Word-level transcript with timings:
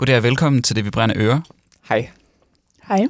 Goddag 0.00 0.16
og 0.16 0.22
velkommen 0.22 0.62
til 0.62 0.76
Det 0.76 0.84
Vi 0.84 0.90
Brænder 0.90 1.14
Øre. 1.18 1.42
Hej. 1.88 2.10
Hej. 2.88 3.06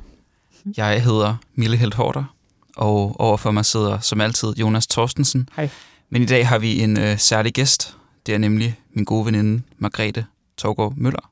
Jeg 0.76 1.02
hedder 1.02 1.36
Mille 1.54 1.76
Helt 1.76 1.94
Hårder, 1.94 2.34
og 2.76 3.20
overfor 3.20 3.50
mig 3.50 3.64
sidder 3.64 4.00
som 4.00 4.20
altid 4.20 4.48
Jonas 4.56 4.86
Torstensen. 4.86 5.48
Hej. 5.56 5.68
Men 6.08 6.22
i 6.22 6.26
dag 6.26 6.48
har 6.48 6.58
vi 6.58 6.80
en 6.80 6.98
øh, 6.98 7.18
særlig 7.18 7.52
gæst. 7.52 7.96
Det 8.26 8.34
er 8.34 8.38
nemlig 8.38 8.80
min 8.92 9.04
gode 9.04 9.26
veninde 9.26 9.62
Margrethe 9.78 10.26
Torgård 10.56 10.94
Møller. 10.96 11.30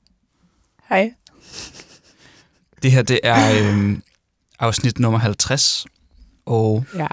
Hej. 0.89 1.13
Det 2.83 2.93
her 2.93 3.03
det 3.03 3.21
er 3.22 3.72
øh, 3.77 3.99
afsnit 4.59 4.99
nummer 4.99 5.19
50, 5.19 5.87
og 6.47 6.85
Ja. 6.95 7.06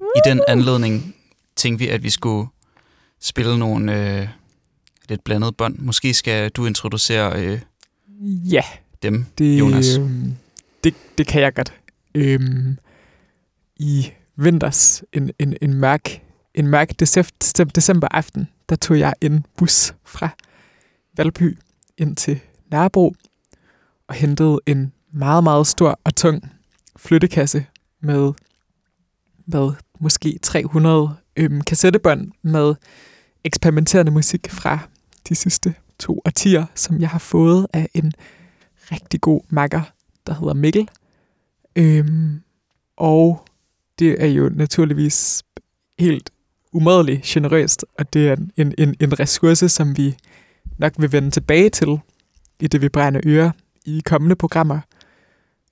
i 0.00 0.20
den 0.24 0.40
anledning 0.48 1.14
tænkte 1.56 1.84
vi, 1.84 1.90
at 1.90 2.02
vi 2.02 2.10
skulle 2.10 2.48
spille 3.20 3.58
nogle 3.58 4.20
øh, 4.20 4.28
lidt 5.08 5.24
blandede 5.24 5.52
bånd. 5.52 5.78
Måske 5.78 6.14
skal 6.14 6.50
du 6.50 6.66
introducere 6.66 7.42
øh, 7.42 7.60
Ja, 8.26 8.62
dem, 9.02 9.24
det, 9.38 9.58
Jonas. 9.58 9.96
øhm, 9.98 10.34
det, 10.84 10.94
det 11.18 11.26
kan 11.26 11.42
jeg 11.42 11.54
godt. 11.54 11.72
Øhm, 12.14 12.78
I 13.76 14.10
vinters, 14.36 15.02
en, 15.12 15.30
en, 15.38 15.56
en 15.62 15.74
mørk, 15.74 16.22
en 16.54 16.66
mørk 16.66 17.00
december, 17.00 17.72
december 17.74 18.08
aften, 18.10 18.48
der 18.68 18.76
tog 18.76 18.98
jeg 18.98 19.14
en 19.20 19.46
bus 19.56 19.94
fra 20.04 20.28
Valby 21.16 21.58
ind 21.98 22.16
til 22.16 22.40
Nørrebro 22.70 23.14
og 24.08 24.14
hentede 24.14 24.60
en 24.66 24.92
meget, 25.12 25.44
meget 25.44 25.66
stor 25.66 26.00
og 26.04 26.16
tung 26.16 26.52
flyttekasse 26.96 27.66
med, 28.00 28.32
med 29.46 29.70
måske 30.00 30.38
300 30.42 31.16
øhm, 31.36 31.60
kassettebånd 31.60 32.32
med 32.42 32.74
eksperimenterende 33.44 34.12
musik 34.12 34.50
fra 34.50 34.78
de 35.28 35.34
sidste 35.34 35.74
to 35.98 36.22
artier, 36.24 36.66
som 36.74 37.00
jeg 37.00 37.08
har 37.08 37.18
fået 37.18 37.66
af 37.72 37.88
en 37.94 38.12
rigtig 38.92 39.20
god 39.20 39.40
makker, 39.48 39.82
der 40.26 40.34
hedder 40.34 40.54
Mikkel. 40.54 40.88
Øhm, 41.76 42.40
og 42.96 43.44
det 43.98 44.22
er 44.22 44.26
jo 44.26 44.48
naturligvis 44.48 45.42
helt 45.98 46.30
umådeligt 46.72 47.22
generøst, 47.24 47.84
og 47.98 48.12
det 48.12 48.28
er 48.28 48.36
en, 48.56 48.74
en, 48.78 48.94
en 49.00 49.20
ressource, 49.20 49.68
som 49.68 49.96
vi 49.96 50.16
nok 50.78 50.92
vil 50.98 51.12
vende 51.12 51.30
tilbage 51.30 51.70
til 51.70 52.00
i 52.60 52.66
det 52.66 52.82
vi 52.82 52.88
brænder 52.88 53.20
øre 53.26 53.52
i 53.84 54.02
kommende 54.04 54.36
programmer. 54.36 54.80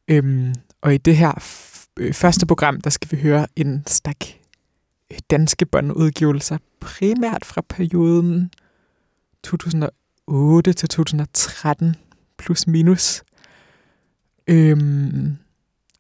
Øhm, 0.09 0.55
og 0.81 0.95
i 0.95 0.99
det 0.99 1.17
her 1.17 1.33
f- 1.33 1.87
øh, 1.97 2.13
første 2.13 2.47
program, 2.47 2.81
der 2.81 2.91
skal 2.91 3.11
vi 3.11 3.23
høre 3.23 3.47
en 3.57 3.83
stak 3.87 4.25
øh, 5.13 5.19
danske 5.31 5.67
båndudgivelser, 5.67 6.59
primært 6.81 7.45
fra 7.45 7.61
perioden 7.69 8.51
2000 9.45 9.89
2008 10.29 10.73
til 10.73 10.89
2013, 10.89 11.97
plus 12.39 12.67
minus. 12.67 13.23
Øhm, 14.47 15.37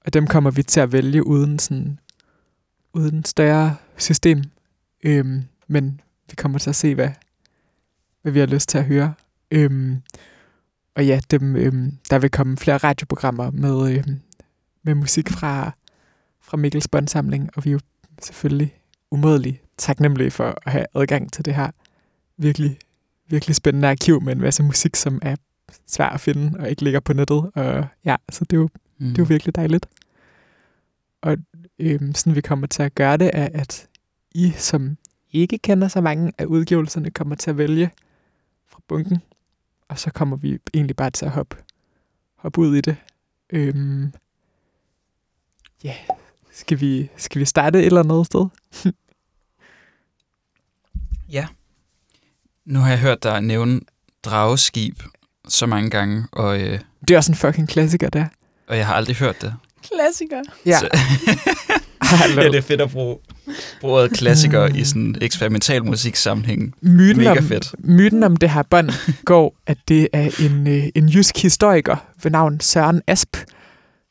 og 0.04 0.12
dem 0.12 0.26
kommer 0.26 0.50
vi 0.50 0.62
til 0.62 0.80
at 0.80 0.92
vælge 0.92 1.26
uden 1.26 1.58
sådan 1.58 1.98
uden 2.92 3.24
større 3.24 3.76
system. 3.96 4.42
Øhm, 5.04 5.42
men 5.66 6.00
vi 6.30 6.34
kommer 6.36 6.58
til 6.58 6.70
at 6.70 6.76
se, 6.76 6.94
hvad, 6.94 7.10
hvad 8.22 8.32
vi 8.32 8.38
har 8.38 8.46
lyst 8.46 8.68
til 8.68 8.78
at 8.78 8.84
høre. 8.84 9.14
Øhm, 9.50 10.02
og 10.94 11.06
ja, 11.06 11.20
dem, 11.30 11.56
øhm, 11.56 11.98
der 12.10 12.18
vil 12.18 12.30
komme 12.30 12.56
flere 12.56 12.76
radioprogrammer 12.76 13.50
med, 13.50 13.96
øhm, 13.96 14.20
med 14.82 14.94
musik 14.94 15.30
fra, 15.30 15.72
fra 16.40 16.56
Mikkels 16.56 16.88
båndsamling, 16.88 17.50
og 17.56 17.64
vi 17.64 17.70
er 17.70 17.72
jo 17.72 17.80
selvfølgelig 18.22 18.78
umådeligt 19.10 19.62
taknemmelige 19.78 20.30
for 20.30 20.58
at 20.66 20.72
have 20.72 20.86
adgang 20.94 21.32
til 21.32 21.44
det 21.44 21.54
her 21.54 21.70
virkelig, 22.36 22.78
virkelig 23.28 23.56
spændende 23.56 23.88
arkiv 23.88 24.22
med 24.22 24.32
en 24.32 24.40
masse 24.40 24.62
musik, 24.62 24.96
som 24.96 25.18
er 25.22 25.36
svær 25.86 26.06
at 26.08 26.20
finde 26.20 26.58
og 26.60 26.70
ikke 26.70 26.82
ligger 26.82 27.00
på 27.00 27.12
nettet. 27.12 27.50
Og 27.54 27.86
ja, 28.04 28.16
så 28.30 28.44
det 28.44 28.52
er 28.56 28.60
jo, 28.60 28.68
Mm. 28.98 29.06
det 29.08 29.18
er 29.18 29.22
jo 29.22 29.26
virkelig 29.28 29.54
dejligt. 29.56 29.86
Og 31.22 31.36
øhm, 31.78 32.14
sådan 32.14 32.34
vi 32.34 32.40
kommer 32.40 32.66
til 32.66 32.82
at 32.82 32.94
gøre 32.94 33.16
det, 33.16 33.30
er, 33.34 33.48
at 33.54 33.88
I, 34.34 34.52
som 34.56 34.96
ikke 35.32 35.58
kender 35.58 35.88
så 35.88 36.00
mange 36.00 36.32
af 36.38 36.44
udgivelserne, 36.44 37.10
kommer 37.10 37.34
til 37.34 37.50
at 37.50 37.58
vælge 37.58 37.90
fra 38.68 38.80
bunken. 38.88 39.18
Og 39.88 39.98
så 39.98 40.10
kommer 40.10 40.36
vi 40.36 40.58
egentlig 40.74 40.96
bare 40.96 41.10
til 41.10 41.24
at 41.24 41.30
hoppe, 41.30 41.56
hoppe 42.36 42.60
ud 42.60 42.76
i 42.76 42.80
det. 42.80 42.96
Øhm, 43.50 44.12
ja, 45.84 45.94
skal 46.52 46.80
vi, 46.80 47.10
skal 47.16 47.40
vi 47.40 47.44
starte 47.44 47.78
et 47.80 47.86
eller 47.86 48.02
andet 48.02 48.26
sted? 48.26 48.46
Ja. 51.32 51.46
Nu 52.66 52.78
har 52.80 52.88
jeg 52.88 52.98
hørt 52.98 53.22
dig 53.22 53.40
nævne 53.40 53.80
drageskib 54.24 55.02
så 55.48 55.66
mange 55.66 55.90
gange, 55.90 56.24
og, 56.32 56.60
øh, 56.60 56.78
Det 57.08 57.14
er 57.14 57.16
også 57.18 57.32
en 57.32 57.36
fucking 57.36 57.68
klassiker, 57.68 58.08
der. 58.10 58.24
og 58.68 58.76
jeg 58.76 58.86
har 58.86 58.94
aldrig 58.94 59.16
hørt 59.16 59.42
det. 59.42 59.54
Klassiker. 59.82 60.42
Ja. 60.66 60.78
Så, 60.78 60.88
Hallo. 62.00 62.42
ja, 62.42 62.48
det 62.48 62.54
er 62.56 62.62
fedt 62.62 62.80
at 62.80 62.90
bruge, 62.90 63.16
bruge 63.80 63.94
ordet 63.94 64.10
klassiker 64.18 64.66
i 64.66 64.84
sådan 64.84 65.02
en 65.02 65.16
eksperimental 65.20 65.84
musiksammenhæng. 65.84 66.74
myten, 66.80 67.16
Mega 67.24 67.38
om, 67.38 67.44
fedt. 67.44 67.74
myten 67.78 68.22
om 68.22 68.36
det 68.36 68.50
her 68.50 68.62
bånd 68.62 68.90
går, 69.24 69.56
at 69.66 69.78
det 69.88 70.08
er 70.12 70.30
en, 70.40 70.66
øh, 70.66 70.84
en 70.94 71.08
jysk 71.08 71.38
historiker 71.42 71.96
ved 72.22 72.30
navn 72.30 72.60
Søren 72.60 73.02
Asp, 73.06 73.36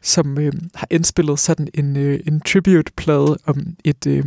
som 0.04 0.40
øh, 0.40 0.54
har 0.76 0.88
indspillet 0.92 1.40
sådan 1.40 1.68
en, 1.74 1.98
øh, 1.98 2.20
en 2.28 2.42
tribute-plade 2.42 3.38
om 3.46 3.68
et, 3.84 4.08
øh, 4.08 4.26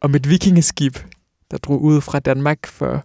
om 0.00 0.14
et 0.14 0.28
vikingeskib, 0.30 0.96
der 1.50 1.56
drog 1.56 1.82
ud 1.82 2.00
fra 2.00 2.18
Danmark 2.20 2.66
for 2.66 3.04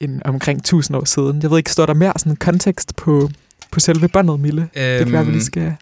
en, 0.00 0.22
omkring 0.24 0.58
1000 0.58 0.96
år 0.96 1.04
siden. 1.04 1.42
Jeg 1.42 1.50
ved 1.50 1.58
ikke, 1.58 1.72
står 1.72 1.86
der 1.86 1.94
mere 1.94 2.12
sådan 2.16 2.36
kontekst 2.36 2.96
på, 2.96 3.30
på 3.70 3.80
selve 3.80 4.08
båndet, 4.08 4.40
Mille? 4.40 4.62
Det 4.74 4.98
kan 5.04 5.12
være, 5.12 5.26
vi 5.26 5.32
lige 5.32 5.44
skal... 5.44 5.76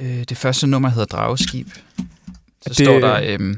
øh, 0.00 0.24
det 0.28 0.36
første 0.36 0.66
nummer 0.66 0.88
hedder 0.88 1.04
Drageskib. 1.04 1.68
Så 1.70 1.78
Det- 2.64 2.78
det... 2.78 2.86
står 2.86 2.98
der 3.00 3.20
øh, 3.40 3.56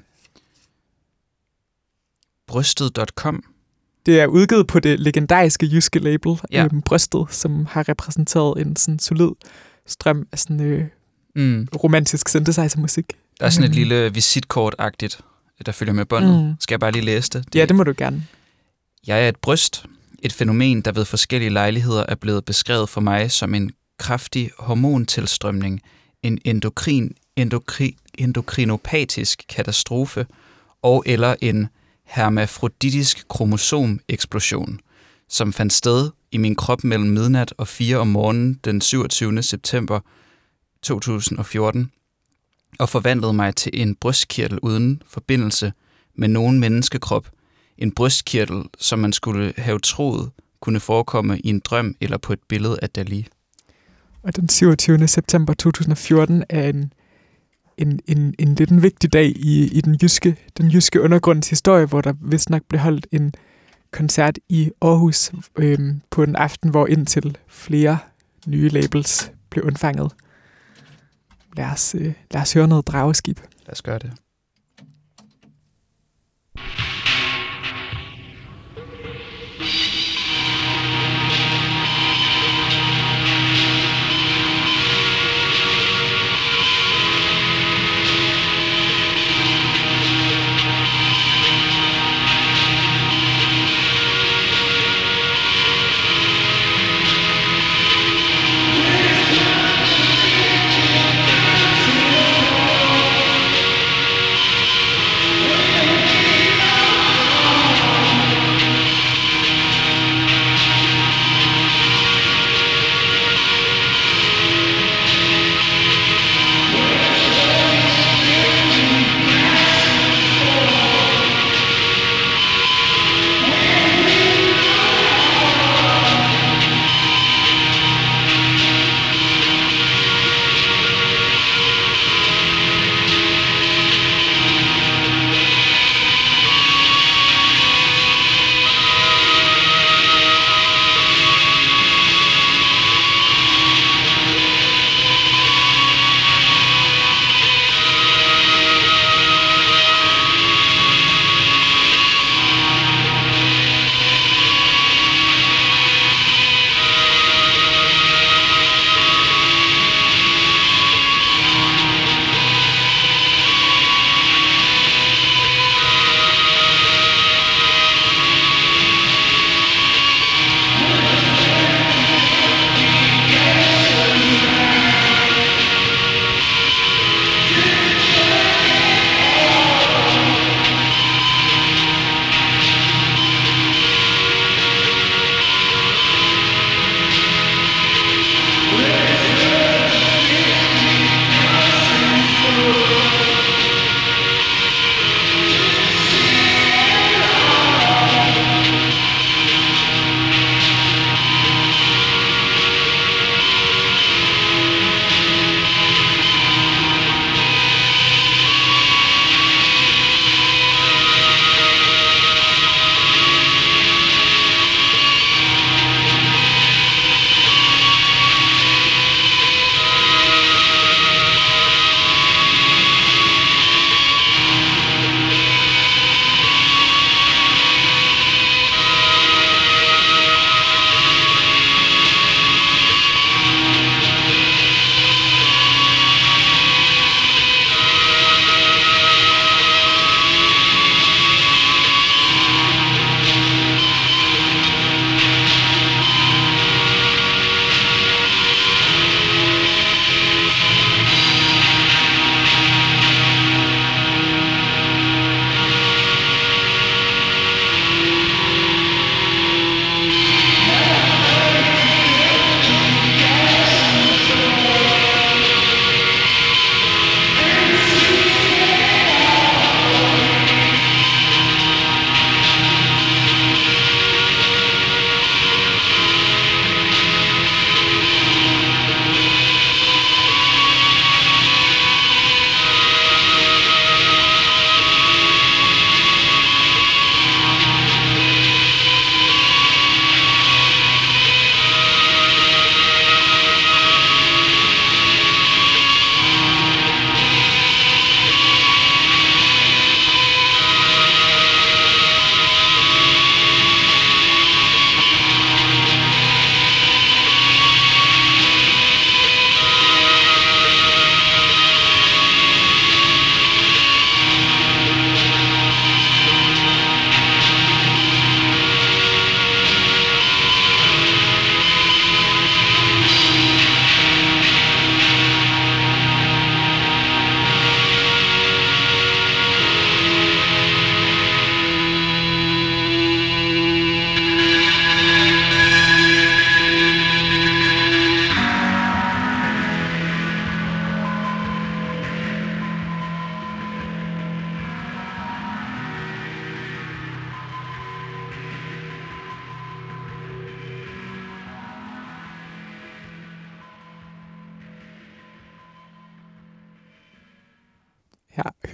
brystet.com. 2.47 3.45
Det 4.07 4.21
er 4.21 4.27
udgivet 4.27 4.67
på 4.67 4.81
det 4.81 5.01
legendariske 5.01 5.67
jyske 5.73 5.99
label, 5.99 6.41
Ja. 6.53 6.65
øhm, 6.65 6.83
Brystet, 6.83 7.27
som 7.31 7.67
har 7.67 7.89
repræsenteret 7.89 8.61
en 8.67 8.77
sådan 8.77 8.99
solid 8.99 9.31
strøm 9.87 10.27
af 10.33 10.39
sådan 10.39 10.61
øh, 10.61 10.85
Mm. 11.37 11.69
romantisk 11.85 12.29
synthesizer-musik. 12.29 13.05
Der 13.41 13.47
er 13.47 13.51
sådan 13.51 13.65
et 13.65 13.71
Mm. 13.71 13.75
lille 13.77 14.11
visitkort-agtigt, 14.15 15.21
der 15.67 15.73
følger 15.73 15.95
med 15.95 16.05
båndet. 16.05 16.45
Mm. 16.45 16.55
Skal 16.61 16.75
jeg 16.75 16.81
bare 16.81 16.93
lige 16.93 17.05
læse 17.05 17.31
det? 17.31 17.45
Ja, 17.55 17.67
det 17.67 17.77
må 17.77 17.85
du 17.85 17.95
gerne. 17.97 18.27
Jeg 19.07 19.25
er 19.25 19.29
et 19.29 19.37
bryst, 19.37 19.87
et 20.23 20.33
fænomen, 20.33 20.81
der 20.81 20.93
ved 20.93 21.05
forskellige 21.05 21.51
lejligheder 21.51 22.05
er 22.09 22.15
blevet 22.15 22.45
beskrevet 22.45 22.89
for 22.89 23.01
mig 23.01 23.31
som 23.31 23.55
en 23.55 23.73
kraftig 23.99 24.51
hormontilstrømning, 24.59 25.81
en 26.23 26.39
endokrin, 26.45 27.17
endokri, 27.37 27.97
endokrinopatisk 28.19 29.43
katastrofe 29.49 30.27
og 30.83 31.03
eller 31.07 31.35
en 31.41 31.69
hermafroditisk 32.05 33.29
kromosomeksplosion, 33.29 34.81
som 35.29 35.53
fandt 35.53 35.73
sted 35.73 36.11
i 36.33 36.37
min 36.37 36.57
krop 36.57 36.85
mellem 36.85 37.11
midnat 37.11 37.55
og 37.59 37.69
4 37.69 37.97
om 37.97 38.07
morgenen 38.07 38.61
den 38.65 38.81
27. 38.81 39.43
september 39.43 40.01
2014 40.83 41.91
og 42.79 42.89
forvandlede 42.89 43.33
mig 43.33 43.57
til 43.57 43.83
en 43.83 43.95
brystkirtel 43.95 44.59
uden 44.63 45.03
forbindelse 45.07 45.73
med 46.15 46.29
nogen 46.29 46.61
menneskekrop 46.61 47.34
en 47.79 47.93
brystkirtel, 47.93 48.63
som 48.79 48.99
man 48.99 49.13
skulle 49.13 49.53
have 49.57 49.79
troet 49.79 50.31
kunne 50.61 50.81
forekomme 50.81 51.39
i 51.39 51.49
en 51.49 51.61
drøm 51.61 51.95
eller 52.01 52.17
på 52.19 52.33
et 52.33 52.39
billede 52.49 52.79
af 52.83 52.91
Dali. 52.91 53.27
Og 54.23 54.37
den 54.37 54.49
27. 54.49 55.09
september 55.09 55.55
2014 55.55 56.45
er 56.49 56.69
en, 56.69 56.93
en, 57.79 58.01
en, 58.07 58.35
en 58.39 58.55
lidt 58.55 58.71
en 58.71 58.83
vigtig 58.83 59.13
dag 59.13 59.27
i, 59.27 59.69
i 59.73 59.81
den, 59.81 59.99
jyske, 60.03 60.37
den 60.59 60.71
jyske 60.71 61.01
undergrunds 61.01 61.51
historie, 61.51 61.87
hvor 61.87 62.01
der 62.01 62.13
vist 62.21 62.51
nok 62.51 62.63
blev 62.69 62.81
holdt 62.81 63.07
en 63.13 63.35
koncert 63.93 64.39
i 64.49 64.71
Aarhus 64.81 65.33
øhm, 65.57 66.01
på 66.11 66.23
en 66.23 66.37
aften, 66.37 66.71
hvor 66.71 66.87
indtil 66.87 67.39
flere 67.49 67.99
nye 68.47 68.69
labels 68.69 69.33
blev 69.51 69.65
undfanget. 69.65 70.13
Lad 71.57 71.67
os, 71.67 71.95
øh, 71.99 72.13
lad 72.31 72.43
os 72.43 72.53
høre 72.53 72.69
noget 72.69 72.87
drageskib. 72.87 73.41
Lad 73.67 73.73
os 73.73 73.83
gøre 73.83 73.99
det. 73.99 74.13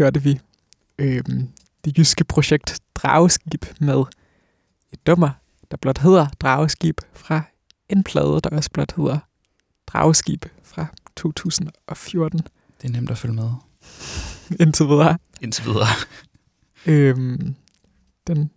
Hørte 0.00 0.22
vi 0.22 0.40
øhm, 0.98 1.48
det 1.84 1.98
jyske 1.98 2.24
projekt 2.24 2.80
Drageskib 2.94 3.64
med 3.80 4.04
et 4.92 4.98
nummer, 5.06 5.30
der 5.70 5.76
blot 5.76 5.98
hedder 5.98 6.26
Drageskib 6.40 7.00
fra 7.14 7.42
en 7.88 8.04
plade, 8.04 8.40
der 8.44 8.50
også 8.56 8.70
blot 8.70 8.92
hedder 8.96 9.18
Drageskib 9.86 10.44
fra 10.64 10.86
2014 11.16 12.38
Det 12.82 12.88
er 12.88 12.92
nemt 12.92 13.10
at 13.10 13.18
følge 13.18 13.34
med. 13.34 13.50
indtil 14.60 14.86
videre. 14.86 15.18
Indtil 15.40 15.64
videre. 15.64 15.86
Øhm, 16.86 17.54
den, 18.26 18.50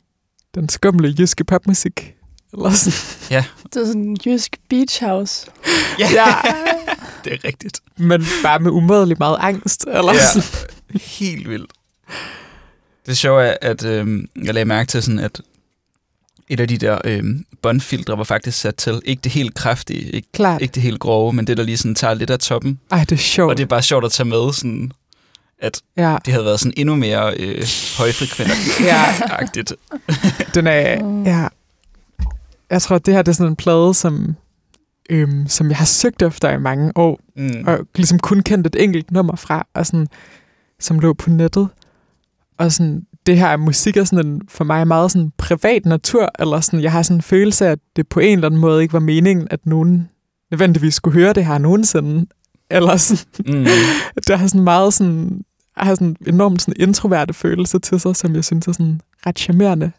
den 0.55 0.69
skumle 0.69 1.15
jyske 1.19 1.43
popmusik. 1.43 2.15
Eller 2.53 2.69
sådan. 2.71 3.43
Det 3.73 3.81
er 3.81 3.85
sådan 3.85 4.01
en 4.01 4.17
jysk 4.25 4.57
beach 4.69 5.03
house. 5.05 5.51
Ja, 6.00 6.07
Ja, 6.13 6.25
det 7.23 7.33
er 7.33 7.43
rigtigt. 7.43 7.79
men 7.97 8.23
bare 8.43 8.59
med 8.59 8.71
umådelig 8.71 9.17
meget 9.19 9.38
angst. 9.39 9.85
Eller 9.88 10.13
Ja. 10.13 10.19
sådan. 10.33 10.73
Helt 10.90 11.50
vildt. 11.50 11.72
Det 13.06 13.18
sjove 13.18 13.44
er, 13.44 13.58
at 13.62 13.86
øh, 13.86 14.24
jeg 14.44 14.54
lagde 14.54 14.66
mærke 14.66 14.88
til 14.88 15.04
sådan, 15.04 15.20
at 15.20 15.42
et 16.50 16.60
af 16.60 16.68
de 16.68 16.78
der 16.78 17.00
øh, 17.06 17.24
båndfiltre 17.62 18.18
var 18.18 18.24
faktisk 18.24 18.60
sat 18.60 18.75
til, 18.75 19.02
ikke 19.06 19.22
det 19.22 19.32
helt 19.32 19.54
kraftige, 19.56 20.02
ikke, 20.12 20.28
Klart. 20.34 20.62
ikke 20.62 20.72
det 20.72 20.84
helt 20.84 21.00
grove, 21.00 21.34
men 21.34 21.48
det, 21.48 21.58
der 21.58 21.63
lige 21.63 21.78
sådan 21.78 21.96
tager 21.96 22.13
lidt 22.13 22.30
af 22.30 22.40
toppen. 22.40 22.80
Ej, 22.92 23.00
det 23.00 23.12
er 23.12 23.16
sjovt. 23.18 23.52
Og 23.52 23.58
det 23.58 23.63
er 23.63 23.68
bare 23.68 23.82
sjovt 23.82 24.06
at 24.06 24.12
tage 24.12 24.28
med, 24.30 24.54
sådan, 24.54 24.92
Ja, 25.98 26.18
det 26.25 26.34
havde 26.34 26.46
været 26.46 26.60
sådan 26.60 26.74
endnu 26.78 26.96
mere 26.96 27.34
øh, 27.38 27.63
højfrekvent-agtigt. 27.98 29.74
den 30.56 30.68
er... 30.68 31.22
Ja. 31.25 31.48
Jeg 32.70 32.82
tror, 32.82 32.98
det 32.98 33.13
her 33.13 33.22
det 33.22 33.32
er 33.32 33.34
sådan 33.36 33.52
en 33.52 33.56
plade, 33.56 33.94
som, 33.94 34.36
øhm, 35.10 35.48
som 35.48 35.70
jeg 35.70 35.78
har 35.78 35.86
søgt 35.86 36.22
efter 36.22 36.50
i 36.52 36.60
mange 36.60 36.92
år, 36.96 37.20
Mm. 37.36 37.63
og 37.68 37.80
ligesom 37.96 38.20
kun 38.20 38.40
kendt 38.44 38.68
et 38.68 38.75
enkelt 38.84 39.12
nummer 39.12 39.36
fra, 39.36 39.68
og 39.74 39.86
sådan, 39.86 40.08
som 40.84 41.00
lå 41.00 41.13
på 41.13 41.30
nettet. 41.30 41.68
Og 42.58 42.72
sådan, 42.72 43.06
det 43.25 43.38
her 43.38 43.58
musik 43.58 43.98
er 43.98 44.04
sådan 44.04 44.25
en, 44.28 44.42
for 44.48 44.63
mig 44.63 44.88
meget 44.88 45.12
sådan 45.12 45.32
privat 45.38 45.86
natur, 45.86 46.32
eller 46.40 46.60
sådan, 46.60 46.82
jeg 46.82 46.92
har 46.92 47.02
sådan 47.02 47.18
en 47.18 47.22
følelse 47.22 47.68
af, 47.68 47.72
at 47.72 47.80
det 47.96 48.08
på 48.08 48.20
en 48.20 48.38
eller 48.38 48.48
anden 48.48 48.60
måde 48.62 48.82
ikke 48.82 48.94
var 48.94 49.00
meningen, 49.00 49.48
at 49.52 49.66
nogen 49.66 50.10
nødvendigvis 50.52 50.94
skulle 50.94 51.20
høre 51.20 51.34
det 51.34 51.46
her 51.46 51.58
nogensinde. 51.58 52.25
Eller 52.70 52.98
sådan, 52.98 53.56
Mm. 53.56 53.66
det 54.28 54.40
har 54.40 54.48
sådan 54.48 54.63
meget 54.63 54.94
sådan, 54.94 55.46
har 55.78 55.96
sådan 55.96 56.16
enormt 56.28 56.62
sådan 56.62 56.88
introverte 56.88 57.34
følelse 57.34 57.80
til 57.80 58.00
sig, 58.00 58.16
som 58.16 58.36
jeg 58.36 58.46
synes 58.46 58.68
er 58.68 58.72
sådan 58.72 59.02
ret 59.25 59.40
charmerende. 59.40 59.92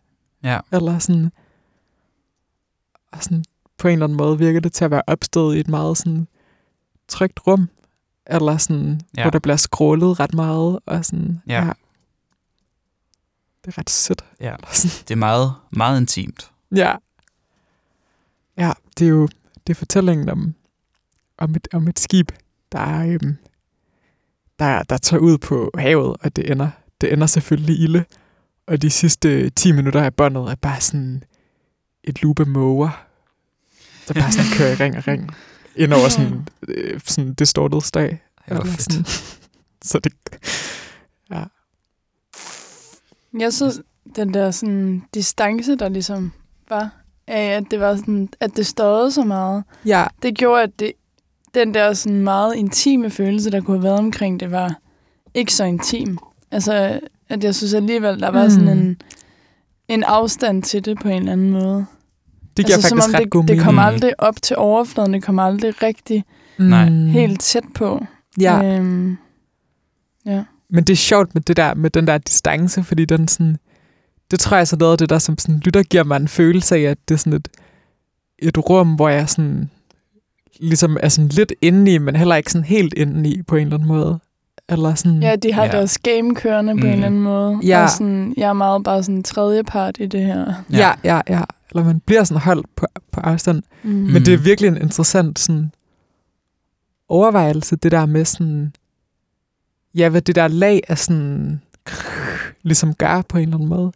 Ja. 0.45 0.59
Eller 0.73 0.99
sådan, 0.99 1.31
og 3.13 3.23
sådan, 3.23 3.45
på 3.79 3.89
en 3.89 3.93
eller 3.93 4.07
anden 4.07 4.19
måde 4.19 4.39
virker 4.39 4.61
det 4.61 4.73
til 4.73 4.85
at 4.85 4.91
være 4.91 5.03
opstået 5.07 5.57
i 5.57 5.61
et 5.61 5.69
meget 5.69 5.99
sådan 5.99 6.27
trygt 7.09 7.41
rum. 7.47 7.69
Eller 8.27 8.57
sådan, 8.57 9.01
Ja. 9.17 9.21
ja. 9.21 9.25
hvor 9.25 9.31
der 9.31 9.39
bliver 9.39 9.57
scrollet 9.57 10.21
ret 10.21 10.35
meget. 10.35 10.79
Og 10.87 11.05
sådan, 11.05 11.43
Ja. 11.47 11.73
Det 13.65 13.75
er 13.75 13.79
ret 13.79 13.91
sødt. 13.91 14.25
Ja. 14.41 14.57
Det 14.83 15.11
er 15.11 15.17
meget, 15.17 15.55
meget 15.71 16.01
intimt. 16.01 16.51
Ja. 16.77 16.95
Ja, 18.59 18.73
det 18.99 19.05
er 19.05 19.09
jo 19.11 19.29
det 19.67 19.73
er 19.73 19.75
fortællingen 19.75 20.29
om, 20.29 20.55
om, 21.39 21.55
et, 21.55 21.69
om 21.73 21.89
et 21.89 21.99
skib, 21.99 22.33
der, 22.73 22.79
er, 22.79 23.07
øhm, 23.07 23.37
der, 24.59 24.83
der 24.83 24.97
tager 24.97 25.21
ud 25.21 25.39
på 25.39 25.71
havet, 25.79 26.17
og 26.21 26.37
det 26.37 26.51
ender, 26.51 26.71
det 27.01 27.13
ender 27.13 27.27
selvfølgelig 27.27 27.81
ilde. 27.81 28.05
Og 28.67 28.83
de 28.83 28.91
sidste 28.91 29.51
10 29.51 29.73
minutter 29.73 30.03
af 30.03 30.15
båndet 30.15 30.51
er 30.51 30.55
bare 30.55 30.81
sådan 30.81 31.23
et 32.05 32.19
af 32.41 32.47
måger, 32.47 33.05
der 34.09 34.15
bare 34.15 34.33
sådan 34.33 34.51
kører 34.59 34.73
i 34.73 34.75
ring 34.75 34.97
og 34.97 35.09
ring 35.09 35.35
ind 35.77 35.93
over 35.93 36.09
sådan, 36.09 36.49
øh, 36.69 37.01
sådan 37.05 37.35
distorted 37.35 37.81
Eller 38.49 38.65
fedt. 38.65 38.83
sådan. 38.83 39.05
Så 39.91 39.99
det, 39.99 40.13
Jeg 43.39 43.53
synes, 43.53 43.81
den 44.17 44.35
der 44.35 44.51
sådan 44.51 45.03
distance, 45.15 45.77
der 45.77 45.89
ligesom 45.89 46.33
var, 46.69 46.91
af 47.27 47.43
at 47.43 47.65
det 47.71 47.81
var 47.81 47.97
sådan, 47.97 48.29
at 48.41 48.57
det 48.57 48.67
støjede 48.67 49.13
så 49.13 49.25
meget, 49.25 49.65
ja, 49.87 50.05
det 50.23 50.35
gjorde, 50.35 50.63
at 50.63 50.71
det, 50.79 50.93
den 51.55 51.75
der 51.75 51.93
sådan 51.93 52.21
meget 52.21 52.55
intime 52.55 53.11
følelse, 53.11 53.51
der 53.51 53.61
kunne 53.61 53.77
have 53.77 53.83
været 53.85 53.99
omkring 53.99 54.41
det, 54.41 54.51
var 54.51 54.75
ikke 55.35 55.53
så 55.55 55.65
intim. 55.65 56.19
Altså, 56.51 57.01
at 57.29 57.45
jeg 57.45 57.55
synes 57.55 57.75
alligevel, 57.75 58.21
der 58.21 58.29
var 58.29 58.49
sådan 58.49 58.65
Mm. 58.65 58.71
en, 58.81 59.01
en 59.89 60.03
afstand 60.05 60.63
til 60.63 60.85
det 60.85 60.99
på 61.01 61.09
en 61.09 61.15
eller 61.19 61.33
anden 61.33 61.51
måde. 61.51 61.87
Det 62.57 62.67
giver 62.67 62.77
altså, 62.77 62.89
som 62.89 62.99
faktisk 62.99 63.17
om 63.17 63.23
ret 63.23 63.31
god 63.31 63.41
det, 63.43 63.49
det 63.49 63.57
mening. 63.57 63.65
kom 63.65 63.75
Mm. 63.75 63.79
aldrig 63.79 64.13
op 64.21 64.35
til 64.43 64.57
overfladen, 64.57 65.13
det 65.15 65.23
kom 65.23 65.39
aldrig 65.39 65.83
rigtig 65.83 66.25
Nej. 66.59 66.89
Mm. 66.89 67.07
helt 67.09 67.41
tæt 67.41 67.63
på. 67.75 68.07
Ja. 68.41 68.77
Øhm, 68.77 69.17
ja. 70.27 70.45
Men 70.71 70.85
det 70.85 70.93
er 70.93 70.97
sjovt 70.97 71.35
med 71.35 71.43
det 71.43 71.57
der 71.57 71.75
med 71.75 71.91
den 71.91 72.07
der 72.07 72.19
distance, 72.19 72.83
fordi 72.83 73.05
den 73.05 73.29
sådan, 73.29 73.57
det 74.31 74.41
tror 74.41 74.57
jeg 74.57 74.69
så 74.69 74.77
noget 74.77 74.93
af 74.93 74.99
det 74.99 75.11
der, 75.11 75.19
som 75.19 75.39
sådan 75.39 75.59
lytter 75.65 75.83
giver 75.83 76.05
mig 76.05 76.17
en 76.17 76.29
følelse 76.29 76.77
af, 76.77 76.81
at 76.81 76.99
det 77.09 77.15
er 77.15 77.19
sådan 77.19 77.33
et, 77.33 77.49
et 78.39 78.71
rum, 78.71 78.95
hvor 78.95 79.09
jeg 79.09 79.29
sådan, 79.29 79.71
ligesom 80.61 80.97
er 81.01 81.09
sådan 81.09 81.29
lidt 81.29 81.53
inde 81.63 81.93
i, 81.95 81.99
men 81.99 82.17
heller 82.17 82.37
ikke 82.37 82.53
sådan 82.53 82.65
helt 82.65 82.95
inde 82.95 83.31
i 83.31 83.43
på 83.43 83.57
en 83.57 83.63
eller 83.67 83.75
anden 83.77 83.89
måde. 83.89 84.19
Eller 84.69 84.95
sådan, 84.95 85.23
Ja, 85.23 85.37
de 85.37 85.53
har 85.53 85.65
Ja. 85.65 85.71
ja. 85.73 85.77
deres 85.79 85.99
game 85.99 86.35
kørende 86.35 86.73
på 86.73 86.77
Mm. 86.77 86.87
en 86.87 86.93
eller 86.93 87.07
anden 87.07 87.21
måde. 87.21 87.59
Ja. 87.65 87.83
Og 87.83 87.91
sådan, 87.91 88.35
jeg 88.37 88.49
er 88.49 88.53
meget 88.53 88.85
bare 88.85 89.03
sådan 89.03 89.23
tredje 89.23 89.65
part 89.65 89.97
i 90.01 90.07
det 90.07 90.21
her. 90.25 90.53
ja, 90.73 90.93
ja, 91.05 91.21
ja. 91.29 91.43
Eller 91.75 91.85
man 91.85 92.01
bliver 92.01 92.25
sådan 92.25 92.41
holdt 92.41 92.77
på, 92.77 92.87
på 93.13 93.21
afstand. 93.21 93.63
Mm. 93.83 93.91
Men 93.91 94.25
det 94.25 94.35
er 94.35 94.39
virkelig 94.39 94.69
en 94.69 94.77
interessant 94.77 95.39
sådan, 95.39 95.73
overvejelse, 97.09 97.77
det 97.77 97.93
der 97.93 98.07
med 98.07 98.25
sådan, 98.25 98.75
ja, 99.95 100.09
hvad 100.09 100.23
det 100.23 100.35
der 100.35 100.49
lag 100.49 100.81
af 100.89 100.99
sådan, 100.99 101.61
ligesom 102.63 102.95
gør 102.95 103.23
på 103.23 103.39
en 103.39 103.43
eller 103.43 103.57
anden 103.57 103.69
måde. 103.69 103.93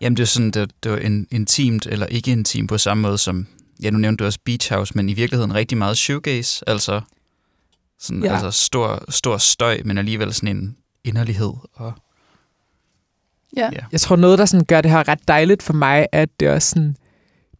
Jamen 0.00 0.16
det 0.16 0.22
er 0.22 0.26
sådan, 0.26 0.50
det, 0.50 0.72
det 0.82 0.92
var 0.92 0.98
en, 0.98 1.26
intimt 1.30 1.86
eller 1.86 2.06
ikke 2.06 2.30
intimt 2.32 2.68
på 2.68 2.78
samme 2.78 3.02
måde 3.02 3.18
som, 3.18 3.46
ja 3.82 3.90
nu 3.90 3.98
nævnte 3.98 4.22
du 4.22 4.26
også 4.26 4.38
Beach 4.44 4.72
House, 4.72 4.92
men 4.96 5.08
i 5.08 5.12
virkeligheden 5.12 5.54
rigtig 5.54 5.78
meget 5.78 5.98
shoegaze, 5.98 6.68
altså, 6.68 7.00
sådan, 7.98 8.22
Ja. 8.22 8.28
ja. 8.28 8.34
altså 8.34 8.64
stor, 8.64 9.04
stor 9.08 9.38
støj, 9.38 9.82
men 9.84 9.98
alligevel 9.98 10.34
sådan 10.34 10.56
en 10.56 10.76
inderlighed. 11.04 11.52
Og, 11.72 11.92
Ja. 13.56 13.68
ja. 13.72 13.78
Jeg 13.92 14.00
tror, 14.00 14.16
noget, 14.16 14.38
der 14.38 14.44
sådan 14.44 14.66
gør 14.66 14.80
det 14.80 14.90
her 14.90 15.08
ret 15.08 15.28
dejligt 15.28 15.62
for 15.62 15.72
mig, 15.72 16.06
at 16.12 16.28
det 16.40 16.48
er 16.48 16.54
også 16.54 16.68
sådan, 16.70 16.96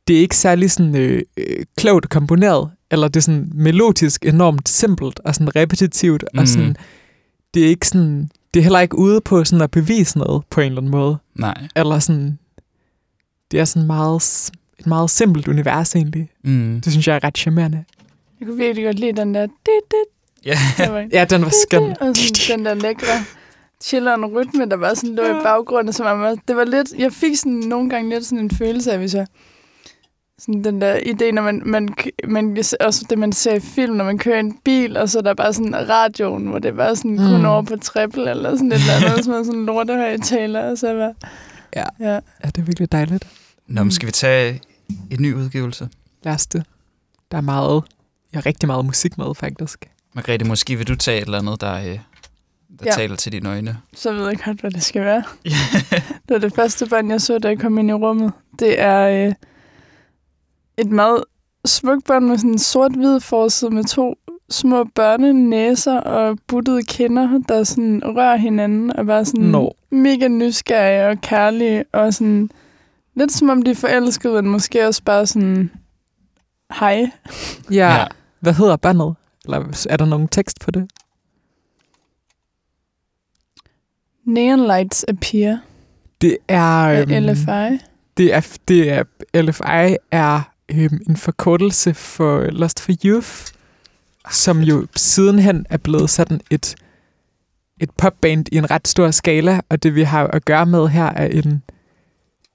det 0.09 0.17
er 0.17 0.21
ikke 0.21 0.37
særlig 0.37 0.71
sådan, 0.71 0.97
øh, 0.97 1.23
øh, 1.37 1.65
klogt 1.77 2.09
komponeret, 2.09 2.71
eller 2.91 3.09
det 3.09 3.17
er 3.17 3.21
sådan 3.21 3.51
melodisk 3.55 4.25
enormt 4.27 4.69
simpelt 4.69 5.21
og 5.25 5.35
sådan 5.35 5.57
repetitivt, 5.57 6.25
mm. 6.35 6.39
Og 6.39 6.49
sådan, 6.49 6.77
det 7.55 7.65
er 7.65 7.69
ikke 7.69 7.89
sådan, 7.89 8.31
det 8.55 8.61
er 8.61 8.65
heller 8.65 8.81
ikke 8.81 8.99
ude 8.99 9.21
på 9.21 9.45
sådan 9.45 9.63
at 9.63 9.71
bevise 9.71 10.19
noget 10.19 10.43
på 10.51 10.61
en 10.61 10.67
eller 10.67 10.81
anden 10.81 10.91
måde, 10.91 11.17
Nej. 11.35 11.55
eller 11.77 11.99
sådan, 11.99 12.39
det 13.51 13.61
er 13.61 13.65
sådan 13.65 13.87
meget, 13.87 14.51
et 14.79 14.87
meget 14.87 15.11
simpelt 15.11 15.49
univers 15.49 15.95
egentlig. 15.97 16.29
Mm. 16.45 16.81
Det 16.85 16.93
synes 16.93 17.09
jeg 17.09 17.17
er 17.17 17.25
ret 17.25 17.39
charmerende. 17.39 17.85
Jeg 18.41 18.49
kunne 18.49 18.59
virkelig 18.59 18.85
godt 18.85 18.99
lide 18.99 19.13
den 19.13 19.35
der... 19.35 19.43
Dit, 19.47 19.53
dit, 19.91 20.15
Ja. 20.47 20.91
var, 20.91 21.07
Ja, 21.13 21.25
den 21.25 21.43
var 21.43 21.53
skøn. 21.67 21.83
og 22.01 22.17
sådan, 22.17 22.59
den 22.59 22.67
der 22.67 22.75
lækre 22.75 23.07
chilleren 23.83 24.25
rytme, 24.27 24.65
der 24.65 24.77
bare 24.77 24.97
sådan 24.97 25.15
lå 25.15 25.23
i 25.23 25.43
baggrunden, 25.43 25.93
som 25.93 26.07
om, 26.07 26.23
at 26.23 26.39
det 26.49 26.57
var 26.57 26.65
lidt, 26.65 26.93
jeg 26.99 27.13
fik 27.13 27.37
sådan 27.37 27.53
nogle 27.53 27.91
gange 27.91 28.11
lidt 28.11 28.27
sådan 28.27 28.39
en 28.45 28.51
følelse 28.51 28.93
af, 28.93 28.99
hvis 28.99 29.15
jeg, 29.15 29.27
sådan 30.39 30.65
den 30.65 30.81
der 30.81 30.97
idé, 30.97 31.31
når 31.31 31.43
man, 31.43 31.63
man, 31.65 31.95
man 32.29 32.59
også 32.81 33.07
det, 33.11 33.19
man 33.19 33.33
ser 33.33 33.55
i 33.55 33.61
film, 33.61 33.95
når 33.95 34.05
man 34.05 34.19
kører 34.19 34.37
i 34.37 34.41
en 34.41 34.59
bil, 34.65 34.97
og 34.97 35.09
så 35.09 35.19
er 35.19 35.23
der 35.23 35.35
bare 35.35 35.53
sådan 35.53 35.89
radioen, 35.89 36.47
hvor 36.47 36.59
det 36.59 36.77
var 36.77 36.95
sådan 36.95 37.11
mm. 37.11 37.17
kun 37.17 37.39
Mm. 37.41 37.45
over 37.45 37.63
på 37.63 37.77
triple, 37.77 38.31
eller 38.31 38.51
sådan 38.57 38.73
et 38.73 38.79
eller 38.79 39.11
andet, 39.11 39.25
som 39.25 39.35
er 39.35 39.43
sådan 39.43 39.61
en 39.61 39.67
lortehøjtaler, 39.67 40.71
og 40.71 40.79
så 40.79 40.93
var, 40.95 41.13
Ja. 41.77 41.85
ja. 42.01 42.13
Ja, 42.15 42.47
det 42.47 42.59
er 42.59 42.63
virkelig 42.63 42.93
dejligt. 42.93 43.29
Nå, 43.67 43.83
men 43.83 43.91
skal 43.91 44.07
vi 44.07 44.13
tage 44.13 44.61
en 45.11 45.23
ny 45.23 45.35
udgivelse? 45.35 45.89
Lad 46.23 46.35
os 46.35 46.47
det. 46.47 46.65
Der 47.31 47.37
er 47.37 47.43
meget, 47.43 47.83
jeg 48.33 48.39
har 48.39 48.47
rigtig 48.47 48.67
meget 48.67 48.85
musik 48.85 49.19
med, 49.19 49.35
faktisk. 49.35 49.89
Margrethe, 50.15 50.49
måske 50.49 50.77
vil 50.77 50.89
du 50.89 50.97
tage 50.97 51.19
et 51.19 51.25
eller 51.25 51.39
andet, 51.39 51.61
der, 51.61 51.75
øh, 51.75 51.99
der 52.79 52.85
Ja. 52.87 52.91
taler 52.91 53.17
til 53.17 53.33
dine 53.33 53.49
øjne. 53.49 53.77
så 53.95 54.13
ved 54.13 54.29
jeg 54.29 54.39
godt, 54.45 54.61
hvad 54.61 54.71
det 54.71 54.83
skal 54.83 55.03
være. 55.03 55.23
Det 56.29 56.31
var 56.31 56.39
det 56.39 56.55
første 56.55 56.87
bånd, 56.87 57.11
jeg 57.11 57.21
så, 57.21 57.39
da 57.39 57.49
jeg 57.49 57.59
kom 57.59 57.79
ind 57.79 57.91
i 57.91 57.93
rummet. 57.93 58.33
Det 58.59 58.81
er 58.81 59.27
øh, 59.27 59.35
et 60.79 60.87
meget 60.91 61.25
smukt 61.65 62.05
bånd 62.07 62.27
med 62.27 62.39
sådan 62.39 62.51
en 62.51 62.59
sort-hvid 62.59 63.21
forside 63.21 63.71
med 63.71 63.85
to 63.85 64.15
små 64.51 64.85
børnenæser 64.85 66.01
og 66.01 66.39
buttede 66.47 66.83
kinder, 66.83 67.41
der 67.49 67.65
sådan 67.65 68.03
rører 68.05 68.37
hinanden 68.37 68.97
og 68.97 69.07
bare 69.07 69.25
sådan 69.25 69.45
Nå. 69.45 69.77
mega 69.91 70.29
nysgerrige 70.29 71.07
og 71.09 71.21
kærlige 71.21 71.85
og 71.93 72.15
sådan 72.15 72.51
lidt 73.17 73.33
som 73.33 73.49
om 73.49 73.63
de 73.63 73.71
er 73.71 73.75
forelskede, 73.75 74.43
men 74.43 74.53
måske 74.53 74.87
også 74.87 75.03
bare 75.03 75.27
sådan 75.27 75.71
hej. 76.81 77.11
Ja. 77.71 77.95
ja. 77.97 78.05
Hvad 78.41 78.53
hedder 78.55 78.77
bandet? 78.77 79.15
Eller 79.45 79.87
er 79.91 79.97
der 79.97 80.05
nogen 80.05 80.29
tekst 80.29 80.61
på 80.61 80.71
det? 80.71 80.91
Neon 84.25 84.67
Lights 84.67 85.05
Appear 85.09 85.59
Det 86.21 86.37
er... 86.49 86.61
af 86.61 87.01
øhm, 87.01 87.25
LFI. 87.25 87.85
Det 88.17 88.35
er, 88.35 88.57
det 88.69 88.91
er 88.91 89.05
LFI 89.43 89.97
er 90.11 90.41
øhm, 90.71 91.01
en 91.09 91.17
forkortelse 91.17 91.95
for 91.95 92.41
Lost 92.41 92.81
for 92.81 92.93
Youth, 93.05 93.53
som 94.31 94.61
jo 94.61 94.87
sidenhen 94.97 95.67
er 95.71 95.77
blevet 95.77 96.11
sådan 96.11 96.41
et 96.51 96.75
et 97.81 97.91
popband 97.91 98.47
i 98.53 98.57
en 98.57 98.71
ret 98.71 98.89
stor 98.89 99.11
skala, 99.11 99.61
og 99.69 99.83
det 99.83 99.95
vi 99.95 100.03
har 100.03 100.27
at 100.27 100.45
gøre 100.45 100.67
med 100.67 100.89
her 100.89 101.05
er 101.05 101.27
en, 101.27 101.63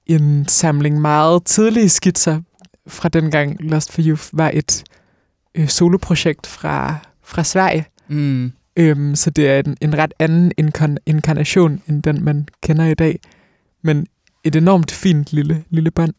en 0.06 0.48
samling 0.48 1.00
meget 1.00 1.44
tidlige 1.44 1.88
skitser 1.88 2.40
fra 2.86 3.08
dengang 3.08 3.56
Lost 3.60 3.92
for 3.92 4.02
Youth 4.06 4.28
var 4.32 4.50
et 4.54 4.84
øh, 5.54 5.68
soloprojekt 5.68 6.46
fra, 6.46 6.96
fra 7.22 7.44
Sverige. 7.44 7.86
Mm. 8.08 8.52
Øhm, 8.76 9.16
så 9.16 9.30
det 9.30 9.48
er 9.50 9.58
en, 9.58 9.76
en 9.80 9.98
ret 9.98 10.14
anden 10.18 10.52
inkarn- 10.60 10.96
inkarnation, 11.06 11.82
end 11.88 12.02
den 12.02 12.24
man 12.24 12.48
kender 12.62 12.84
i 12.86 12.94
dag. 12.94 13.20
Men 13.82 14.06
et 14.44 14.56
enormt 14.56 14.90
fint 14.90 15.32
lille, 15.32 15.64
lille 15.70 15.90
bånd. 15.90 16.14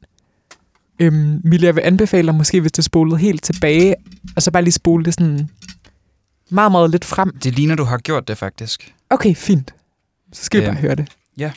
Øhm, 1.00 1.42
Mille, 1.44 1.66
jeg 1.66 1.76
vil 1.76 1.82
anbefale 1.82 2.28
dig 2.28 2.36
måske, 2.36 2.62
hvis 2.62 2.72
du 2.72 2.82
spolede 2.82 3.18
helt 3.18 3.44
tilbage, 3.44 3.96
og 4.36 4.42
så 4.42 4.52
bare 4.52 4.64
lige 4.64 4.72
spole 4.74 5.06
det 5.06 5.14
sådan 5.14 5.50
meget, 6.50 6.72
meget 6.72 6.92
lidt 6.92 7.06
frem. 7.06 7.38
Det 7.44 7.56
ligner, 7.56 7.76
du 7.76 7.84
har 7.84 7.98
gjort 7.98 8.28
det 8.28 8.38
faktisk. 8.38 8.94
Okay, 9.10 9.36
fint. 9.36 9.76
Så 10.34 10.44
skal 10.44 10.60
vi 10.62 10.66
Øhm, 10.66 10.74
bare 10.76 10.82
høre 10.82 10.96
det. 10.96 11.10
ja. 11.38 11.52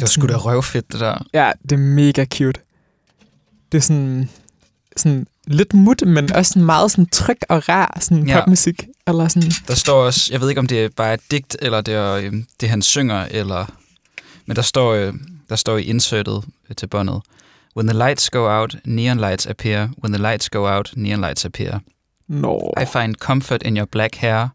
Det 0.00 0.02
var 0.02 0.22
sgu 0.22 0.26
da 0.26 0.36
røvfedt, 0.36 0.92
det 0.92 1.00
der. 1.00 1.24
Ja, 1.34 1.52
det 1.62 1.72
er 1.72 1.76
mega 1.76 2.24
cute. 2.34 2.60
Det 3.72 3.78
er 3.78 3.82
sådan, 3.82 4.28
sådan 4.96 5.26
lidt 5.46 5.74
mut, 5.74 6.02
men 6.06 6.32
også 6.32 6.48
sådan 6.50 6.64
meget 6.66 6.90
sådan 6.90 7.06
tryg 7.06 7.38
og 7.48 7.68
rar 7.68 7.98
sådan 8.00 8.28
Ja. 8.28 8.40
popmusik. 8.40 8.86
Eller 9.06 9.28
sådan, 9.28 9.50
Der 9.68 9.74
står 9.74 10.04
også, 10.04 10.28
jeg 10.32 10.40
ved 10.40 10.48
ikke, 10.48 10.58
om 10.58 10.66
det 10.66 10.84
er 10.84 10.88
bare 10.96 11.14
et 11.14 11.20
digt, 11.30 11.56
eller 11.62 11.80
det 11.80 11.94
er 11.94 12.12
øh, 12.12 12.32
det, 12.60 12.68
han 12.68 12.82
synger, 12.82 13.26
eller... 13.30 13.66
Men 14.46 14.56
der 14.56 14.62
står, 14.62 14.92
øh, 14.94 15.14
der 15.48 15.56
står 15.56 15.76
i 15.76 15.82
insertet 15.82 16.44
øh, 16.70 16.76
til 16.76 16.86
båndet, 16.86 17.22
When 17.76 17.86
the 17.88 17.98
lights 17.98 18.30
go 18.30 18.48
out, 18.60 18.76
neon 18.84 19.18
lights 19.18 19.46
appear. 19.46 19.88
When 20.04 20.12
the 20.12 20.22
lights 20.22 20.48
go 20.50 20.68
out, 20.68 20.92
neon 20.96 21.20
lights 21.20 21.44
appear. 21.44 21.78
Nå, 22.28 22.74
I 22.82 22.84
find 22.84 23.14
comfort 23.14 23.62
in 23.62 23.76
your 23.76 23.86
black 23.86 24.14
hair. 24.16 24.48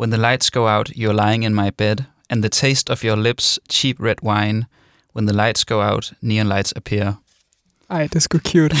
When 0.00 0.10
the 0.10 0.20
lights 0.20 0.50
go 0.50 0.68
out, 0.68 0.88
you're 0.96 1.12
lying 1.26 1.44
in 1.44 1.54
my 1.54 1.70
bed, 1.78 1.96
and 2.32 2.42
the 2.42 2.48
taste 2.48 2.90
of 2.92 3.04
your 3.04 3.16
lips, 3.16 3.60
cheap 3.70 3.96
red 4.00 4.16
wine. 4.22 4.66
When 5.14 5.26
the 5.26 5.36
lights 5.36 5.64
go 5.64 5.82
out, 5.82 6.12
neon 6.22 6.48
lights 6.48 6.72
appear. 6.76 7.14
ej, 7.90 8.02
det 8.02 8.14
er 8.14 8.20
sgu 8.20 8.38
cute. 8.38 8.76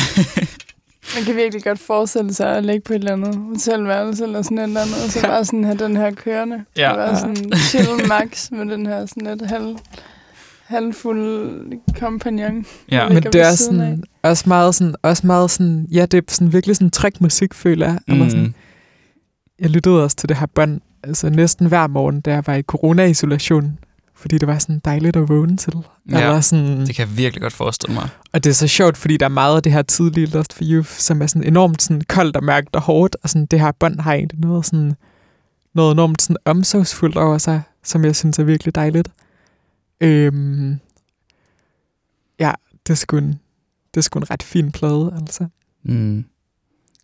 Man 1.14 1.24
kan 1.24 1.36
virkelig 1.36 1.64
godt 1.64 1.78
forestille 1.78 2.34
sig 2.34 2.56
at 2.56 2.64
ligge 2.64 2.80
på 2.80 2.92
et 2.92 2.98
eller 2.98 3.12
andet 3.12 3.34
hotelværelse 3.36 4.24
eller 4.24 4.42
sådan 4.42 4.58
et 4.58 4.62
eller 4.62 4.80
andet, 4.80 5.04
og 5.04 5.10
så 5.10 5.22
bare 5.22 5.44
sådan 5.44 5.64
have 5.64 5.78
den 5.78 5.96
her 5.96 6.10
kørende. 6.10 6.64
Ja. 6.76 6.90
Og 6.90 6.98
være 6.98 7.18
sådan 7.18 7.52
chill 7.58 8.08
max 8.08 8.50
med 8.50 8.66
den 8.66 8.86
her 8.86 9.06
sådan 9.06 9.26
et 9.26 9.42
halv, 9.42 9.76
halvfuld 10.64 11.72
kompagnon. 11.98 12.66
Ja. 12.90 13.08
Men 13.08 13.22
det 13.22 13.34
er 13.34 13.54
sådan, 13.54 14.04
også 14.22 14.44
meget 14.46 14.74
sådan, 14.74 14.94
også 15.02 15.26
meget 15.26 15.50
sådan, 15.50 15.86
ja, 15.90 16.06
det 16.06 16.18
er 16.18 16.22
sådan 16.28 16.52
virkelig 16.52 16.76
sådan 16.76 16.90
tryg 16.90 17.12
musik, 17.20 17.54
føler 17.54 17.86
jeg. 17.86 17.98
Mm. 18.08 18.30
Sådan. 18.30 18.54
Jeg 19.62 19.70
lyttede 19.70 20.04
også 20.04 20.16
til 20.16 20.28
det 20.28 20.36
her 20.36 20.46
bånd, 20.46 20.80
altså 21.02 21.30
næsten 21.30 21.66
hver 21.66 21.86
morgen, 21.86 22.20
da 22.20 22.32
jeg 22.32 22.42
var 22.46 22.54
i 22.54 22.62
corona-isolation, 22.62 23.78
fordi 24.14 24.38
det 24.38 24.48
var 24.48 24.58
sådan 24.58 24.80
dejligt 24.84 25.16
at 25.16 25.28
vågne 25.28 25.56
til. 25.56 25.72
Ja, 26.10 26.20
Eller 26.20 26.40
sådan, 26.40 26.80
Det 26.86 26.94
kan 26.94 27.08
jeg 27.08 27.16
virkelig 27.16 27.42
godt 27.42 27.52
forestille 27.52 27.94
mig. 27.94 28.08
og 28.32 28.44
det 28.44 28.50
er 28.50 28.54
så 28.54 28.66
sjovt, 28.68 28.96
fordi 28.96 29.16
der 29.16 29.26
er 29.26 29.30
meget 29.30 29.56
af 29.56 29.62
det 29.62 29.72
her 29.72 29.82
tidlige 29.82 30.26
Lost 30.26 30.52
for 30.52 30.64
Youth, 30.66 30.88
som 30.90 31.22
er 31.22 31.26
sådan 31.26 31.44
enormt 31.48 31.82
sådan 31.82 32.02
koldt 32.08 32.36
og 32.36 32.44
mørkt 32.44 32.76
og 32.76 32.82
hårdt, 32.82 33.16
og 33.22 33.28
sådan 33.28 33.46
det 33.46 33.60
her 33.60 33.72
bånd 33.72 34.00
har 34.00 34.12
egentlig 34.12 34.40
noget 34.40 34.66
sådan, 34.66 34.94
noget 35.74 35.92
enormt 35.92 36.22
sådan 36.22 36.36
omsorgsfuldt 36.44 37.16
over 37.16 37.38
sig, 37.38 37.62
som 37.84 38.04
jeg 38.04 38.16
synes 38.16 38.38
er 38.38 38.44
virkelig 38.44 38.74
dejligt. 38.74 39.08
Øhm, 40.00 40.78
ja, 42.40 42.52
det 42.86 42.90
er 42.92 42.94
sgu 42.96 43.16
en, 43.16 43.28
det 43.94 44.00
er 44.00 44.00
sgu 44.00 44.18
en 44.18 44.30
ret 44.30 44.42
fin 44.42 44.72
plade, 44.72 45.12
altså. 45.20 45.46
Mm. 45.84 46.24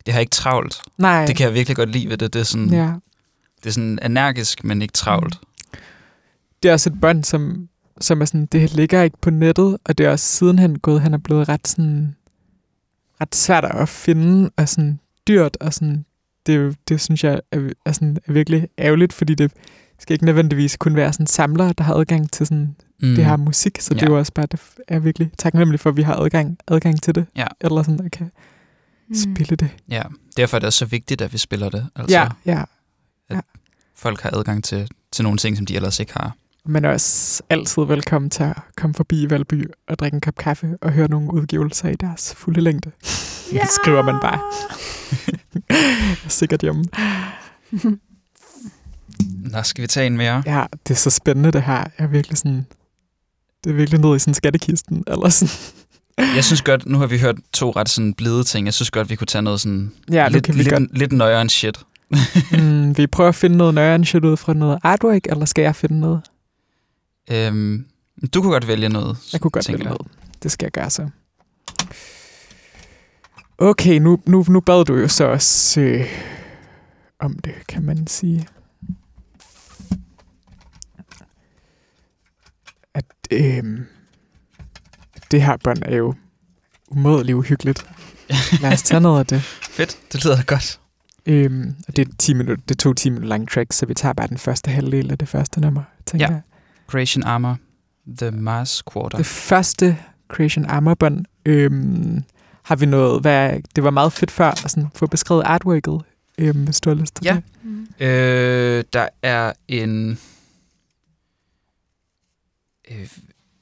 Det 0.06 0.14
har 0.14 0.20
ikke 0.20 0.30
travlt. 0.30 0.80
Nej, 0.98 1.26
Det 1.26 1.37
kan 1.37 1.46
jeg 1.46 1.54
virkelig 1.54 1.76
godt 1.76 1.88
lide 1.90 2.08
ved 2.08 2.16
det. 2.16 2.32
Det 2.32 2.40
er 2.40 2.44
sådan, 2.44 2.70
ja. 2.70 2.92
det 3.62 3.66
er 3.66 3.70
sådan 3.70 3.98
energisk, 4.04 4.64
men 4.64 4.82
ikke 4.82 4.92
travlt. 4.92 5.38
Det 6.62 6.68
er 6.68 6.72
også 6.72 6.90
et 6.90 7.00
bånd, 7.00 7.24
som, 7.24 7.68
som 8.00 8.20
er 8.20 8.24
sådan, 8.24 8.46
det 8.46 8.74
ligger 8.74 9.02
ikke 9.02 9.16
på 9.20 9.30
nettet, 9.30 9.78
og 9.84 9.98
det 9.98 10.06
er 10.06 10.11
også 10.11 10.26
sidenhen 10.26 10.78
gået, 10.78 11.00
han 11.00 11.14
er 11.14 11.18
blevet 11.18 11.48
ret 11.48 11.68
sådan, 11.68 12.16
ret 13.20 13.34
svært 13.34 13.64
at 13.64 13.88
finde, 13.88 14.50
og 14.56 14.68
sådan 14.68 15.00
dyrt, 15.28 15.56
og 15.61 15.74
sådan, 15.74 16.04
det, 16.46 16.76
det 16.88 17.00
synes 17.00 17.24
jeg 17.24 17.40
er, 17.52 17.70
er, 17.84 17.92
sådan, 17.92 18.18
er 18.26 18.32
virkelig 18.32 18.68
ærgerligt, 18.78 19.12
fordi 19.12 19.34
det 19.34 19.52
skal 19.98 20.14
ikke 20.14 20.24
nødvendigvis 20.24 20.76
kun 20.76 20.96
være 20.96 21.12
sådan 21.12 21.26
samlere, 21.26 21.72
der 21.78 21.84
har 21.84 21.94
adgang 21.94 22.32
til 22.32 22.46
sådan 22.46 22.76
Mm. 23.02 23.08
mm. 23.08 23.14
det 23.14 23.24
her 23.24 23.37
musik, 23.37 23.80
så 23.80 23.94
ja. 23.94 24.00
det 24.00 24.06
er 24.06 24.11
jo 24.11 24.18
også 24.18 24.32
bare, 24.32 24.46
det 24.46 24.61
er 24.88 24.98
virkelig 24.98 25.30
taknemmelig 25.38 25.80
for, 25.80 25.90
at 25.90 25.96
vi 25.96 26.02
har 26.02 26.14
adgang, 26.14 26.58
adgang 26.68 27.02
til 27.02 27.14
det, 27.14 27.26
Ja. 27.37 27.46
eller 27.61 27.82
sådan, 27.82 28.11
kan 28.11 28.30
Mm. 29.09 29.14
spille 29.14 29.57
det. 29.57 29.68
Ja, 29.88 30.03
derfor 30.37 30.57
er 30.57 30.59
det 30.59 30.66
også 30.66 30.79
så 30.79 30.85
vigtigt, 30.85 31.21
at 31.23 31.33
vi 31.33 31.38
spiller 31.38 31.68
det. 31.68 31.88
Altså, 31.97 32.16
Ja, 32.47 32.64
ja. 33.31 33.40
folk 33.97 34.21
har 34.21 34.31
adgang 34.33 34.64
til, 34.64 34.88
til 35.12 35.23
nogle 35.23 35.38
ting, 35.38 35.57
som 35.57 35.66
de 35.66 35.77
ellers 35.77 36.01
ikke 36.01 36.12
har. 36.12 36.37
Men 36.64 36.85
er 36.85 36.92
også 36.92 37.42
altid 37.51 37.83
velkommen 37.83 38.31
til 38.31 38.42
at 38.42 38.57
komme 38.77 38.94
forbi 38.94 39.23
i 39.23 39.31
Valby 39.31 39.64
og 39.88 39.99
drikke 39.99 40.14
en 40.14 40.21
kop 40.21 40.35
kaffe 40.37 40.77
og 40.81 40.92
høre 40.92 41.09
nogle 41.09 41.33
udgivelser 41.35 41.88
i 41.88 41.94
deres 41.94 42.35
fulde 42.35 42.61
længde. 42.61 42.90
Ja. 43.53 43.61
Det 43.61 43.71
skriver 43.71 44.03
man 44.03 44.14
bare. 44.23 44.40
Sikkert 46.31 46.61
hjemme. 46.61 46.85
Nå, 49.53 49.62
skal 49.62 49.83
vi 49.83 49.87
tage 49.87 50.07
en 50.07 50.16
mere? 50.16 50.42
Ja, 50.47 50.64
det 50.88 50.94
er 50.94 50.99
så 50.99 51.11
spændende 51.11 51.53
det 51.53 51.62
her. 51.62 51.77
Jeg 51.77 51.90
er 51.99 52.07
virkelig 52.07 52.38
sådan... 52.38 52.66
Det 53.64 53.71
er 53.71 53.75
virkelig 53.75 54.01
ned 54.01 54.16
i 54.16 54.18
sådan 54.18 54.35
skattekisten. 54.35 55.05
Eller 55.07 55.29
sådan. 55.29 55.55
Jeg 56.18 56.44
synes 56.44 56.62
godt, 56.62 56.87
nu 56.87 56.98
har 56.98 57.07
vi 57.07 57.18
hørt 57.18 57.37
to 57.52 57.70
ret 57.70 57.88
sådan 57.88 58.14
blide 58.14 58.44
ting. 58.44 58.66
Jeg 58.66 58.74
synes 58.74 58.90
godt, 58.90 59.11
vi 59.11 59.16
kunne 59.16 59.26
tage 59.26 59.42
noget 59.42 59.61
sådan 59.61 59.92
Ja, 60.12 60.28
lidt, 60.28 60.48
vi 60.48 60.52
lidt, 60.52 60.70
godt. 60.70 60.98
lidt 60.98 61.12
nøjere 61.12 61.40
end 61.42 61.50
shit. 61.50 61.78
Mm, 62.52 62.96
vil 62.96 63.02
I 63.02 63.07
prøve 63.07 63.28
at 63.28 63.35
finde 63.35 63.57
noget 63.57 63.74
nøjere 63.74 64.04
shit 64.04 64.24
ud 64.24 64.37
fra 64.37 64.52
noget 64.54 64.78
artwork, 64.83 65.26
eller 65.26 65.44
skal 65.44 65.62
jeg 65.62 65.76
finde 65.76 66.00
noget? 66.00 66.20
Øhm, 67.31 67.87
du 68.35 68.42
kunne 68.42 68.52
godt 68.52 68.68
vælge 68.68 68.88
noget. 68.88 69.16
Jeg 69.33 69.40
kunne 69.40 69.50
godt 69.50 69.68
vælge 69.68 69.85
noget. 69.85 70.07
Det 70.42 70.52
skal 70.52 70.64
jeg 70.66 70.72
gøre 70.72 70.90
så. 70.90 71.09
Okay, 73.59 73.98
nu, 73.98 74.18
nu, 74.26 74.44
nu 74.48 74.61
bad 74.61 74.85
du 74.85 74.94
jo 74.96 75.09
så 75.09 75.24
også 75.24 75.81
øh, 75.81 76.07
om 77.20 77.38
det, 77.38 77.54
kan 77.68 77.83
man 77.83 78.07
sige. 78.07 78.46
At 82.94 83.04
øh, 83.31 83.78
det 85.31 85.43
her 85.43 85.57
bånd 85.57 85.79
er 85.83 85.97
jo 85.97 86.14
umådeligt 86.88 87.37
uhyggeligt. 87.37 87.87
Lad 88.62 88.73
os 88.73 88.83
tage 88.83 89.01
noget 89.01 89.19
af 89.21 89.27
det. 89.27 89.43
Fedt, 89.77 89.99
det 90.12 90.25
lyder 90.25 90.43
godt. 90.43 90.81
Øhm, 91.27 91.75
og 91.88 91.97
det 91.97 92.09
er, 92.09 92.12
10 92.19 92.35
minutter, 92.35 92.62
det 92.69 92.75
er 92.75 92.79
to 92.79 92.95
10 92.95 93.11
minutter 93.11 93.29
lang 93.29 93.51
track, 93.51 93.73
så 93.73 93.87
vi 93.87 93.95
tager 93.95 94.12
bare 94.12 94.27
den 94.27 94.38
første 94.38 94.71
halvdel 94.71 95.11
af 95.11 95.19
det 95.19 95.29
første 95.29 95.61
nummer, 95.61 95.83
tænker 96.07 96.27
Ja. 96.27 96.33
jeg. 96.33 96.41
Creation 96.87 97.23
Armor, 97.25 97.59
The 98.19 98.31
Mars 98.31 98.83
Quarter. 98.93 99.17
Det 99.19 99.27
første 99.27 99.99
Creation 100.29 100.64
Armor 100.64 100.95
bånd, 100.95 101.25
øhm, 101.47 102.23
har 102.62 102.77
vi 102.77 102.87
noget, 102.87 103.21
hvad, 103.21 103.61
det 103.77 103.85
var 103.85 103.91
meget 103.91 104.12
fedt 104.12 104.31
før 104.31 104.51
at 104.51 104.59
sådan, 104.59 104.88
få 104.95 105.07
beskrevet 105.07 105.43
artworket, 105.47 106.01
øhm, 106.38 106.64
hvis 106.64 106.81
du 106.81 106.91
har 106.91 106.95
lyst 106.95 107.14
til 107.14 107.25
Ja. 107.25 107.35
det. 107.35 107.43
Mm. 107.62 107.87
Øh, 108.07 108.85
der 108.93 109.09
er 109.23 109.53
en... 109.69 110.19
Øh, 112.91 113.09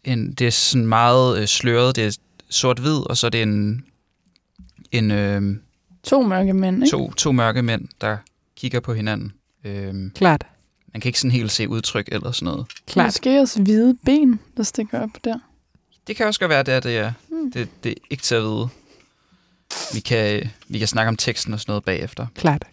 en 0.06 0.32
det 0.32 0.46
er 0.46 0.50
sådan 0.50 0.86
meget 0.86 1.38
øh, 1.40 1.46
sløret. 1.46 1.96
Det 1.96 2.06
er 2.06 2.18
sort-hvid, 2.50 3.10
og 3.10 3.16
så 3.16 3.26
er 3.26 3.30
det 3.30 3.42
en, 3.42 3.84
en 4.92 5.10
øh, 5.10 5.56
To 6.02 6.22
mørke 6.22 6.52
mænd, 6.52 6.76
ikke? 6.84 6.90
to, 6.96 7.12
to 7.12 7.32
mørke 7.32 7.62
mænd, 7.62 7.88
der 8.00 8.16
kigger 8.56 8.80
på 8.80 8.94
hinanden. 8.94 9.32
Øh, 9.64 9.94
Klart, 10.14 10.46
man 10.92 11.00
kan 11.00 11.08
ikke 11.08 11.18
sådan 11.20 11.30
helt 11.30 11.52
se 11.52 11.68
udtryk 11.68 12.08
eller 12.12 12.32
sådan 12.32 12.46
noget. 12.52 12.66
klart. 12.86 13.06
Måske 13.06 13.40
også 13.40 13.62
hvide 13.62 13.96
ben, 14.04 14.40
der 14.56 14.62
stikker 14.62 15.00
op 15.00 15.10
der. 15.24 15.38
Det 16.06 16.16
kan 16.16 16.26
også 16.26 16.40
godt 16.40 16.50
være, 16.50 16.62
det 16.62 16.74
er 16.74 16.80
det, 16.80 16.96
er. 16.96 17.12
Mm. 17.28 17.52
Det, 17.52 17.68
det 17.84 17.90
er 17.90 17.96
ikke 18.10 18.22
til 18.22 18.34
at 18.34 18.42
vide. 18.42 18.68
Vi 19.94 20.00
kan, 20.00 20.50
vi 20.68 20.78
kan 20.78 20.88
snakke 20.88 21.08
om 21.08 21.16
teksten 21.16 21.52
og 21.54 21.60
sådan 21.60 21.70
noget 21.70 21.84
bagefter. 21.84 22.26
Klart. 22.34 22.64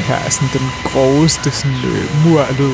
Her 0.00 0.14
er 0.16 0.30
sådan 0.30 0.48
den 0.52 0.70
groveste 0.84 1.50
sådan, 1.50 1.76
øh, 1.84 2.26
mur 2.26 2.42
af 2.42 2.58
lyd. 2.58 2.72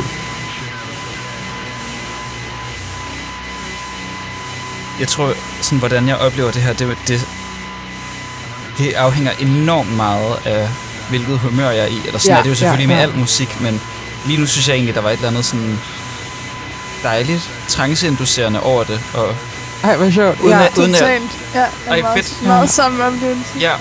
Jeg 5.01 5.09
tror, 5.09 5.33
sådan, 5.61 5.79
hvordan 5.79 6.09
jeg 6.09 6.17
oplever 6.17 6.51
det 6.51 6.63
her, 6.63 6.73
det, 6.73 6.97
det, 7.09 7.27
det 8.79 8.93
afhænger 8.93 9.33
enormt 9.39 9.97
meget 9.97 10.37
af, 10.45 10.69
hvilket 11.09 11.39
humør 11.39 11.71
jeg 11.71 11.83
er 11.85 11.87
i. 11.87 12.01
Eller 12.07 12.19
sådan 12.19 12.33
Ja, 12.35 12.39
er 12.39 12.43
det 12.43 12.51
jo 12.51 12.55
selvfølgelig 12.55 12.89
ja, 12.95 13.01
ja, 13.01 13.07
med 13.07 13.13
al 13.15 13.19
musik, 13.21 13.61
men 13.61 13.81
lige 14.27 14.41
nu 14.41 14.47
synes 14.47 14.69
jeg 14.69 14.75
egentlig, 14.75 14.95
der 14.95 15.01
var 15.01 15.11
et 15.11 15.15
eller 15.17 15.29
andet 15.29 15.45
sådan 15.45 15.79
dejligt 17.03 17.51
tranceinducerende 17.69 18.63
over 18.63 18.85
det. 18.85 19.01
Og 19.15 19.35
Ej, 19.83 19.97
hvor 19.97 20.11
sjovt. 20.11 20.41
Uden 20.41 20.51
ja. 20.59 20.65
at- 20.67 20.79
uden 20.79 20.95
at-. 20.95 21.01
Ja, 21.03 21.07
jeg 21.55 21.69
Ej, 21.89 21.99
er 21.99 22.03
meget, 22.03 22.25
fedt. 22.25 22.43
meget 22.43 22.61
Ja. 22.63 22.67
samme 22.67 23.05
oplevelse. 23.05 23.45
ja, 23.61 23.73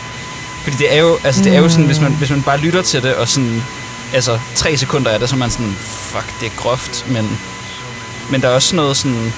fordi 0.63 0.77
det 0.77 0.93
er 0.95 0.99
jo, 0.99 1.17
altså, 1.23 1.43
det 1.43 1.55
er 1.55 1.59
jo 1.59 1.69
sådan, 1.69 1.85
hvis 1.85 1.99
man, 2.01 2.11
Mm. 2.11 2.17
hvis 2.17 2.29
man 2.29 2.41
bare 2.43 2.57
lytter 2.57 2.81
til 2.81 3.03
det, 3.03 3.15
og 3.15 3.27
sådan, 3.27 3.63
altså 4.13 4.39
tre 4.55 4.77
sekunder 4.77 5.11
er 5.11 5.17
det, 5.17 5.29
så 5.29 5.35
er 5.35 5.39
man 5.39 5.49
sådan, 5.51 5.73
fuck, 5.81 6.39
det 6.39 6.45
er 6.45 6.51
groft, 6.57 7.05
men, 7.09 7.39
men 8.31 8.41
der 8.41 8.47
er 8.49 8.53
også 8.53 8.75
noget 8.75 8.97
sådan, 8.97 9.33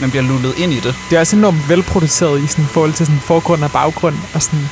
man 0.00 0.10
bliver 0.10 0.22
lullet 0.22 0.58
ind 0.58 0.72
i 0.72 0.80
det. 0.80 0.94
Det 1.10 1.16
er 1.16 1.20
også 1.20 1.36
enormt 1.36 1.68
velproduceret 1.68 2.42
i 2.42 2.46
sådan, 2.46 2.66
forhold 2.66 2.92
til 2.92 3.06
sådan 3.06 3.20
forgrund 3.20 3.64
og 3.64 3.70
baggrund. 3.72 4.16
Og 4.34 4.42
sådan, 4.42 4.68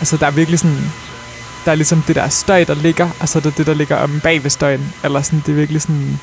altså, 0.00 0.16
der 0.16 0.26
er 0.26 0.30
virkelig 0.30 0.58
sådan... 0.60 0.92
Der 1.64 1.70
er 1.70 1.74
ligesom 1.76 2.02
det 2.02 2.16
der 2.16 2.28
støj, 2.28 2.64
der 2.64 2.74
ligger, 2.74 3.08
og 3.20 3.28
så 3.28 3.38
er 3.38 3.42
der 3.42 3.50
det, 3.50 3.66
der 3.66 3.74
ligger 3.74 3.96
om 3.96 4.20
bag 4.22 4.42
ved 4.42 4.50
støjen. 4.50 4.92
Eller 5.04 5.22
sådan, 5.22 5.42
det 5.46 5.52
er 5.52 5.56
virkelig 5.56 5.82
sådan... 5.82 6.20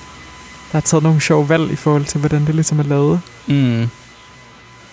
Der 0.72 0.78
er 0.78 0.82
taget 0.82 1.04
nogle 1.04 1.22
sjove 1.22 1.50
valg 1.50 1.72
i 1.72 1.76
forhold 1.76 2.06
til, 2.06 2.20
hvordan 2.20 2.46
det 2.46 2.56
ligesom 2.56 2.80
er 2.80 2.84
lavet. 2.84 3.22
Mm. 3.48 3.90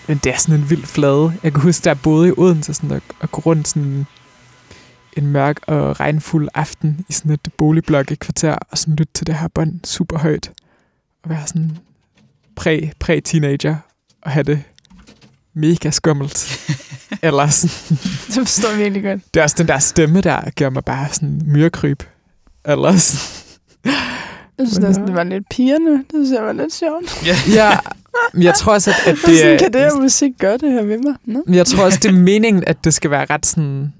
Men 0.07 0.17
det 0.23 0.33
er 0.33 0.37
sådan 0.37 0.55
en 0.59 0.69
vild 0.69 0.85
flade. 0.85 1.33
Jeg 1.43 1.53
kan 1.53 1.61
huske, 1.61 1.89
jeg 1.89 1.99
boede 1.99 2.29
i 2.29 2.33
Odense, 2.37 2.73
sådan 2.73 2.91
at, 2.91 3.03
at 3.21 3.31
gå 3.31 3.41
rundt 3.45 3.67
sådan 3.67 4.05
en 5.17 5.27
mørk 5.27 5.59
og 5.67 5.99
regnfuld 5.99 6.47
aften 6.53 7.05
i 7.09 7.13
sådan 7.13 7.31
et 7.31 7.47
boligblok 7.57 8.11
i 8.11 8.15
kvarter, 8.15 8.55
og 8.71 8.77
sådan 8.77 8.95
lytte 8.95 9.13
til 9.13 9.27
det 9.27 9.35
her 9.35 9.47
bånd 9.47 9.79
super 9.83 10.17
højt. 10.17 10.51
Og 11.23 11.29
være 11.29 11.47
sådan 11.47 11.77
præ, 12.55 12.89
præ-teenager, 12.99 13.75
og 14.21 14.31
have 14.31 14.43
det 14.43 14.63
mega 15.53 15.89
skummelt. 15.89 16.59
Eller 17.21 17.47
sådan, 17.47 17.97
Det 18.27 18.33
forstår 18.35 18.69
jeg 18.69 18.79
virkelig 18.79 19.03
godt. 19.03 19.21
det 19.33 19.39
er 19.39 19.43
også 19.43 19.55
den 19.57 19.67
der 19.67 19.79
stemme, 19.79 20.21
der 20.21 20.49
gør 20.57 20.69
mig 20.69 20.85
bare 20.85 21.09
sådan 21.11 21.41
myrekryb. 21.45 22.03
Eller 22.65 22.97
sådan, 22.97 23.53
Jeg 24.57 24.67
synes 24.67 24.79
næsten, 24.79 25.07
det 25.07 25.15
var 25.15 25.23
lidt 25.23 25.49
pigerne. 25.49 25.91
Det 25.97 26.05
synes 26.13 26.31
jeg 26.31 26.43
var 26.43 26.53
lidt 26.53 26.73
sjovt. 26.73 27.05
Ja. 27.25 27.35
ja, 27.53 27.79
men 28.33 28.43
jeg 28.43 28.55
tror 28.55 28.73
også, 28.73 28.91
at, 28.91 29.07
at 29.07 29.17
Det 29.25 29.37
sådan, 29.39 29.53
er... 29.53 29.57
kan 29.59 29.73
det 29.73 29.81
her 29.81 29.95
musik 30.01 30.31
gøre 30.39 30.57
det 30.57 30.71
her 30.71 30.83
ved 30.83 30.97
mig? 30.97 31.15
Nå? 31.25 31.43
Men 31.45 31.55
jeg 31.55 31.65
tror 31.67 31.83
også, 31.83 31.99
det 32.01 32.09
er 32.09 32.13
meningen, 32.19 32.63
at 32.67 32.83
det 32.83 32.93
skal 32.93 33.11
være 33.11 33.25
ret 33.29 33.45
sådan... 33.45 33.93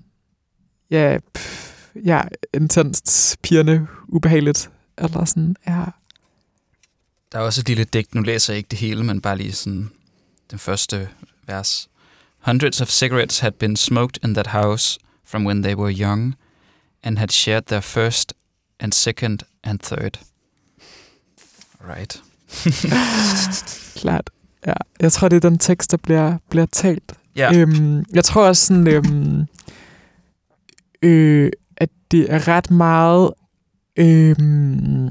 Ja, 0.91 1.17
pff, 1.33 1.71
ja 2.05 2.21
intenst, 2.53 3.37
pigerne, 3.41 3.87
ubehageligt. 4.07 4.69
Eller 4.97 5.25
sådan, 5.25 5.55
ja. 5.67 5.83
Der 7.31 7.39
er 7.39 7.43
også 7.43 7.61
et 7.61 7.67
lille 7.67 7.83
digt, 7.83 8.15
nu 8.15 8.21
læser 8.21 8.53
jeg 8.53 8.57
ikke 8.57 8.67
det 8.71 8.79
hele, 8.79 9.03
men 9.03 9.21
bare 9.21 9.37
lige 9.37 9.51
sådan 9.51 9.89
den 10.51 10.59
første 10.59 11.07
vers. 11.47 11.89
Hundreds 12.45 12.81
of 12.81 12.87
cigarettes 12.89 13.39
had 13.39 13.51
been 13.51 13.75
smoked 13.75 14.23
in 14.23 14.33
that 14.33 14.47
house 14.47 14.99
from 15.25 15.45
when 15.45 15.63
they 15.63 15.75
were 15.75 15.91
young, 15.99 16.35
and 17.03 17.17
had 17.17 17.29
shared 17.29 17.61
their 17.63 17.81
first 17.81 18.33
and 18.79 18.91
second 18.93 19.39
and 19.63 19.79
third. 19.79 20.19
Right. 21.89 22.21
Klart. 24.01 24.29
Ja, 24.67 24.73
jeg 24.99 25.11
tror, 25.11 25.29
det 25.29 25.35
er 25.35 25.49
den 25.49 25.57
tekst, 25.57 25.91
der 25.91 25.97
bliver, 25.97 26.37
bliver 26.49 26.65
talt. 26.65 27.13
Ja. 27.35 27.53
Øhm, 27.55 28.05
jeg 28.13 28.23
tror 28.23 28.47
også 28.47 28.65
sådan, 28.65 28.87
øhm, 28.87 29.45
øh, 31.01 31.51
at 31.77 31.89
det 32.11 32.33
er 32.33 32.47
ret 32.47 32.71
meget... 32.71 33.31
Øhm, 33.97 35.09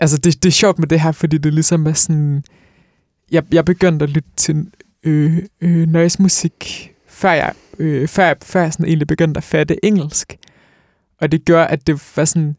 altså, 0.00 0.16
det, 0.16 0.42
det 0.42 0.48
er 0.48 0.52
sjovt 0.52 0.78
med 0.78 0.88
det 0.88 1.00
her, 1.00 1.12
fordi 1.12 1.38
det 1.38 1.54
ligesom 1.54 1.86
er 1.86 1.92
sådan... 1.92 2.44
Jeg, 3.30 3.54
jeg 3.54 3.64
begyndte 3.64 4.02
at 4.02 4.10
lytte 4.10 4.30
til 4.36 4.66
øh, 5.02 5.38
øh, 5.60 5.88
noise-musik, 5.88 6.90
før 7.08 7.32
jeg, 7.32 7.52
øh, 7.78 8.08
før, 8.08 8.24
jeg, 8.24 8.36
før 8.42 8.62
jeg 8.62 8.72
sådan 8.72 8.86
egentlig 8.86 9.08
begyndte 9.08 9.38
at 9.38 9.44
fatte 9.44 9.84
engelsk. 9.84 10.36
Og 11.20 11.32
det 11.32 11.44
gjorde, 11.44 11.66
at 11.66 11.86
det 11.86 12.12
var 12.16 12.24
sådan 12.24 12.56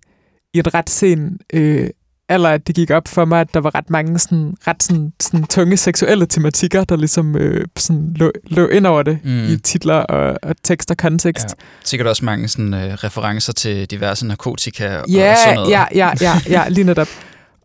i 0.54 0.60
en 0.60 0.74
ret 0.74 0.90
sen 0.90 1.40
øh, 1.54 1.90
alder, 2.32 2.50
at 2.50 2.68
det 2.68 2.76
gik 2.76 2.90
op 2.90 3.08
for 3.08 3.26
mig, 3.26 3.42
at 3.42 3.54
der 3.54 3.60
var 3.60 3.76
ret 3.76 3.90
mange 3.90 4.20
sådan, 4.20 4.54
ret 4.68 4.84
sådan, 4.84 5.14
sådan 5.20 5.46
tunge 5.46 5.78
seksuelle 5.78 6.26
tematikker, 6.26 6.84
der 6.84 6.96
ligesom 6.96 7.36
øh, 7.36 7.66
sådan 7.78 8.14
lå, 8.16 8.32
lå 8.48 8.68
ind 8.68 8.86
over 8.86 9.04
det 9.04 9.20
mm. 9.24 9.48
i 9.48 9.58
titler 9.58 9.96
og, 9.96 10.38
og 10.44 10.56
tekst 10.64 10.92
og 10.92 10.98
kontekst. 10.98 11.46
Ja. 11.46 11.54
Sikkert 11.84 12.08
også 12.08 12.26
mange 12.26 12.48
sådan, 12.48 12.74
øh, 12.74 12.94
referencer 12.94 13.54
til 13.54 13.92
diverse 13.92 14.28
narkotika 14.28 14.98
og, 14.98 15.10
Ja, 15.10 15.32
og 15.32 15.38
sådan 15.38 15.56
noget. 15.56 15.72
ja, 15.72 15.86
ja, 15.96 16.12
ja, 16.22 16.34
ja, 16.62 16.70
lige 16.70 16.84
netop. 16.84 17.08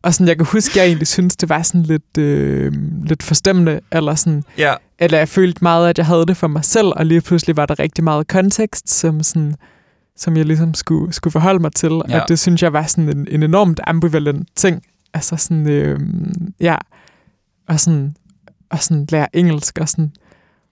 Og 0.02 0.14
sådan, 0.14 0.29
jeg 0.29 0.37
kan 0.37 0.46
huske, 0.46 0.72
at 0.72 0.76
jeg 0.76 0.87
egentlig 0.87 1.07
synes, 1.09 1.37
det 1.37 1.48
var 1.48 1.62
sådan 1.62 1.83
lidt, 1.83 2.18
øh, 2.18 2.72
lidt 3.05 3.22
forstemmende, 3.22 3.81
eller 3.92 4.14
sådan, 4.14 4.44
ja. 4.59 4.74
eller 4.98 5.18
jeg 5.18 5.29
følte 5.29 5.59
meget, 5.62 5.88
at 5.90 5.98
jeg 5.98 6.07
havde 6.07 6.26
det 6.26 6.37
for 6.37 6.46
mig 6.46 6.64
selv, 6.64 6.87
og 6.87 7.07
lige 7.07 7.20
pludselig 7.20 7.57
var 7.57 7.66
der 7.66 7.79
rigtig 7.79 8.05
meget 8.05 8.29
kontekst, 8.29 8.90
som, 8.90 9.22
sådan, 9.22 9.55
som 10.16 10.37
jeg 10.37 10.46
ligesom 10.46 10.74
skulle, 10.74 11.12
skulle 11.12 11.33
forholde 11.33 11.59
mig 11.59 11.72
til. 11.72 11.90
Ja. 12.09 12.20
Og 12.20 12.29
det 12.29 12.38
synes 12.38 12.62
jeg 12.62 12.72
var 12.72 12.87
sådan 12.87 13.09
en, 13.18 13.29
en 13.31 13.42
enormt 13.42 13.81
ambivalent 13.87 14.48
ting. 14.57 14.83
Altså 15.14 15.37
sådan, 15.37 15.68
øh, 15.68 16.00
ja, 16.61 16.76
og 17.68 17.81
sådan, 17.81 18.16
og 18.70 18.83
sådan 18.83 19.07
lære 19.11 19.37
engelsk, 19.37 19.79
og 19.81 19.88
sådan, 19.88 20.12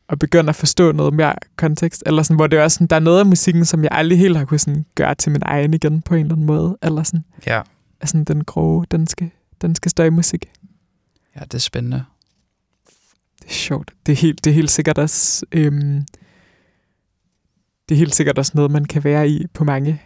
og 0.09 0.18
begynde 0.18 0.48
at 0.48 0.57
forstå 0.57 0.92
noget 0.92 1.14
mere 1.14 1.35
kontekst, 1.57 2.02
eller 2.07 2.22
sådan, 2.22 2.37
hvor 2.37 2.46
det 2.46 2.59
er 2.59 2.62
også 2.62 2.74
sådan, 2.74 2.87
der 2.87 2.96
er 2.96 3.00
noget 3.00 3.20
af 3.20 3.26
musikken, 3.26 3.64
som 3.64 3.83
jeg 3.83 3.88
aldrig 3.92 4.18
helt 4.18 4.37
har 4.37 4.44
kunnet 4.44 4.61
sådan, 4.61 4.85
gøre 4.94 5.14
til 5.14 5.33
min 5.33 5.42
egen 5.44 5.74
igen 5.74 6.02
på 6.02 6.14
en 6.14 6.20
eller 6.20 6.35
anden 6.35 6.46
måde, 6.46 6.78
eller 6.83 7.02
sådan, 7.02 7.24
Ja. 7.46 7.62
sådan 8.04 8.24
den 8.24 8.44
grove 8.44 8.85
danske, 8.90 9.30
danske 9.62 9.90
støjmusik. 9.90 10.44
ja, 11.37 11.40
det 11.40 11.54
er 11.54 11.59
spændende. 11.59 12.04
Det 13.42 13.48
er 13.48 13.52
sjovt. 13.52 13.90
Det 14.07 14.12
er 14.12 14.16
helt, 14.16 14.44
det 14.44 14.50
er 14.50 14.54
helt 14.54 14.70
sikkert 14.70 14.98
også... 14.98 15.46
Øhm, 15.52 16.07
det 17.88 17.94
er 17.94 17.99
helt 17.99 18.14
sikkert 18.14 18.38
også 18.38 18.53
noget, 18.55 18.70
man 18.70 18.85
kan 18.85 19.05
være 19.05 19.29
i 19.29 19.47
på 19.55 19.64
mange, 19.64 20.03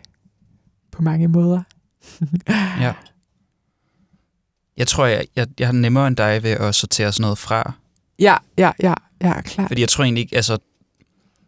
på 0.92 1.02
mange 1.02 1.28
måder. 1.28 1.62
Ja. 2.80 2.92
Jeg 4.76 4.86
tror, 4.86 5.06
jeg, 5.06 5.24
jeg, 5.36 5.46
jeg 5.58 5.68
har 5.68 5.72
nemmere 5.72 6.06
end 6.06 6.16
dig 6.16 6.42
ved 6.42 6.50
at 6.50 6.74
sortere 6.74 7.12
sådan 7.12 7.22
noget 7.22 7.38
fra. 7.38 7.72
Ja, 8.18 8.36
ja, 8.58 8.70
ja, 8.82 8.94
ja, 9.20 9.40
klart. 9.40 9.68
Fordi 9.68 9.80
jeg 9.80 9.88
tror 9.88 10.04
egentlig 10.04 10.20
ikke, 10.22 10.36
altså, 10.36 10.58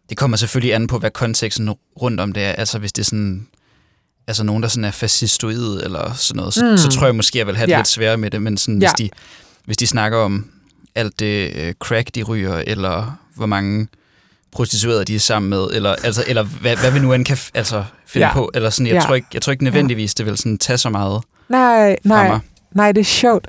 det 0.09 0.17
kommer 0.17 0.37
selvfølgelig 0.37 0.73
an 0.75 0.87
på, 0.87 0.99
hvad 0.99 1.11
konteksten 1.11 1.69
rundt 2.01 2.19
om 2.19 2.31
det 2.31 2.43
er. 2.43 2.51
Altså, 2.51 2.79
hvis 2.79 2.93
det 2.93 3.01
er 3.01 3.05
sådan, 3.05 3.47
altså 4.27 4.43
nogen, 4.43 4.63
der 4.63 4.69
sådan 4.69 4.83
er 4.83 4.91
fascistoid 4.91 5.81
eller 5.83 6.13
sådan 6.13 6.37
noget, 6.37 6.53
så, 6.53 6.65
Mm. 6.65 6.71
mm. 6.71 6.77
så 6.77 6.89
tror 6.89 7.05
jeg 7.05 7.15
måske, 7.15 7.37
jeg 7.37 7.47
vil 7.47 7.55
have 7.57 7.65
det 7.67 7.71
Ja. 7.73 7.77
lidt 7.77 7.87
sværere 7.87 8.17
med 8.17 8.31
det. 8.31 8.41
Men 8.41 8.57
sådan, 8.57 8.81
Ja. 8.81 8.87
hvis, 8.87 8.93
de, 8.97 9.09
hvis 9.65 9.77
de 9.77 9.87
snakker 9.87 10.17
om 10.17 10.51
alt 10.95 11.19
det 11.19 11.53
øh, 11.55 11.73
crack, 11.73 12.15
de 12.15 12.23
ryger, 12.23 12.63
eller 12.67 13.17
hvor 13.35 13.45
mange 13.45 13.87
prostituerede 14.51 15.05
de 15.05 15.15
er 15.15 15.19
sammen 15.19 15.49
med, 15.49 15.67
eller, 15.73 15.95
altså, 16.03 16.23
eller 16.27 16.43
hvad, 16.43 16.75
hvad 16.77 16.91
vi 16.91 16.99
nu 16.99 17.13
end 17.13 17.25
kan 17.25 17.37
altså, 17.53 17.83
finde 18.05 18.27
Ja. 18.27 18.33
på. 18.33 18.51
Eller 18.53 18.69
sådan, 18.69 18.87
jeg, 18.87 18.93
Ja. 18.93 18.99
tror 19.01 19.15
ikke, 19.15 19.27
jeg 19.33 19.41
tror 19.41 19.51
ikke 19.51 19.63
nødvendigvis, 19.63 20.15
det 20.15 20.25
vil 20.25 20.37
sådan 20.37 20.57
tage 20.57 20.77
så 20.77 20.89
meget 20.89 21.21
Nej, 21.49 21.97
nej, 22.03 22.27
mig. 22.27 22.39
nej, 22.75 22.91
det 22.91 23.01
er 23.01 23.05
sjovt. 23.05 23.47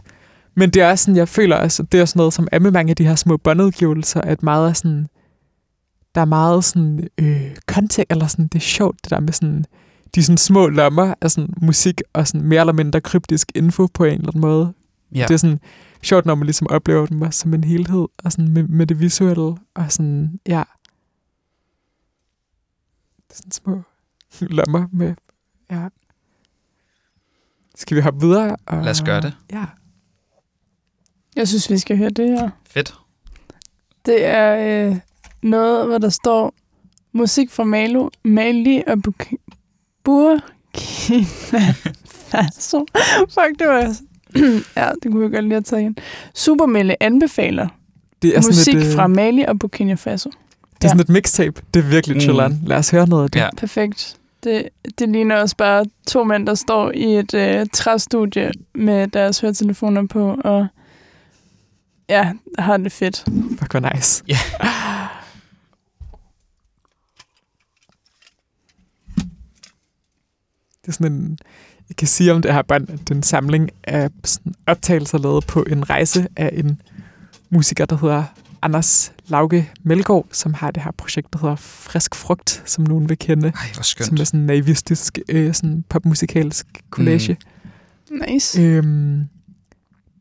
Men 0.57 0.71
det 0.71 0.83
er 0.83 0.91
også 0.91 1.05
sådan, 1.05 1.17
jeg 1.17 1.29
føler 1.29 1.57
også, 1.57 1.83
det 1.83 1.99
er 1.99 2.03
også 2.03 2.19
noget, 2.19 2.33
som 2.35 2.49
er 2.53 2.59
med 2.59 2.71
mange 2.71 2.91
af 2.91 2.97
de 2.97 3.07
her 3.07 3.15
små 3.15 3.37
båndudgivelser, 3.37 4.21
at 4.21 4.43
meget 4.43 4.69
er 4.69 4.73
sådan, 4.73 5.07
der 6.15 6.21
er 6.21 6.25
meget 6.25 6.65
sådan 6.65 7.09
øh, 7.19 7.43
kontekst, 7.67 8.11
eller 8.13 8.27
sådan, 8.27 8.47
det 8.47 8.55
er 8.59 8.63
sjovt, 8.63 8.97
det 9.05 9.11
der 9.11 9.21
med 9.21 9.33
sådan, 9.33 9.65
de 10.15 10.23
sådan 10.25 10.39
små 10.39 10.67
lommer 10.69 11.15
af 11.21 11.31
sådan 11.31 11.55
musik 11.63 12.01
og 12.13 12.29
sådan 12.29 12.43
mere 12.47 12.61
eller 12.61 12.73
mindre 12.73 13.01
kryptisk 13.01 13.53
info 13.55 13.87
på 13.95 14.05
en 14.05 14.13
eller 14.13 14.29
anden 14.29 14.41
måde. 14.41 14.73
Ja. 15.15 15.25
Det 15.29 15.35
er 15.35 15.39
sådan 15.39 15.61
sjovt, 16.03 16.27
når 16.27 16.35
man 16.35 16.47
ligesom 16.47 16.67
oplever 16.71 17.07
dem 17.07 17.23
også 17.23 17.41
som 17.41 17.55
en 17.55 17.65
helhed, 17.65 18.07
og 18.25 18.33
sådan 18.33 18.49
med, 18.49 18.63
med 18.63 18.87
det 18.87 19.01
visuelle, 19.01 19.43
og 19.75 19.85
sådan, 19.89 20.31
ja. 20.49 20.63
Sådan 23.33 23.53
små 23.53 23.83
lommer 24.41 24.87
med, 24.93 25.15
ja. 25.71 25.89
Skal 27.75 27.97
vi 27.97 28.01
hoppe 28.03 28.21
videre? 28.27 28.57
Og, 28.67 28.83
Lad 28.83 28.91
os 28.91 29.03
gøre 29.03 29.21
det. 29.21 29.37
Ja. 29.53 29.65
Jeg 31.37 31.49
synes, 31.49 31.71
vi 31.71 31.79
skal 31.79 31.97
høre 31.99 32.11
det 32.11 32.29
her. 32.29 32.51
Fedt. 32.69 32.95
Det 34.07 34.25
er 34.27 34.89
øh, 34.91 34.97
noget, 35.43 35.87
hvor 35.87 35.99
der 35.99 36.09
står 36.09 36.55
musik 37.13 37.51
fra 37.51 37.65
Malo, 37.65 38.09
Mali 38.25 38.83
og 38.87 38.99
Burk- 39.09 39.35
Burkina 40.05 41.75
Faso. 42.05 42.87
Fuck, 43.35 43.59
det 43.59 43.67
var... 43.69 43.97
ja, 44.81 44.91
det 45.03 45.13
kunne 45.13 45.23
jeg 45.23 45.31
godt 45.33 45.45
lige 45.45 45.53
have 45.55 45.63
taget 45.63 45.83
igen. 45.83 45.97
Supermelle 46.35 47.03
anbefaler 47.03 47.69
Det 48.23 48.37
er 48.37 48.41
sådan 48.41 48.51
musik 48.57 48.75
et, 48.75 48.87
øh, 48.87 48.95
fra 48.95 49.07
Mali 49.07 49.43
og 49.43 49.59
Burkina 49.59 49.95
Faso. 49.95 50.31
Det 50.83 50.89
er 50.89 50.89
sådan 50.89 51.01
et 51.01 51.09
mixtape. 51.09 51.63
Det 51.75 51.85
er 51.85 51.89
virkelig 51.89 52.17
Mm. 52.17 52.21
chilleren. 52.21 52.63
Lad 52.67 52.77
os 52.77 52.91
høre 52.91 53.09
noget 53.09 53.25
af 53.25 53.31
det. 53.31 53.41
Ja. 53.41 53.49
Perfekt. 53.57 54.17
Det, 54.45 54.69
det 54.99 55.09
ligner 55.09 55.37
også 55.37 55.57
bare 55.57 55.85
to 56.07 56.25
mænd, 56.25 56.47
der 56.47 56.55
står 56.55 56.91
i 56.95 57.05
et 57.19 57.35
øh, 57.35 57.67
træstudie 57.73 58.51
med 58.75 59.09
deres 59.09 59.41
høretelefoner 59.41 60.07
på, 60.07 60.37
og 60.45 60.67
ja, 62.09 62.33
har 62.59 62.77
det 62.77 62.93
fedt. 62.93 63.25
Fuck, 63.59 63.71
hvor 63.73 63.95
nice. 63.95 64.25
Ja. 64.29 64.39
Det 70.83 70.89
er 70.89 70.93
sådan 70.93 71.13
en, 71.13 71.39
jeg 71.89 71.97
kan 71.97 72.09
sige 72.09 72.33
om 72.33 72.43
det 72.43 72.53
her 72.55 72.63
bånd, 72.63 72.91
at 72.91 72.99
det 72.99 73.11
er 73.11 73.15
en 73.15 73.23
samling 73.23 73.71
af 73.85 74.11
sådan 74.25 74.55
optagelser 74.67 75.19
lavet 75.19 75.47
på 75.47 75.63
en 75.63 75.91
rejse 75.91 76.27
af 76.37 76.51
en 76.53 76.81
musiker, 77.51 77.85
der 77.85 77.97
hedder 77.97 78.25
Anders 78.63 79.13
Lauke 79.33 79.71
Melgaard, 79.83 80.27
som 80.33 80.55
har 80.55 80.71
det 80.71 80.83
her 80.83 80.91
projekt, 80.91 81.33
der 81.33 81.39
hedder 81.39 81.57
Frisk 81.57 82.15
Frugt, 82.15 82.63
som 82.67 82.85
nogen 82.85 83.09
vil 83.09 83.19
kende. 83.19 83.49
Ej, 83.49 83.53
hvor 83.75 83.83
skønt. 83.83 84.07
Som 84.07 84.17
er 84.21 84.25
sådan 84.25 84.41
en 84.41 84.47
naivistisk, 84.47 85.19
øh, 85.29 85.55
sådan 85.55 85.85
popmusikalsk 85.89 86.67
collage. 86.91 87.37
Mm. 88.11 88.23
Nice. 88.29 88.63
Øhm, 88.63 89.25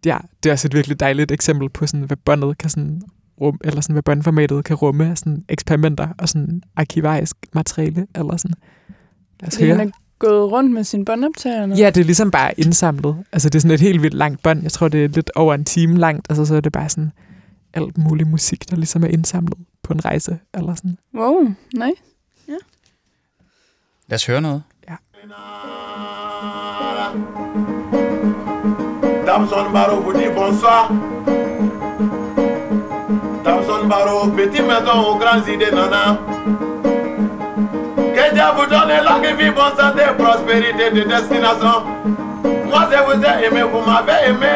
ja, 0.05 0.17
det 0.43 0.49
er 0.49 0.53
også 0.53 0.67
et 0.67 0.73
virkelig 0.73 0.99
dejligt 0.99 1.31
eksempel 1.31 1.69
på, 1.69 1.87
sådan, 1.87 2.01
hvad 2.01 2.17
båndet 2.17 2.57
kan 2.57 2.69
sådan 2.69 3.01
rum, 3.41 3.59
eller 3.63 3.81
sådan, 3.81 3.93
hvad 3.93 4.03
båndformatet 4.03 4.65
kan 4.65 4.75
rumme 4.75 5.09
af 5.09 5.17
sådan 5.17 5.45
eksperimenter 5.49 6.07
og 6.17 6.29
sådan 6.29 6.63
arkivarisk 6.75 7.35
materiale, 7.53 8.07
eller 8.15 8.37
sådan. 8.37 8.55
Lad 9.39 9.47
os 9.47 9.53
Fordi 9.53 9.65
høre. 9.65 9.77
han 9.77 9.87
er 9.87 9.91
gået 10.19 10.51
rundt 10.51 10.71
med 10.71 10.83
sin 10.83 11.05
båndoptager. 11.05 11.75
Ja, 11.75 11.89
det 11.89 12.01
er 12.01 12.05
ligesom 12.05 12.31
bare 12.31 12.59
indsamlet. 12.59 13.15
Altså, 13.31 13.49
det 13.49 13.55
er 13.55 13.59
sådan 13.59 13.75
et 13.75 13.81
helt 13.81 14.01
vildt 14.01 14.15
langt 14.15 14.43
bånd. 14.43 14.63
Jeg 14.63 14.71
tror, 14.71 14.87
det 14.87 15.03
er 15.03 15.07
lidt 15.07 15.31
over 15.35 15.53
en 15.53 15.65
time 15.65 15.97
langt. 15.97 16.27
Altså, 16.29 16.45
så 16.45 16.55
er 16.55 16.61
det 16.61 16.71
bare 16.71 16.89
sådan 16.89 17.11
alt 17.73 17.97
mulig 17.97 18.27
musik, 18.27 18.69
der 18.69 18.75
ligesom 18.75 19.03
er 19.03 19.07
indsamlet 19.07 19.57
på 19.83 19.93
en 19.93 20.05
rejse, 20.05 20.39
eller 20.53 20.75
sådan. 20.75 20.97
Wow, 21.13 21.41
nice. 21.73 22.01
Lad 24.07 24.15
os 24.15 24.25
høre 24.25 24.41
noget. 24.41 24.63
Damson 29.25 29.73
Baro 29.73 30.11
dit 30.11 30.31
bonsoir. 30.35 30.83
Damson 33.45 33.89
Baro, 33.89 34.29
petit 34.37 34.61
maison 34.61 34.97
aux 35.07 35.17
grandes 35.21 35.47
idées, 35.47 35.71
nana. 35.71 36.17
Que 38.15 38.25
Dieu 38.35 38.49
vous 38.55 38.67
donne 38.73 38.93
longue 39.07 39.31
vie, 39.39 39.51
bonne 39.57 39.75
santé, 39.79 40.03
prospérité 40.17 40.85
de 40.95 41.03
destination. 41.13 41.77
Moi, 42.69 42.81
je 42.91 42.99
vous 43.05 43.23
ai 43.23 43.45
aimé, 43.45 43.61
vous 43.71 43.83
m'avez 43.89 44.19
aimé 44.29 44.55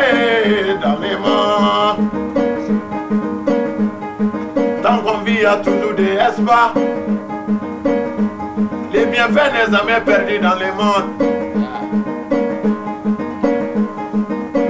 dans 0.83 0.97
les 0.99 1.17
mains. 1.23 2.24
A 5.45 5.57
toujours 5.57 5.93
des 5.93 6.13
espoirs. 6.13 6.73
Les 8.91 9.05
bienfaits 9.05 9.51
n'est 9.53 9.71
jamais 9.77 10.01
perdus 10.05 10.39
dans 10.39 10.55
le 10.55 10.71
monde. 10.73 11.25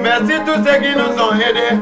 Merci 0.04 0.34
tous 0.46 0.64
ceux 0.64 0.80
qui 0.82 0.96
nous 0.96 1.14
ont 1.24 1.34
aidés. 1.36 1.80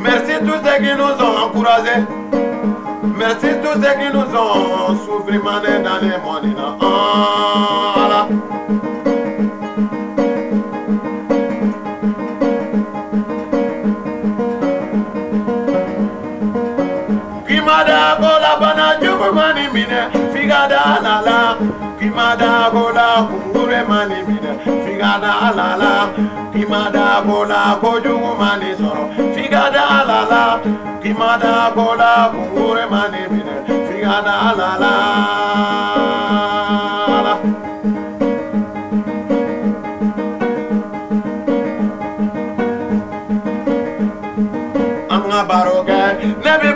Merci 0.00 0.32
tous 0.40 0.60
ceux 0.64 0.78
qui 0.84 0.92
nous 0.96 1.24
ont 1.24 1.36
encouragés. 1.46 2.02
Merci 3.16 3.48
tous 3.62 3.82
ceux 3.82 3.94
qui 4.00 4.12
nous 4.12 4.38
ont 4.38 4.96
souffert 4.96 5.42
dans 5.82 5.98
les 6.00 6.16
mondes. 6.24 7.79
da 20.68 21.00
la 21.04 21.20
la 21.28 22.36
da 22.36 22.70
bola 22.70 23.28
kungure 23.28 23.82
mani 23.88 24.18
minɛ 24.26 24.52
figa 24.84 25.12
da 25.22 25.32
la 25.58 25.68
la 25.82 25.92
kima 26.52 26.82
da 26.92 27.06
bola 27.26 27.78
kojugu 27.82 28.32
mani 28.40 28.70
sɔrɔ 28.80 29.04
figa 29.34 29.64
da 29.74 29.86
la 30.08 30.20
la 30.32 30.44
kima 31.02 31.38
da 31.42 31.70
bola 31.76 32.12
kungure 32.32 32.84
mani 32.90 33.22
minɛ 33.32 33.56
figa 33.88 34.16
la 34.26 34.70
la. 34.82 34.94
baro 45.50 45.78
kɛ 45.88 46.00
ne 46.44 46.52
bɛ 46.62 46.70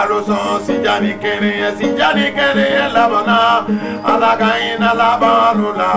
ala 0.00 0.18
ka 0.18 0.18
sɔn 0.28 0.60
sija 0.66 0.94
ni 1.02 1.12
kelen 1.22 1.54
ye 1.60 1.68
sija 1.78 2.08
ni 2.16 2.26
kelen 2.36 2.70
labana 2.96 3.38
ala 4.12 4.30
labanu 5.00 5.68
la 5.80 5.90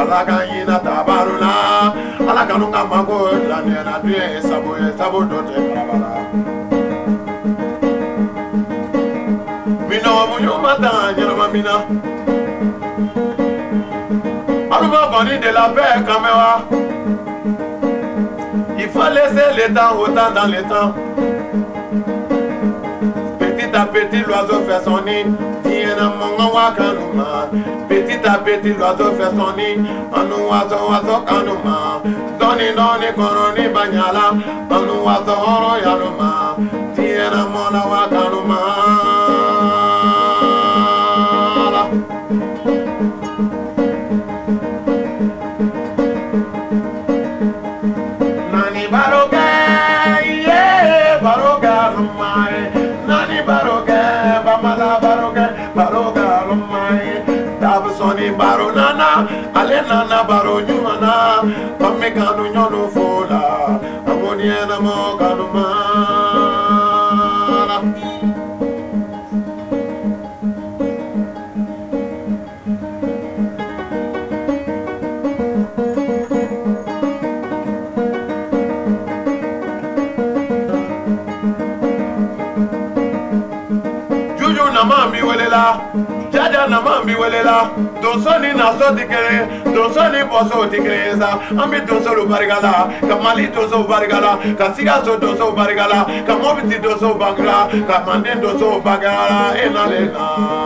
ala 0.00 0.20
tabaru 0.86 1.34
la 1.44 1.54
ala 2.30 2.42
ka 2.48 2.84
mago 2.90 3.18
lamɛnna 3.50 3.94
du 4.02 4.08
ye 4.10 4.40
sabu 4.48 4.70
ye 4.82 4.90
dɔ 5.30 5.38
tɛ 5.46 5.54
farabala. 5.68 6.10
minɔ 9.88 10.12
muɲu 10.30 10.54
ta 10.82 10.90
ɲɛnama 11.16 11.46
min 11.52 11.64
na. 11.64 11.76
Aluma 14.70 15.08
Boni 15.10 15.38
de 15.38 15.50
la 15.50 15.68
paix 15.74 15.94
quand 16.06 16.20
même. 16.20 16.40
hein. 16.44 16.58
Il 18.78 18.88
laisser 19.10 19.48
le 19.56 19.74
temps 19.74 19.96
au 19.98 20.06
temps 20.08 20.30
dans 20.34 20.46
le 20.46 20.62
temps. 20.62 20.94
À 23.78 23.86
petit 23.86 24.24
l'oiseau 24.26 24.60
fait 24.66 24.82
son 24.82 25.00
nid. 25.04 25.26
Tiena 25.62 26.10
monga 26.18 26.46
wakanuma. 26.52 27.48
Petit 27.88 28.26
à 28.26 28.38
petit 28.38 28.74
l'oiseau 28.74 29.12
fait 29.12 29.30
son 29.36 29.52
nid. 29.56 29.86
Anu 30.12 30.34
oiseau 30.50 30.90
oiseau 30.90 31.20
kanuma. 31.24 32.02
Doni 32.40 32.74
doni 32.76 33.08
koroni 33.14 33.68
banyala. 33.72 34.34
Anu 34.68 34.94
oiseau 35.06 35.38
oro 35.54 35.72
yanuma. 35.84 36.56
Tiena 36.96 37.46
mona 37.46 37.82
wakanuma. 37.86 38.58
Nani 38.88 39.07
mi 87.08 87.14
welela. 87.14 87.70
Donso 88.02 88.38
ni 88.38 88.52
naso 88.52 88.94
ti 88.96 89.04
kelen, 89.10 89.44
donso 89.74 90.02
ni 90.12 90.20
bɔsɔ 90.30 90.70
ti 90.70 90.78
kelen 90.84 91.18
sa. 91.18 91.30
An 91.60 91.70
bɛ 91.70 91.86
donso 91.86 92.14
lu 92.14 92.26
barika 92.26 92.60
la, 92.62 92.72
ka 93.08 93.16
Mali 93.22 93.48
donso 93.48 93.86
barika 93.88 94.20
la, 94.20 94.32
ka 94.58 94.72
Sikaso 94.74 95.18
donso 95.18 95.52
barika 95.56 95.88
la, 95.88 96.04
ka 96.26 96.34
Mopti 96.36 96.76
donso 96.84 97.18
barika 97.18 97.44
la, 97.44 97.58
ka 97.88 98.04
Manden 98.06 98.40
donso 98.40 98.80
barika 98.84 99.12
la. 99.30 99.54
E 99.56 99.68
na 99.70 99.86
le 99.86 100.00
na. 100.12 100.57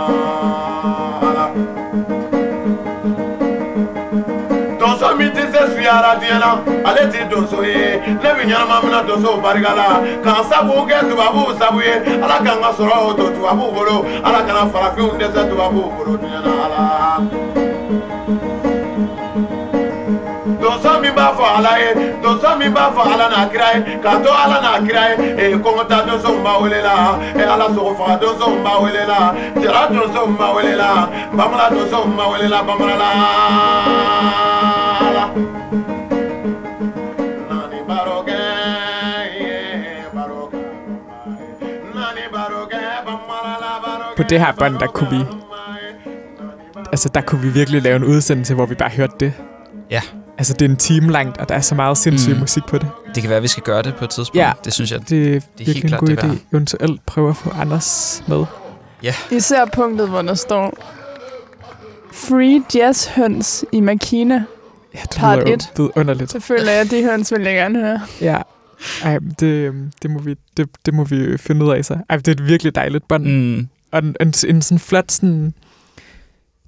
Min 5.82 5.90
tɛ 5.90 5.90
se 5.90 5.90
suyara 5.90 6.14
diɲɛ 6.20 6.38
na, 6.38 6.50
ale 6.84 7.10
ti 7.10 7.18
donso 7.30 7.62
ye. 7.62 8.00
Ne 8.06 8.28
bɛ 8.36 8.42
ɲɛnama 8.46 8.82
mina 8.84 9.02
donso 9.02 9.40
barika 9.42 9.74
la, 9.74 10.00
k'an 10.22 10.44
sabu 10.48 10.86
kɛ 10.86 11.08
tubabuw 11.08 11.58
sabu 11.58 11.80
ye. 11.80 11.94
Ala 12.22 12.38
k'an 12.44 12.60
ka 12.60 12.72
sɔrɔ 12.78 13.16
to 13.16 13.24
tubabuw 13.34 13.72
bolo, 13.74 14.04
Ala 14.24 14.42
kana 14.46 14.70
farafinw 14.72 15.18
dɛsɛ 15.18 15.48
tubabuw 15.48 15.90
bolo 15.96 16.18
diɲɛ 16.18 16.40
na 16.44 16.52
Ala. 16.64 16.82
Donso 20.60 21.00
min 21.00 21.12
b'a 21.12 21.34
fɔ 21.36 21.44
Ala 21.58 21.78
ye, 21.78 21.90
donso 22.22 22.56
min 22.58 22.72
b'a 22.72 22.92
fɔ 22.94 23.02
Ala 23.12 23.28
n'a 23.28 23.48
kira 23.50 23.68
ye, 23.74 23.98
k'a 24.02 24.22
to 24.22 24.30
Ala 24.30 24.60
n'a 24.62 24.86
kira 24.86 25.02
ye. 25.10 25.14
Ee 25.38 25.56
kɔngɔta 25.56 26.06
donso 26.06 26.28
min 26.34 26.42
b'a 26.42 26.60
wele 26.62 26.80
la, 26.82 27.18
ee 27.36 27.42
Ala 27.42 27.66
sogo 27.74 27.94
faga 27.96 28.16
donso 28.20 28.46
min 28.50 28.62
b'a 28.62 28.80
wele 28.82 29.04
la, 29.06 29.34
jara 29.60 29.88
donso 29.90 30.26
min 30.26 30.36
b'a 30.36 30.54
wele 30.54 30.76
la, 30.76 31.08
bamanan 31.32 31.70
donso 31.74 32.06
min 32.06 32.16
b'a 32.16 32.30
wele 32.30 32.48
la, 32.48 32.62
bamanan 32.62 34.41
det 44.32 44.40
her 44.40 44.52
bånd, 44.58 44.78
der 44.78 44.86
kunne 44.86 45.10
vi, 45.10 45.24
altså 46.92 47.08
der 47.14 47.20
kunne 47.20 47.40
vi 47.42 47.48
virkelig 47.48 47.82
lave 47.82 47.96
en 47.96 48.04
udsendelse, 48.04 48.54
hvor 48.54 48.66
vi 48.66 48.74
bare 48.74 48.90
hørte 48.90 49.12
det. 49.20 49.32
Ja, 49.90 50.00
Altså, 50.38 50.54
det 50.54 50.62
er 50.66 50.70
en 50.70 50.76
time 50.76 51.12
langt, 51.12 51.38
og 51.38 51.48
der 51.48 51.54
er 51.54 51.60
så 51.60 51.74
meget 51.74 51.98
sindssyg 51.98 52.32
Mm. 52.34 52.40
musik 52.40 52.62
på 52.68 52.78
det. 52.78 52.88
Det 53.14 53.22
kan 53.22 53.28
være, 53.30 53.36
at 53.36 53.42
vi 53.42 53.48
skal 53.48 53.62
gøre 53.62 53.82
det 53.82 53.94
på 53.94 54.04
et 54.04 54.10
tidspunkt. 54.10 54.36
Ja. 54.38 54.52
Det 54.64 54.72
synes 54.72 54.92
jeg. 54.92 55.08
Det 55.08 55.18
er, 55.18 55.24
Det 55.24 55.34
er 55.36 55.40
helt 55.58 55.58
virkelig 55.66 55.82
en 55.82 55.88
klart 55.88 56.00
god 56.00 56.08
det 56.08 56.18
idé. 56.18 56.38
Eventuelt 56.52 57.06
prøve 57.06 57.30
at 57.30 57.36
få 57.36 57.50
Anders 57.50 58.22
med. 58.28 58.44
Især 59.30 59.64
punktet, 59.74 60.08
hvor 60.08 60.22
der 60.22 60.34
står 60.34 60.74
Free 62.12 62.62
Jazz 62.74 63.06
Høns 63.06 63.64
i 63.72 63.80
Makina. 63.80 64.44
Ja, 64.94 64.98
det 65.02 65.10
Part 65.16 65.38
lyder 65.38 65.48
jo 65.48 65.54
et. 65.54 65.72
vidunderligt. 65.76 66.30
Så 66.30 66.40
føler 66.40 66.70
jeg, 66.72 66.80
at 66.80 66.90
de 66.90 67.02
høns 67.04 67.32
vil 67.32 67.42
jeg 67.42 67.54
gerne 67.54 67.80
høre. 67.80 68.00
Ja. 68.20 68.38
Ej, 69.04 69.18
det, 69.40 69.72
det, 70.02 70.10
må 70.10 70.18
vi, 70.18 70.34
det, 70.56 70.68
det 70.86 70.94
må 70.94 71.04
vi 71.04 71.38
finde 71.38 71.64
ud 71.64 71.70
af 71.72 71.84
så. 71.84 71.96
Ej, 72.10 72.16
det 72.16 72.28
er 72.28 72.32
et 72.32 72.46
virkelig 72.46 72.74
dejligt 72.74 73.08
bånd. 73.08 73.24
Mm. 73.26 73.68
Og 73.92 73.98
en, 73.98 74.16
en, 74.20 74.34
en 74.48 74.62
sådan 74.62 74.78
flot 74.78 75.12
sådan... 75.12 75.54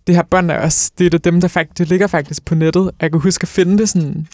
Det 0.06 0.14
her 0.14 0.22
bånd 0.22 0.50
er 0.50 0.58
også... 0.58 0.92
Det 0.98 1.14
er 1.14 1.18
dem, 1.18 1.40
der 1.40 1.48
faktisk... 1.48 1.78
Det 1.78 1.88
ligger 1.88 2.06
faktisk 2.06 2.44
på 2.44 2.54
nettet. 2.54 2.90
Jeg 3.00 3.10
kan 3.10 3.20
huske 3.20 3.44
at 3.44 3.48
finde 3.48 3.78
det 3.78 3.88
sådan... 3.88 4.26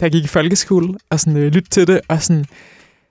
Da 0.00 0.04
jeg 0.04 0.12
gik 0.12 0.24
i 0.24 0.28
folkeskole, 0.28 0.94
og 1.10 1.20
sådan 1.20 1.36
øh, 1.36 1.52
lytte 1.52 1.70
til 1.70 1.86
det, 1.86 2.00
og 2.08 2.22
sådan 2.22 2.44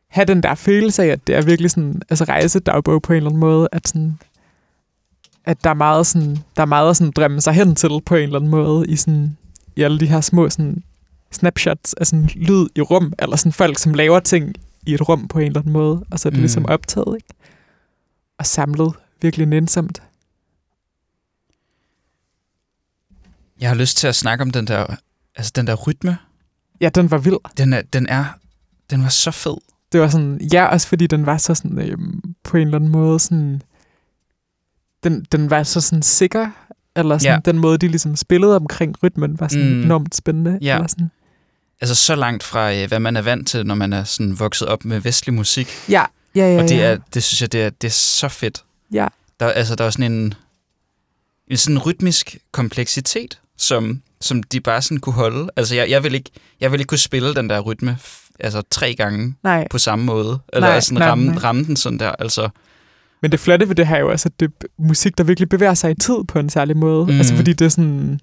have 0.07 0.25
den 0.25 0.43
der 0.43 0.55
følelse 0.55 1.03
af, 1.03 1.07
at 1.07 1.27
det 1.27 1.35
er 1.35 1.41
virkelig 1.41 1.71
sådan... 1.71 2.01
Altså 2.09 2.23
rejsedagbog 2.23 3.01
på 3.01 3.13
en 3.13 3.17
eller 3.17 3.29
anden 3.29 3.39
måde, 3.39 3.69
at 3.71 3.87
sådan... 3.87 4.19
At 5.45 5.63
der 5.63 5.69
er 5.69 5.73
meget 5.73 6.07
sådan... 6.07 6.37
Der 6.55 6.61
er 6.61 6.65
meget 6.65 6.89
at 6.89 6.97
sådan 6.97 7.11
drømme 7.11 7.41
sig 7.41 7.53
hen 7.53 7.75
til 7.75 7.89
på 8.05 8.15
en 8.15 8.23
eller 8.23 8.35
anden 8.35 8.51
måde, 8.51 8.87
i 8.87 8.95
sådan... 8.95 9.37
I 9.75 9.81
alle 9.81 9.99
de 9.99 10.07
her 10.07 10.21
små 10.21 10.49
sådan 10.49 10.83
snapshots 11.31 11.93
af 11.93 12.07
sådan 12.07 12.29
lyd 12.35 12.67
i 12.75 12.81
rum, 12.81 13.13
eller 13.19 13.35
sådan 13.35 13.51
folk, 13.51 13.77
som 13.77 13.93
laver 13.93 14.19
ting 14.19 14.53
i 14.85 14.93
et 14.93 15.09
rum 15.09 15.27
på 15.27 15.39
en 15.39 15.45
eller 15.45 15.59
anden 15.59 15.73
måde, 15.73 16.05
og 16.11 16.19
så 16.19 16.27
er 16.27 16.29
det 16.29 16.37
mm. 16.37 16.41
ligesom 16.41 16.65
optaget, 16.65 17.15
ikke? 17.15 17.27
Og 18.39 18.45
samlet 18.45 18.93
virkelig 19.23 19.45
nænsomt. 19.47 20.01
Jeg 23.59 23.69
har 23.69 23.75
lyst 23.75 23.97
til 23.97 24.07
at 24.07 24.15
snakke 24.15 24.41
om 24.41 24.51
den 24.51 24.67
der, 24.67 24.95
altså 25.35 25.51
den 25.55 25.67
der 25.67 25.75
rytme. 25.75 26.17
Ja, 26.81 26.89
den 26.89 27.11
var 27.11 27.17
vild. 27.17 27.57
Den 27.57 27.73
er, 27.73 27.81
den 27.81 28.07
er, 28.09 28.25
den 28.89 29.03
var 29.03 29.09
så 29.09 29.31
fed. 29.31 29.55
Det 29.91 30.01
var 30.01 30.07
sådan, 30.07 30.41
ja, 30.53 30.65
også 30.65 30.87
fordi 30.87 31.07
den 31.07 31.25
var 31.25 31.37
så 31.37 31.55
sådan, 31.55 31.79
øhm, 31.79 32.35
på 32.43 32.57
en 32.57 32.63
eller 32.67 32.75
anden 32.77 32.91
måde 32.91 33.19
sådan, 33.19 33.61
den, 35.03 35.25
den 35.31 35.49
var 35.49 35.63
så 35.63 35.81
sådan 35.81 36.01
sikker, 36.03 36.49
eller 36.95 37.17
sådan, 37.17 37.33
Ja. 37.45 37.51
den 37.51 37.59
måde, 37.59 37.77
de 37.77 37.87
ligesom 37.87 38.15
spillede 38.15 38.55
omkring 38.55 39.03
rytmen, 39.03 39.39
var 39.39 39.47
sådan 39.47 39.73
Mm. 39.73 39.83
enormt 39.83 40.15
spændende. 40.15 40.59
Ja. 40.61 40.75
Eller 40.75 40.87
sådan. 40.87 41.11
Altså 41.81 41.95
så 41.95 42.15
langt 42.15 42.43
fra, 42.43 42.73
øh, 42.73 42.87
hvad 42.87 42.99
man 42.99 43.15
er 43.15 43.21
vant 43.21 43.47
til, 43.47 43.65
når 43.65 43.75
man 43.75 43.93
er 43.93 44.03
sådan 44.03 44.39
vokset 44.39 44.67
op 44.67 44.85
med 44.85 44.99
vestlig 44.99 45.33
musik. 45.33 45.67
Ja, 45.89 46.05
ja, 46.35 46.53
ja. 46.53 46.63
Og 46.63 46.69
det, 46.69 46.75
ja. 46.77 46.81
er, 46.91 46.97
det 47.13 47.23
synes 47.23 47.41
jeg, 47.41 47.51
det 47.51 47.63
er, 47.63 47.69
det 47.69 47.87
er 47.87 47.91
så 47.91 48.27
fedt. 48.27 48.63
Ja. 48.93 49.07
Der, 49.39 49.47
altså, 49.47 49.75
der 49.75 49.85
er 49.85 49.89
sådan 49.89 50.11
en, 50.11 50.33
en 51.47 51.57
sådan 51.57 51.79
rytmisk 51.79 52.37
kompleksitet, 52.51 53.39
som, 53.57 54.01
som 54.21 54.43
de 54.43 54.61
bare 54.61 54.81
sådan 54.81 54.97
kunne 54.97 55.13
holde. 55.13 55.49
Altså, 55.55 55.75
jeg, 55.75 55.89
jeg, 55.89 56.03
vil 56.03 56.13
ikke, 56.13 56.31
jeg 56.59 56.71
vil 56.71 56.79
ikke 56.79 56.89
kunne 56.89 56.97
spille 56.97 57.35
den 57.35 57.49
der 57.49 57.59
rytme 57.59 57.97
altså, 58.39 58.61
tre 58.71 58.95
gange 58.95 59.35
Nej, 59.43 59.67
på 59.67 59.77
samme 59.77 60.05
måde. 60.05 60.39
Eller 60.53 60.67
Nej, 60.67 60.79
sådan 60.79 60.97
nej, 60.97 61.07
ramme, 61.07 61.25
nej. 61.25 61.37
ramme 61.37 61.63
den 61.63 61.75
sådan 61.75 61.99
der. 61.99 62.11
Altså, 62.11 62.49
men 63.21 63.31
det 63.31 63.39
flotte 63.39 63.69
ved 63.69 63.75
det 63.75 63.87
her 63.87 63.95
er 63.95 63.99
jo 63.99 64.11
også, 64.11 64.29
at 64.29 64.39
det 64.39 64.51
er 64.61 64.65
musik, 64.77 65.17
der 65.17 65.23
virkelig 65.23 65.49
bevæger 65.49 65.73
sig 65.73 65.91
i 65.91 65.95
tid 65.95 66.23
på 66.27 66.39
en 66.39 66.49
særlig 66.49 66.77
måde. 66.77 67.05
Mm. 67.05 67.17
Altså 67.17 67.35
fordi 67.35 67.53
det 67.53 67.65
er 67.65 67.69
sådan, 67.69 68.19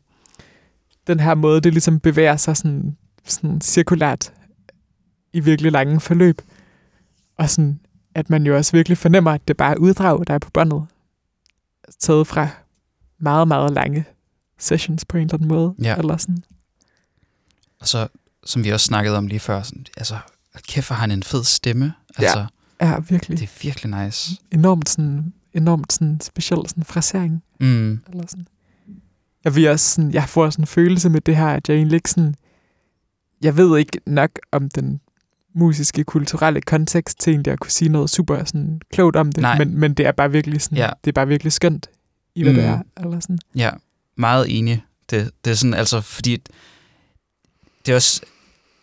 den 1.07 1.21
her 1.21 1.35
måde, 1.35 1.61
det 1.61 1.73
ligesom 1.73 2.01
bevæger 2.01 2.37
sig 2.37 2.57
sådan, 2.57 2.97
sådan 3.25 3.61
cirkulært 3.61 4.33
i 5.33 5.41
virkelig 5.41 5.73
lange 5.73 6.01
forløb. 6.01 6.43
Og 7.39 7.51
sådan, 7.51 7.81
at 8.15 8.31
man 8.31 8.47
jo 8.47 8.57
også 8.57 8.73
virkelig 8.73 8.99
fornemmer, 8.99 9.31
at 9.31 9.49
det 9.49 9.57
bare 9.57 9.73
er 9.73 9.77
uddrag, 9.77 10.25
der 10.27 10.35
er 10.35 10.39
på 10.39 10.51
båndet. 10.51 10.87
Taget 11.99 12.27
fra 12.27 12.49
meget, 13.19 13.49
meget 13.49 13.73
lange 13.73 14.05
sessions 14.59 15.05
på 15.05 15.17
en 15.17 15.23
eller 15.23 15.35
anden 15.35 15.49
måde. 15.49 15.75
Ja. 15.83 15.97
Eller 15.97 16.17
sådan. 16.17 16.45
og 17.81 17.89
så, 17.89 18.09
som 18.45 18.65
vi 18.65 18.71
også 18.71 18.87
snakkede 18.87 19.19
om 19.19 19.27
lige 19.27 19.41
før, 19.41 19.63
sådan, 19.63 19.87
altså, 19.97 20.19
kæft, 20.69 20.89
har 20.89 20.97
han 20.97 21.11
en 21.11 21.23
fed 21.23 21.45
stemme. 21.45 21.93
Altså, 22.17 22.47
Ja, 22.81 22.99
virkelig. 22.99 23.39
det 23.39 23.45
er 23.47 23.59
virkelig 23.63 24.05
nice. 24.05 24.37
Enormt 24.53 24.89
sådan, 24.89 25.33
enormt 25.55 25.93
sådan 25.93 26.21
speciel 26.21 26.69
sådan 26.69 26.85
frasering. 26.85 27.43
Mm. 27.61 28.01
Eller 28.09 28.25
sådan. 28.29 28.47
Jeg, 29.45 29.55
vil 29.55 29.69
også 29.69 29.95
sådan, 29.95 30.13
jeg 30.13 30.29
får 30.29 30.51
sådan 30.51 30.63
en 30.63 30.67
følelse 30.67 31.11
med 31.11 31.21
det 31.21 31.37
her, 31.37 31.49
at 31.49 31.69
jeg 31.69 31.77
egentlig 31.77 31.97
ikke 31.97 32.11
sådan, 32.11 32.35
jeg 33.43 33.57
ved 33.57 33.79
ikke 33.79 34.01
nok 34.07 34.31
om 34.53 34.69
den 34.69 35.01
musiske, 35.55 36.05
kulturelle 36.05 36.61
kontekst 36.61 37.21
til 37.21 37.31
egentlig 37.31 37.53
at 37.53 37.61
kunne 37.61 37.71
sige 37.71 37.89
noget 37.89 38.11
super 38.11 38.45
sådan 38.45 38.81
klogt 38.93 39.17
om 39.17 39.33
det, 39.33 39.43
Nej. 39.43 39.59
men, 39.59 39.79
men 39.79 39.95
det 39.95 40.07
er 40.07 40.13
bare 40.13 40.31
virkelig 40.31 40.63
sådan, 40.63 40.79
Ja. 40.79 40.91
det 41.05 41.11
er 41.11 41.13
bare 41.13 41.29
virkelig 41.29 41.53
skønt 41.53 41.87
i, 42.35 42.43
hvad 42.43 42.53
mm. 42.53 42.59
det 42.59 42.69
Mm. 42.69 42.73
er. 42.75 43.03
Eller 43.05 43.21
sådan. 43.21 43.39
Ja, 43.57 43.71
meget 44.17 44.59
enig. 44.59 44.85
Det, 45.11 45.31
det 45.45 45.51
er 45.51 45.55
sådan, 45.55 45.75
altså, 45.75 46.01
fordi 46.01 46.37
det 47.87 47.93
er 47.93 47.95
også, 47.97 48.21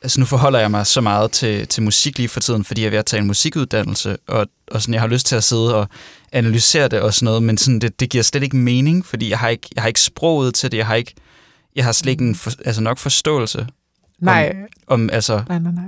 altså 0.02 0.20
nu 0.20 0.26
forholder 0.26 0.60
jeg 0.60 0.72
mig 0.72 0.88
så 0.88 1.02
meget 1.02 1.32
til, 1.32 1.68
til 1.68 1.84
musik 1.84 2.18
lige 2.18 2.30
for 2.30 2.40
tiden, 2.40 2.64
fordi 2.64 2.82
jeg 2.82 2.88
er 2.88 2.92
ved 2.92 3.00
at 3.00 3.06
tage 3.06 3.22
en 3.22 3.28
musikuddannelse, 3.28 4.18
og, 4.28 4.48
og 4.72 4.82
sådan, 4.82 4.94
jeg 4.94 5.02
har 5.02 5.08
lyst 5.08 5.26
til 5.26 5.36
at 5.36 5.44
sidde 5.44 5.76
og 5.76 5.88
analysere 6.32 6.88
det 6.88 7.02
og 7.02 7.14
sådan 7.14 7.26
noget, 7.26 7.44
men 7.44 7.58
sådan, 7.58 7.80
det, 7.80 8.00
det 8.00 8.10
giver 8.10 8.24
slet 8.24 8.44
ikke 8.44 8.58
mening, 8.58 9.06
fordi 9.06 9.30
jeg 9.30 9.40
har 9.40 9.50
ikke, 9.50 9.70
jeg 9.76 9.84
har 9.84 9.88
ikke 9.88 10.02
sproget 10.02 10.54
til 10.56 10.72
det, 10.72 10.78
jeg 10.78 10.88
har 10.88 10.96
ikke, 10.96 11.14
jeg 11.76 11.86
har 11.86 11.92
slet 11.92 12.12
ikke 12.12 12.24
en 12.24 12.36
for, 12.36 12.52
altså 12.66 12.82
nok 12.82 12.98
forståelse 12.98 13.68
Nej, 14.20 14.56
om 14.88 15.10
altså, 15.10 15.44
nej, 15.50 15.60
nej, 15.60 15.72
nej. 15.72 15.84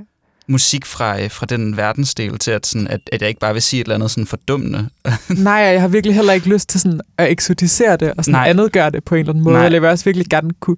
Musik 0.49 0.85
fra, 0.85 1.21
øh, 1.21 1.31
fra 1.31 1.45
den 1.45 1.77
verdensdel 1.77 2.39
til, 2.39 2.51
at, 2.51 2.65
sådan, 2.65 2.87
at, 2.87 2.99
at 3.11 3.21
jeg 3.21 3.29
ikke 3.29 3.39
bare 3.39 3.53
vil 3.53 3.61
sige 3.61 3.81
et 3.81 3.85
eller 3.85 3.95
andet 3.95 4.11
sådan 4.11 4.25
fordummende. 4.27 4.89
Nej, 5.37 5.53
jeg 5.53 5.81
har 5.81 5.87
virkelig 5.87 6.15
heller 6.15 6.33
ikke 6.33 6.49
lyst 6.49 6.69
til 6.69 6.79
sådan 6.79 7.01
at 7.17 7.31
eksotisere 7.31 7.97
det 7.97 8.13
og 8.17 8.25
sådan 8.25 8.39
Nej. 8.39 8.49
andet 8.49 8.71
gøre 8.71 8.89
det 8.89 9.03
på 9.03 9.15
en 9.15 9.19
eller 9.19 9.31
anden 9.33 9.43
måde. 9.43 9.55
Nej. 9.55 9.65
Eller 9.65 9.75
jeg 9.75 9.81
vil 9.81 9.89
også 9.89 10.05
virkelig 10.05 10.27
gerne 10.29 10.49
kunne, 10.59 10.77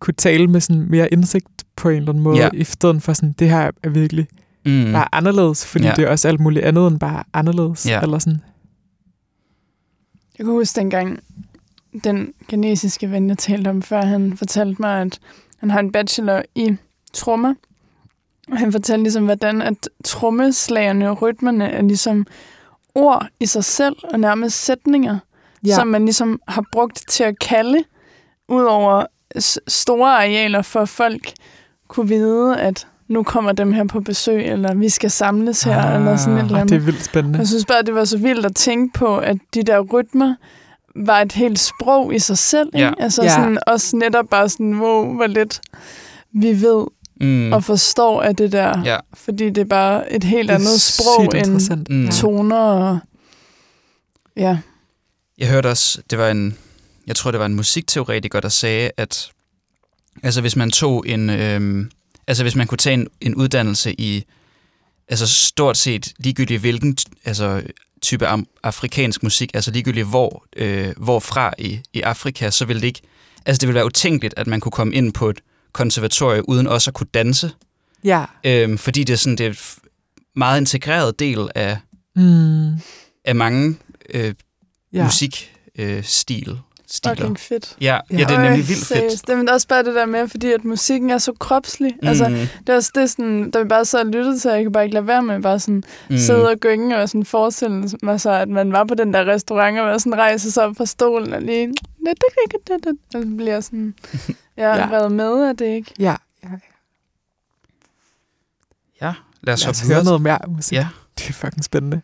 kunne 0.00 0.14
tale 0.14 0.46
med 0.46 0.60
sådan 0.60 0.86
mere 0.90 1.12
indsigt 1.12 1.64
på 1.76 1.88
en 1.88 1.96
eller 1.96 2.08
anden 2.08 2.22
måde, 2.24 2.36
Ja. 2.38 2.48
i 2.54 2.64
stedet 2.64 3.02
for 3.02 3.12
sådan, 3.12 3.32
det 3.38 3.50
her 3.50 3.70
er 3.82 3.88
virkelig 3.88 4.26
Mm. 4.66 4.92
bare 4.92 5.14
anderledes, 5.14 5.66
fordi 5.66 5.84
Ja. 5.84 5.92
det 5.96 6.04
er 6.04 6.08
også 6.08 6.28
alt 6.28 6.40
muligt 6.40 6.64
andet 6.64 6.86
end 6.86 6.98
bare 7.00 7.24
anderledes. 7.32 7.86
Ja. 7.88 8.00
Eller 8.00 8.18
sådan. 8.18 8.40
Jeg 10.38 10.46
kan 10.46 10.52
huske 10.52 10.80
dengang, 10.80 11.18
den 12.04 12.32
kinesiske 12.48 13.10
ven, 13.10 13.28
jeg 13.28 13.38
talte 13.38 13.68
om 13.68 13.82
før, 13.82 14.02
han 14.04 14.36
fortalte 14.36 14.82
mig, 14.82 15.00
at 15.00 15.18
han 15.58 15.70
har 15.70 15.80
en 15.80 15.92
bachelor 15.92 16.42
i 16.54 16.76
trommer. 17.12 17.54
Han 18.52 18.72
fortalte 18.72 19.02
ligesom, 19.02 19.24
hvordan 19.24 19.62
at 19.62 19.88
trommeslagerne 20.04 21.10
og 21.10 21.22
rytmerne 21.22 21.70
er 21.70 21.82
ligesom 21.82 22.26
ord 22.94 23.26
i 23.40 23.46
sig 23.46 23.64
selv, 23.64 23.96
og 24.12 24.20
nærmest 24.20 24.64
sætninger, 24.64 25.18
ja. 25.66 25.74
som 25.74 25.86
man 25.86 26.04
ligesom 26.04 26.40
har 26.48 26.64
brugt 26.72 27.04
til 27.08 27.24
at 27.24 27.38
kalde 27.38 27.84
ud 28.48 28.62
over 28.62 29.04
s- 29.40 29.58
store 29.68 30.10
arealer, 30.16 30.62
for 30.62 30.80
at 30.80 30.88
folk 30.88 31.32
kunne 31.88 32.08
vide, 32.08 32.56
at 32.60 32.86
nu 33.08 33.22
kommer 33.22 33.52
dem 33.52 33.72
her 33.72 33.84
på 33.84 34.00
besøg, 34.00 34.44
eller 34.46 34.74
vi 34.74 34.88
skal 34.88 35.10
samles 35.10 35.62
her, 35.62 35.82
ah, 35.84 35.94
eller 36.00 36.16
sådan 36.16 36.38
et 36.38 36.44
eller 36.44 36.58
andet. 36.58 36.70
det 36.70 36.76
er 36.76 36.80
vildt 36.84 37.04
spændende. 37.04 37.38
Jeg 37.38 37.46
synes 37.48 37.64
bare, 37.64 37.82
det 37.82 37.94
var 37.94 38.04
så 38.04 38.18
vildt 38.18 38.46
at 38.46 38.54
tænke 38.54 38.98
på, 38.98 39.16
at 39.18 39.36
de 39.54 39.62
der 39.62 39.80
rytmer 39.80 40.34
var 40.96 41.20
et 41.20 41.32
helt 41.32 41.58
sprog 41.58 42.14
i 42.14 42.18
sig 42.18 42.38
selv. 42.38 42.68
Ikke? 42.74 42.86
Ja. 42.86 42.92
Altså 42.98 43.22
Ja. 43.22 43.28
sådan, 43.28 43.58
også 43.66 43.96
netop 43.96 44.28
bare 44.30 44.48
sådan, 44.48 44.80
wow, 44.80 45.14
hvor 45.14 45.26
lidt 45.26 45.60
vi 46.32 46.62
ved 46.62 46.86
Mm. 47.20 47.52
og 47.52 47.64
forstår 47.64 48.22
af 48.22 48.36
det 48.36 48.52
der. 48.52 48.82
Ja. 48.84 48.96
Fordi 49.14 49.44
det 49.44 49.58
er 49.58 49.64
bare 49.64 50.12
et 50.12 50.24
helt 50.24 50.48
det 50.48 50.54
andet 50.54 50.80
sprog 50.80 51.36
end. 51.36 51.86
Mm. 51.90 52.10
toner 52.10 52.56
og... 52.56 52.98
Ja. 54.36 54.58
Jeg 55.38 55.48
hørte 55.48 55.66
også, 55.66 56.02
det 56.10 56.18
var 56.18 56.30
en, 56.30 56.58
jeg 57.06 57.16
tror 57.16 57.30
det 57.30 57.40
var 57.40 57.46
en 57.46 57.54
musikteoretiker, 57.54 58.40
der 58.40 58.48
sagde, 58.48 58.90
at 58.96 59.30
altså 60.22 60.40
hvis 60.40 60.56
man 60.56 60.70
tog 60.70 61.08
en, 61.08 61.30
øhm, 61.30 61.90
altså 62.26 62.44
hvis 62.44 62.56
man 62.56 62.66
kunne 62.66 62.78
tage 62.78 62.94
en, 62.94 63.08
en 63.20 63.34
uddannelse 63.34 64.00
i, 64.00 64.24
altså 65.08 65.26
stort 65.26 65.76
set 65.76 66.12
ligegyldigt 66.18 66.60
hvilken 66.60 66.96
altså, 67.24 67.62
type 68.02 68.26
am, 68.26 68.46
afrikansk 68.62 69.22
musik, 69.22 69.50
altså 69.54 69.70
ligegyldigt 69.70 70.06
hvor, 70.06 70.44
øh, 70.56 70.94
hvorfra 70.96 71.54
i, 71.58 71.80
i 71.92 72.00
Afrika, 72.00 72.50
så 72.50 72.64
ville 72.64 72.80
det 72.80 72.86
ikke, 72.86 73.00
altså 73.46 73.60
det 73.60 73.68
ville 73.68 73.76
være 73.76 73.86
utænkeligt, 73.86 74.34
at 74.36 74.46
man 74.46 74.60
kunne 74.60 74.72
komme 74.72 74.94
ind 74.94 75.12
på 75.12 75.30
et 75.30 75.40
konservatorie 75.76 76.48
uden 76.48 76.66
også 76.66 76.90
at 76.90 76.94
kunne 76.94 77.08
danse, 77.14 77.50
Ja. 78.04 78.24
øhm, 78.44 78.78
fordi 78.78 79.04
det 79.04 79.12
er 79.12 79.16
sådan, 79.16 79.36
det 79.38 79.46
er 79.46 79.74
meget 80.36 80.60
integreret 80.60 81.18
del 81.18 81.48
af, 81.54 81.78
Mm. 82.16 82.70
af 83.24 83.34
mange 83.34 83.76
øh, 84.14 84.24
Ja. 84.24 84.32
ja. 84.92 85.04
musikstil. 85.04 85.48
Øh, 85.78 86.04
stil, 86.04 86.58
stiler. 86.86 87.14
Fucking 87.14 87.38
fedt. 87.40 87.76
Ja, 87.80 87.86
ja, 88.10 88.16
Ja. 88.18 88.24
det 88.24 88.30
er 88.34 88.40
nemlig 88.42 88.68
vildt 88.68 88.68
fedt. 88.68 88.86
seriøst. 88.86 89.26
Det 89.26 89.48
er 89.48 89.52
også 89.52 89.68
bare 89.68 89.84
det 89.84 89.94
der 89.94 90.06
med, 90.06 90.28
fordi 90.28 90.52
at 90.52 90.64
musikken 90.64 91.10
er 91.10 91.18
så 91.18 91.32
kropslig. 91.32 91.94
Mm. 92.02 92.08
Altså, 92.08 92.28
Mm, 92.28 92.34
det 92.34 92.68
er 92.68 92.74
også 92.74 92.92
det, 92.94 93.10
sådan, 93.10 93.50
da 93.50 93.62
vi 93.62 93.68
bare 93.68 93.84
sad 93.84 94.00
og 94.00 94.06
lyttede 94.06 94.38
til, 94.38 94.50
jeg 94.50 94.62
kan 94.62 94.72
bare 94.72 94.84
ikke 94.84 94.94
lade 94.94 95.06
være 95.06 95.22
med 95.22 95.42
bare 95.42 95.60
sådan 95.60 95.82
mm. 96.10 96.16
sidde 96.18 96.50
og 96.50 96.56
gynge 96.60 96.96
og 96.98 97.08
sådan 97.08 97.24
forestille 97.24 97.88
mig 98.02 98.20
så, 98.20 98.30
at 98.30 98.48
man 98.48 98.72
var 98.72 98.84
på 98.84 98.94
den 98.94 99.12
der 99.14 99.24
restaurant 99.26 99.78
og 99.78 99.86
var 99.86 99.98
sådan 99.98 100.18
rejse 100.18 100.52
sig 100.52 100.64
op 100.64 100.76
fra 100.76 100.86
stolen 100.86 101.32
og 101.32 101.42
lige... 101.42 101.68
Og 102.06 102.92
så 103.12 103.24
bliver 103.36 103.60
sådan... 103.60 103.94
Jeg 104.56 104.76
Ja. 104.76 104.82
har 104.82 104.90
været 104.90 105.12
med 105.12 105.48
af 105.48 105.56
det, 105.56 105.66
ikke? 105.66 105.92
Ja. 105.98 106.16
ja. 106.44 106.48
Ja, 109.00 109.14
lad 109.42 109.54
os 109.54 109.62
Lad 109.64 109.70
os 109.70 109.88
høre 109.88 110.04
noget 110.04 110.22
mere 110.22 110.38
musik. 110.48 110.72
Ja, 110.76 110.88
Det 111.18 111.28
er 111.28 111.32
fucking 111.32 111.64
spændende. 111.64 112.00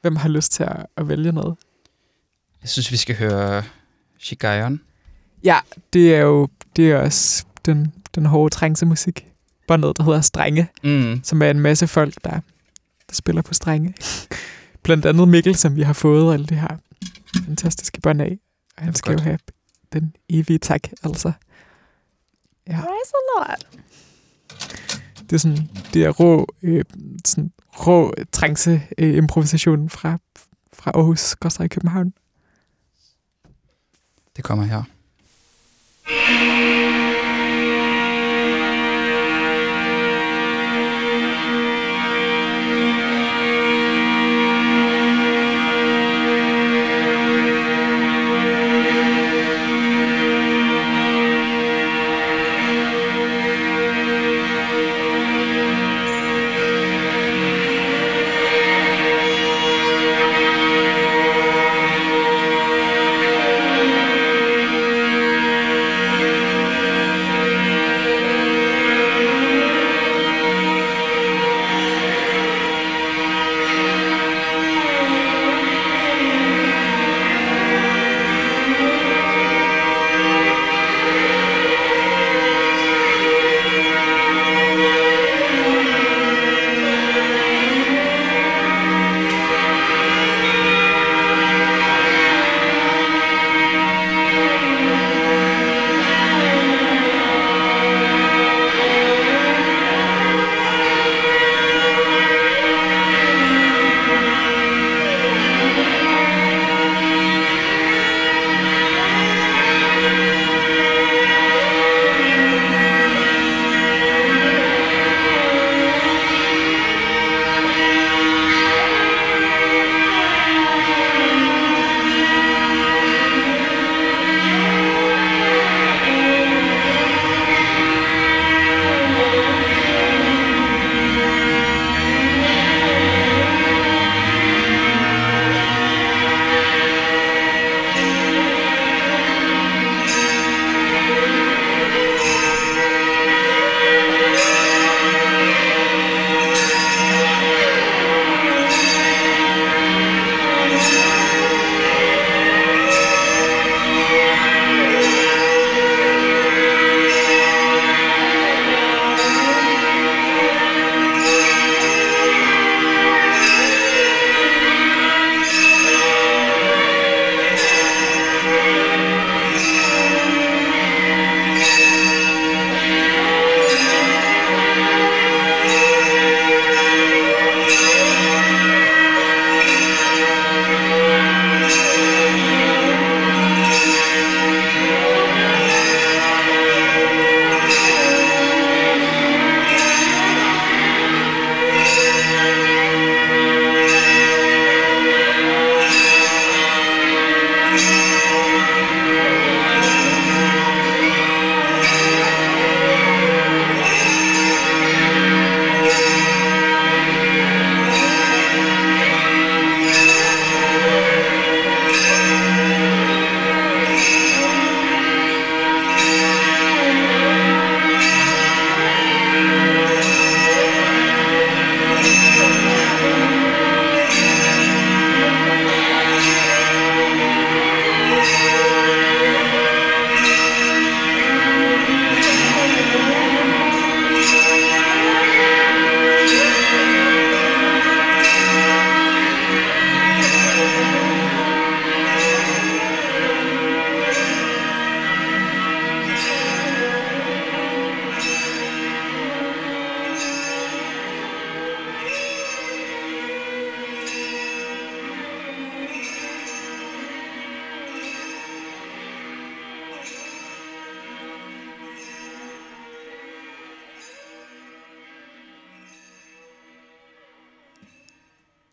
Hvem 0.00 0.16
har 0.16 0.28
lyst 0.28 0.52
til 0.52 0.62
at, 0.62 0.86
at 0.96 1.08
vælge 1.08 1.32
noget? 1.32 1.56
jeg 2.62 2.68
synes, 2.70 2.92
vi 2.92 2.96
skal 2.96 3.16
høre 3.16 3.62
Shigayon. 4.18 4.80
Ja, 5.44 5.58
det 5.92 6.14
er 6.14 6.20
jo 6.20 6.48
det 6.76 6.90
er 6.90 6.98
også 6.98 7.44
den, 7.66 7.92
den 8.14 8.26
hårde 8.26 8.54
trænsemusik. 8.54 9.26
Båndet, 9.68 9.96
der 9.96 10.02
hedder 10.04 10.20
Strenge, 10.20 10.68
Mm. 10.84 11.20
som 11.24 11.42
er 11.42 11.50
en 11.50 11.60
masse 11.60 11.86
folk, 11.86 12.14
der, 12.24 12.30
der 13.08 13.14
spiller 13.14 13.42
på 13.42 13.54
strenge. 13.54 13.94
Blandt 14.82 15.06
andet 15.06 15.28
Mikkel, 15.28 15.54
som 15.56 15.76
vi 15.76 15.82
har 15.82 15.92
fået 15.92 16.32
alle 16.34 16.46
det 16.46 16.56
her 16.60 16.76
fantastiske 17.46 18.00
bånd 18.00 18.22
af. 18.22 18.38
Og 18.76 18.82
han 18.82 18.92
er 18.92 18.96
skal 18.96 19.10
jo 19.12 19.16
godt. 19.16 19.24
have 19.24 19.38
den 19.92 20.14
evige 20.28 20.58
tak, 20.58 20.80
altså. 21.04 21.32
Ja. 22.68 22.80
Praise 22.80 23.12
the 23.12 23.22
Lord. 23.34 23.56
Det 25.30 25.32
er 25.32 25.38
sådan, 25.38 25.70
det 25.94 26.04
er 26.04 26.10
rå, 26.10 26.46
øh, 26.62 26.84
sådan 27.24 27.52
rå 27.86 28.14
trance 28.32 28.82
øh, 28.98 29.16
improvisation 29.16 29.88
fra, 29.90 30.18
fra 30.72 30.90
Aarhus, 30.94 31.34
Koster 31.34 31.66
København. 31.68 32.12
Det 34.36 34.44
kommer 34.44 34.64
her. 34.64 34.82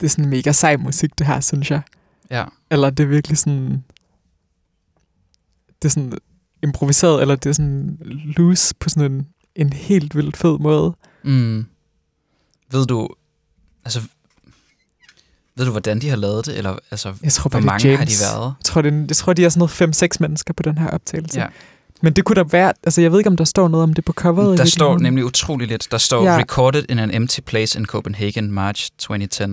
Det 0.03 0.09
er 0.09 0.11
sådan 0.11 0.29
mega 0.29 0.51
sej 0.51 0.77
musik, 0.77 1.17
det 1.17 1.27
her, 1.27 1.39
synes 1.39 1.71
jeg. 1.71 1.81
Ja. 2.31 2.45
Eller 2.71 2.89
det 2.89 3.03
er 3.03 3.07
virkelig 3.07 3.37
sådan... 3.37 3.83
Det 5.81 5.85
er 5.85 5.89
sådan 5.89 6.13
improviseret, 6.63 7.21
eller 7.21 7.35
det 7.35 7.49
er 7.49 7.53
sådan 7.53 7.97
loose 8.37 8.75
på 8.79 8.89
sådan 8.89 9.11
en, 9.11 9.27
en 9.55 9.73
helt 9.73 10.15
vildt 10.15 10.37
fed 10.37 10.59
måde. 10.59 10.95
Mm. 11.23 11.65
Ved 12.71 12.85
du, 12.85 13.09
altså, 13.85 14.01
ved 15.55 15.65
du, 15.65 15.71
hvordan 15.71 16.01
de 16.01 16.09
har 16.09 16.15
lavet 16.15 16.45
det? 16.45 16.57
Eller, 16.57 16.77
altså, 16.91 17.13
Jeg 17.23 17.31
tror 17.33 17.49
hvor 17.49 17.59
mange 17.59 17.89
har 17.89 17.95
de 17.95 17.99
James. 18.01 18.21
været? 18.21 18.43
Jeg 18.59 18.65
tror, 18.65 18.81
det 18.81 19.07
jeg 19.07 19.15
tror, 19.15 19.33
de 19.33 19.45
er 19.45 19.49
sådan 19.49 19.69
noget 19.79 20.03
5-6 20.03 20.17
mennesker 20.19 20.53
på 20.53 20.63
den 20.63 20.77
her 20.77 20.87
optagelse. 20.87 21.39
Ja. 21.39 21.47
Men 22.01 22.13
det 22.13 22.25
kunne 22.25 22.35
da 22.35 22.43
være... 22.51 22.73
Altså, 22.83 23.01
jeg 23.01 23.11
ved 23.11 23.19
ikke, 23.19 23.29
om 23.29 23.37
der 23.37 23.43
står 23.43 23.67
noget 23.67 23.83
om 23.83 23.93
det 23.93 24.05
på 24.05 24.13
coveret. 24.13 24.57
Der 24.57 24.65
står 24.65 24.97
nemlig 24.99 25.25
utrolig 25.25 25.67
lidt. 25.67 25.87
Der 25.91 25.97
står, 25.97 26.23
Ja. 26.25 26.37
recorded 26.37 26.85
in 26.89 26.99
an 26.99 27.11
empty 27.13 27.39
place 27.45 27.79
in 27.79 27.85
Copenhagen, 27.85 28.51
March 28.51 28.91
2010. 28.97 29.43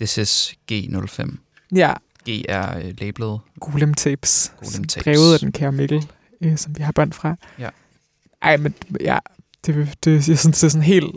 This 0.00 0.18
is 0.18 0.54
G05. 0.72 1.36
Ja, 1.74 1.92
G 2.28 2.44
er 2.48 2.78
øh, 2.78 2.94
labelet. 2.98 3.40
Golem 3.60 3.94
Tapes. 3.94 4.52
Golem 4.56 4.84
Tapes. 4.84 5.04
Drevet 5.04 5.34
af 5.34 5.40
den 5.40 5.52
kære 5.52 5.72
Mikkel, 5.72 6.06
øh, 6.40 6.56
som 6.56 6.76
vi 6.78 6.82
har 6.82 6.92
bånd 6.92 7.12
fra. 7.12 7.36
Ja. 7.58 7.68
Ej, 8.42 8.56
men 8.56 8.74
ja, 9.00 9.18
det, 9.66 9.94
det, 10.04 10.28
jeg 10.28 10.38
synes, 10.38 10.58
det 10.58 10.64
er 10.64 10.68
sådan 10.68 10.82
helt, 10.82 11.16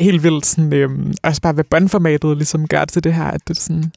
helt 0.00 0.22
vildt 0.22 0.46
sådan, 0.46 0.72
øhm, 0.72 1.14
også 1.22 1.42
bare 1.42 1.52
hvad 1.52 1.64
båndformatet 1.64 2.36
ligesom 2.36 2.68
gør 2.68 2.84
til 2.84 3.04
det 3.04 3.14
her, 3.14 3.24
at 3.24 3.48
det, 3.48 3.56
er 3.56 3.60
sådan, 3.60 3.92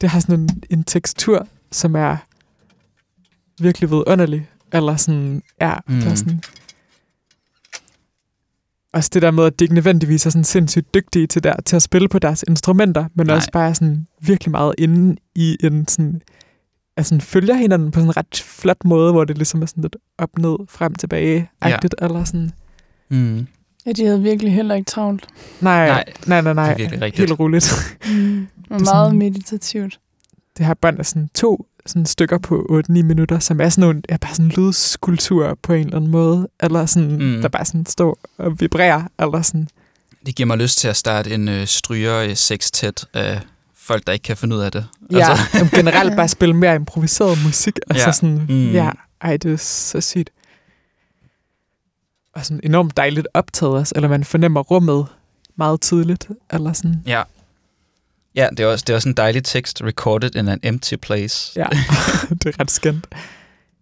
det 0.00 0.10
har 0.10 0.20
sådan 0.20 0.40
en, 0.40 0.62
en 0.70 0.84
tekstur, 0.84 1.48
som 1.72 1.94
er 1.94 2.16
virkelig 3.62 3.90
vidunderlig, 3.90 4.48
eller 4.72 4.96
sådan, 4.96 5.42
ja, 5.60 5.74
mm. 5.86 6.00
der 6.00 6.10
er 6.10 6.14
sådan, 6.14 6.42
også 8.96 9.10
det 9.14 9.22
der 9.22 9.30
med, 9.30 9.44
at 9.44 9.58
de 9.58 9.64
ikke 9.64 9.74
nødvendigvis 9.74 10.26
er 10.26 10.30
sådan 10.30 10.44
sindssygt 10.44 10.94
dygtige 10.94 11.26
til, 11.26 11.44
der, 11.44 11.54
til 11.64 11.76
at 11.76 11.82
spille 11.82 12.08
på 12.08 12.18
deres 12.18 12.44
instrumenter, 12.48 13.04
men 13.14 13.26
Nej. 13.26 13.36
også 13.36 13.50
bare 13.52 13.74
sådan 13.74 14.06
virkelig 14.20 14.50
meget 14.50 14.74
inde 14.78 15.16
i 15.34 15.56
en 15.64 15.88
sådan, 15.88 16.22
altså 16.96 17.18
følger 17.20 17.54
hinanden 17.54 17.90
på 17.90 18.00
sådan 18.00 18.08
en 18.10 18.16
ret 18.16 18.42
flot 18.46 18.84
måde, 18.84 19.12
hvor 19.12 19.24
det 19.24 19.36
ligesom 19.38 19.62
er 19.62 19.66
sådan 19.66 19.82
lidt 19.82 19.96
op, 20.18 20.38
ned, 20.38 20.56
frem, 20.68 20.94
tilbage, 20.94 21.50
agtigt, 21.60 21.94
ja. 22.00 22.06
eller 22.06 22.24
sådan. 22.24 22.50
Mm. 23.08 23.46
Ja, 23.86 23.92
de 23.92 24.04
havde 24.06 24.22
virkelig 24.22 24.52
heller 24.54 24.74
ikke 24.74 24.88
travlt. 24.90 25.26
Nej, 25.60 25.86
Nej, 25.88 26.04
nej, 26.26 26.40
nej, 26.40 26.52
nej. 26.52 26.64
det 26.66 26.72
er 26.72 26.76
virkelig 26.76 27.02
rigtigt. 27.02 27.28
Helt 27.30 27.40
roligt. 27.40 27.72
Mm. 28.06 28.46
Og 28.70 28.78
Det 28.80 28.88
er 28.88 28.92
meget 28.94 29.06
sådan- 29.08 29.18
meditativt. 29.18 30.00
Det 30.58 30.66
her 30.66 30.74
bånd 30.74 30.98
er 30.98 31.02
sådan 31.02 31.28
to 31.34 31.66
sådan 31.86 32.06
stykker 32.06 32.38
på 32.38 32.82
8-9 32.88 32.92
minutter, 33.02 33.38
som 33.38 33.60
er 33.60 33.68
sådan 33.68 33.80
nogle, 33.82 34.02
er 34.08 34.16
bare 34.16 34.34
sådan 34.34 34.48
lydskulptur 34.56 35.58
på 35.62 35.72
en 35.72 35.84
eller 35.84 35.96
anden 35.96 36.10
måde, 36.10 36.48
eller 36.60 36.86
sådan, 36.86 37.12
Mm. 37.36 37.42
der 37.42 37.48
bare 37.48 37.64
sådan 37.64 37.86
står 37.86 38.18
og 38.38 38.60
vibrerer, 38.60 39.02
eller 39.18 39.42
sådan. 39.42 39.68
Det 40.26 40.34
giver 40.36 40.46
mig 40.46 40.58
lyst 40.58 40.78
til 40.78 40.88
at 40.88 40.96
starte 40.96 41.34
en 41.34 41.48
øh, 41.48 41.66
stryger 41.66 42.34
sextet 42.34 43.04
af 43.14 43.40
folk, 43.76 44.06
der 44.06 44.12
ikke 44.12 44.22
kan 44.22 44.36
finde 44.36 44.56
ud 44.56 44.60
af 44.60 44.72
det. 44.72 44.86
Ja, 45.12 45.30
altså. 45.30 45.68
generelt 45.76 46.16
bare 46.16 46.28
spille 46.38 46.54
mere 46.56 46.74
improviseret 46.74 47.38
musik, 47.44 47.78
altså 47.90 48.06
Ja. 48.08 48.12
sådan, 48.12 48.46
Mm. 48.48 48.70
ja, 48.72 48.90
ej, 49.20 49.36
det 49.36 49.52
er 49.52 49.56
så 49.56 50.00
sygt. 50.00 50.30
Og 52.34 52.44
sådan 52.44 52.60
enormt 52.62 52.96
dejligt 52.96 53.28
optaget 53.34 53.72
også, 53.74 53.92
eller 53.96 54.08
man 54.08 54.24
fornemmer 54.24 54.60
rummet 54.60 55.06
meget 55.56 55.80
tydeligt, 55.80 56.28
eller 56.50 56.72
sådan. 56.72 57.02
Ja. 57.06 57.22
Ja, 58.36 58.48
det 58.50 58.60
er, 58.60 58.66
også, 58.66 58.84
det 58.86 58.92
er 58.92 58.96
også 58.96 59.08
en 59.08 59.14
dejlig 59.14 59.44
tekst, 59.44 59.82
recorded 59.82 60.36
in 60.36 60.48
an 60.48 60.60
empty 60.62 60.94
place. 60.94 61.52
Ja, 61.60 61.66
det 62.42 62.46
er 62.46 62.60
ret 62.60 62.70
skønt. 62.70 63.06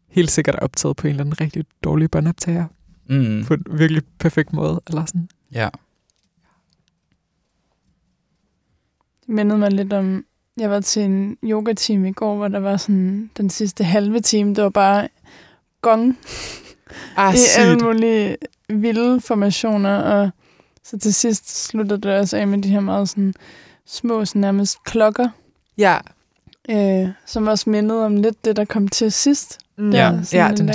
Helt 0.08 0.30
sikkert 0.30 0.54
optaget 0.54 0.96
på 0.96 1.06
en 1.06 1.10
eller 1.10 1.24
anden 1.24 1.40
rigtig 1.40 1.64
dårlig 1.84 2.10
båndoptager. 2.10 2.64
Mm. 3.06 3.44
På 3.44 3.54
en 3.54 3.64
virkelig 3.70 4.02
perfekt 4.18 4.52
måde. 4.52 4.80
Eller 4.86 5.04
sådan. 5.06 5.28
Ja. 5.52 5.68
Det 9.26 9.34
mindede 9.34 9.58
mig 9.58 9.72
lidt 9.72 9.92
om, 9.92 10.24
jeg 10.56 10.70
var 10.70 10.80
til 10.80 11.02
en 11.02 11.36
yoga-team 11.44 12.04
i 12.04 12.12
går, 12.12 12.36
hvor 12.36 12.48
der 12.48 12.58
var 12.58 12.76
sådan 12.76 13.30
den 13.36 13.50
sidste 13.50 13.84
halve 13.84 14.20
time, 14.20 14.54
det 14.54 14.64
var 14.64 14.70
bare 14.70 15.08
gong 15.80 16.18
Ah, 17.16 17.34
i 17.34 17.38
alle 17.58 17.78
mulige 17.78 18.36
vilde 18.68 19.20
formationer, 19.20 19.96
og 19.96 20.30
så 20.84 20.98
til 20.98 21.14
sidst 21.14 21.66
sluttede 21.66 22.00
det 22.00 22.18
også 22.18 22.36
af 22.36 22.46
med 22.46 22.62
de 22.62 22.68
her 22.68 22.80
meget 22.80 23.08
sådan 23.08 23.34
små, 23.86 24.24
sådan 24.24 24.40
nærmest 24.40 24.84
klokker, 24.84 25.28
Ja. 25.78 25.98
øh, 26.68 27.08
som 27.26 27.46
også 27.46 27.70
mindede 27.70 28.04
om 28.06 28.16
lidt 28.16 28.44
det, 28.44 28.56
der 28.56 28.64
kom 28.64 28.88
til 28.88 29.12
sidst. 29.12 29.58
Mm. 29.76 29.90
Der 29.90 29.98
Ja. 29.98 30.22
Ja, 30.32 30.50
en 30.50 30.56
den 30.56 30.68
der- 30.68 30.74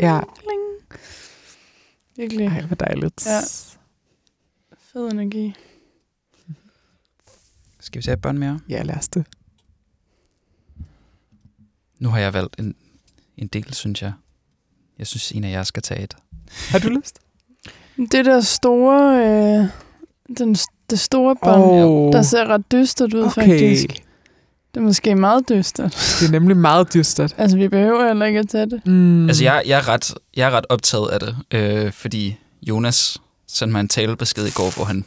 Ja, 0.00 0.20
Kling. 0.38 0.60
Virkelig 2.16 2.46
ej, 2.46 2.62
hvor 2.66 2.76
dejligt. 2.76 3.26
Ja. 3.26 3.40
fed 4.92 5.08
energi. 5.12 5.54
Skal 7.80 7.98
vi 7.98 8.02
tage 8.02 8.12
et 8.14 8.20
bånd 8.20 8.38
mere? 8.38 8.60
Ja, 8.68 8.82
lad 8.82 8.96
os 8.96 9.08
det. 9.08 9.26
Nu 11.98 12.08
har 12.08 12.18
jeg 12.18 12.32
valgt 12.32 12.58
en, 12.58 12.74
en 13.36 13.46
del, 13.46 13.74
synes 13.74 14.02
jeg. 14.02 14.12
Jeg 14.98 15.06
synes, 15.06 15.32
en 15.32 15.44
af 15.44 15.50
jer 15.50 15.62
skal 15.62 15.82
tage 15.82 16.02
et. 16.02 16.16
Har 16.68 16.78
du 16.78 16.88
lyst? 16.88 17.18
Det 17.96 18.24
der 18.24 18.40
store, 18.40 19.18
øh, 19.26 19.66
den, 20.38 20.56
det 20.90 21.00
store 21.00 21.36
bånd, 21.42 21.62
Åh, 21.62 22.12
der 22.12 22.22
ser 22.22 22.46
ret 22.46 22.72
dystert 22.72 23.14
ud 23.14 23.22
okay. 23.22 23.34
faktisk. 23.34 23.86
Det 24.74 24.80
er 24.80 24.84
måske 24.84 25.14
meget 25.14 25.48
dystert. 25.48 26.16
Det 26.20 26.26
er 26.26 26.32
nemlig 26.32 26.56
meget 26.56 26.94
dystert. 26.94 27.34
Altså, 27.38 27.56
vi 27.56 27.68
behøver 27.68 28.06
heller 28.06 28.26
ikke 28.26 28.38
at 28.38 28.48
tage 28.48 28.66
det. 28.66 28.86
Mm. 28.86 29.28
Altså, 29.28 29.44
jeg, 29.44 29.62
jeg, 29.66 29.78
er 29.78 29.88
ret, 29.88 30.14
jeg 30.36 30.46
er 30.46 30.50
ret 30.50 30.66
optaget 30.68 31.08
af 31.08 31.20
det, 31.20 31.36
øh, 31.50 31.92
fordi 31.92 32.36
Jonas 32.62 33.18
sendte 33.48 33.72
mig 33.72 33.80
en 33.80 33.88
talebesked 33.88 34.46
i 34.46 34.50
går, 34.50 34.74
hvor 34.76 34.84
han... 34.84 35.04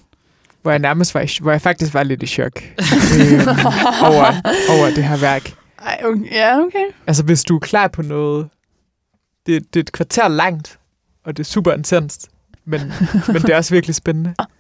Hvor 0.62 0.72
jeg 0.72 0.80
nærmest 0.80 1.14
var, 1.14 1.42
hvor 1.42 1.52
jeg 1.52 1.62
faktisk 1.62 1.94
var 1.94 2.04
lidt 2.04 2.24
i 2.24 2.28
chok 2.28 2.64
øhm, 2.80 3.48
over, 4.02 4.42
over 4.70 4.86
det 4.96 5.04
her 5.04 5.18
værk. 5.18 5.54
Ej, 5.82 6.02
okay. 6.04 6.32
ja, 6.32 6.60
okay. 6.60 6.86
Altså, 7.08 7.24
hvis 7.24 7.44
du 7.44 7.56
er 7.56 7.60
klar 7.60 7.88
på 7.88 8.02
noget, 8.02 8.48
det, 9.46 9.74
det 9.74 9.80
er 9.80 9.84
et 9.84 9.92
kvarter 9.92 10.28
langt, 10.28 10.80
og 11.26 11.38
det 11.38 11.44
er 11.44 11.48
super 11.48 11.74
intenst, 11.74 12.28
men, 12.66 12.82
men 13.28 13.36
det 13.36 13.50
er 13.50 13.58
også 13.58 13.74
virkelig 13.74 13.96
spændende. 13.96 14.36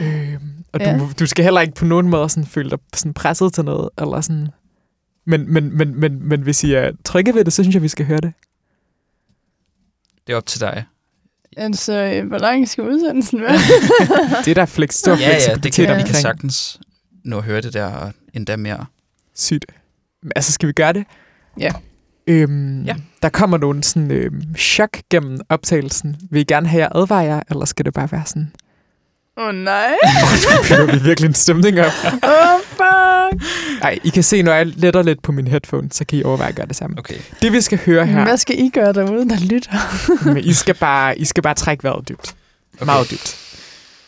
Øhm, 0.00 0.64
og 0.72 0.80
du, 0.80 0.84
Ja. 0.84 0.90
ja. 0.96 1.08
du 1.20 1.26
skal 1.26 1.44
heller 1.44 1.60
ikke 1.60 1.74
på 1.74 1.84
nogen 1.84 2.08
måde 2.08 2.28
sådan 2.28 2.46
føle 2.46 2.70
dig 2.70 2.78
sådan 2.94 3.14
presset 3.14 3.52
til 3.52 3.64
noget, 3.64 3.88
eller 3.98 4.20
sådan. 4.20 4.48
Men, 5.26 5.52
men, 5.52 5.76
men, 5.76 6.00
men, 6.00 6.28
men 6.28 6.42
hvis 6.42 6.64
I 6.64 6.74
er 6.74 6.90
trygge 7.04 7.34
ved 7.34 7.44
det, 7.44 7.52
så 7.52 7.62
synes 7.62 7.74
jeg, 7.74 7.82
vi 7.82 7.88
skal 7.88 8.06
høre 8.06 8.20
det. 8.20 8.32
Det 10.26 10.32
er 10.32 10.36
op 10.36 10.46
til 10.46 10.60
dig. 10.60 10.84
Altså, 11.56 11.92
øh, 11.92 12.28
hvor 12.28 12.38
lang 12.38 12.68
skal 12.68 12.84
udsendelsen 12.84 13.40
være? 13.40 13.58
Det 14.44 14.50
er 14.50 14.54
der 14.54 14.66
flex, 14.66 14.94
stor 14.94 15.12
ja, 15.16 15.36
ja, 15.48 15.54
det 15.54 15.72
kan, 15.72 15.84
vi 15.84 15.88
omkring. 15.90 16.06
kan 16.06 16.14
sagtens 16.14 16.80
nå 17.24 17.38
at 17.38 17.44
høre 17.44 17.60
det 17.60 17.72
der, 17.74 17.86
og 17.86 18.12
endda 18.34 18.56
mere. 18.56 18.86
Sygt. 19.34 19.64
Altså, 20.36 20.52
skal 20.52 20.66
vi 20.66 20.72
gøre 20.72 20.92
det? 20.92 21.04
Ja. 21.60 21.72
Øhm, 22.26 22.82
Ja. 22.84 22.96
Der 23.22 23.28
kommer 23.28 23.58
nogle 23.58 23.82
sådan 23.84 24.10
øhm, 24.10 24.54
chok 24.56 24.98
gennem 25.10 25.40
optagelsen. 25.48 26.16
Vil 26.30 26.40
I 26.40 26.44
gerne 26.44 26.68
have 26.68 26.82
jer 26.82 26.88
advare 26.96 27.18
jer, 27.24 27.42
eller 27.50 27.64
skal 27.64 27.84
det 27.84 27.94
bare 27.94 28.12
være 28.12 28.26
sådan? 28.26 28.52
Åh, 29.38 29.48
oh, 29.48 29.54
nej. 29.54 29.96
bygger 30.68 30.92
vi 30.92 30.98
virkelig 30.98 31.28
en 31.28 31.34
stemning 31.34 31.80
op. 31.80 31.92
Åh, 32.04 32.10
oh, 32.22 32.60
fuck. 32.60 33.42
Ej, 33.82 33.98
I 34.04 34.08
kan 34.08 34.22
se, 34.22 34.42
når 34.42 34.52
jeg 34.52 34.66
letter 34.66 35.02
lidt 35.02 35.22
på 35.22 35.32
min 35.32 35.46
headphone, 35.46 35.88
så 35.92 36.04
kan 36.04 36.18
I 36.18 36.22
overveje 36.22 36.48
at 36.48 36.54
gøre 36.54 36.66
det 36.66 36.76
samme. 36.76 36.98
Okay. 36.98 37.14
Det 37.42 37.52
vi 37.52 37.60
skal 37.60 37.78
høre 37.86 38.06
her, 38.06 38.24
Hvad 38.24 38.36
skal 38.36 38.58
I 38.58 38.68
gøre 38.68 38.92
derude, 38.92 39.28
der 39.28 39.36
lytter? 39.40 39.70
men 40.34 40.44
I 40.44 40.52
skal 40.52 40.74
bare, 40.74 41.18
I 41.18 41.24
skal 41.24 41.42
bare 41.42 41.54
trække 41.54 41.84
vejret 41.84 42.08
dybt. 42.08 42.34
Okay. 42.74 42.86
Meget 42.86 43.10
dybt. 43.10 43.36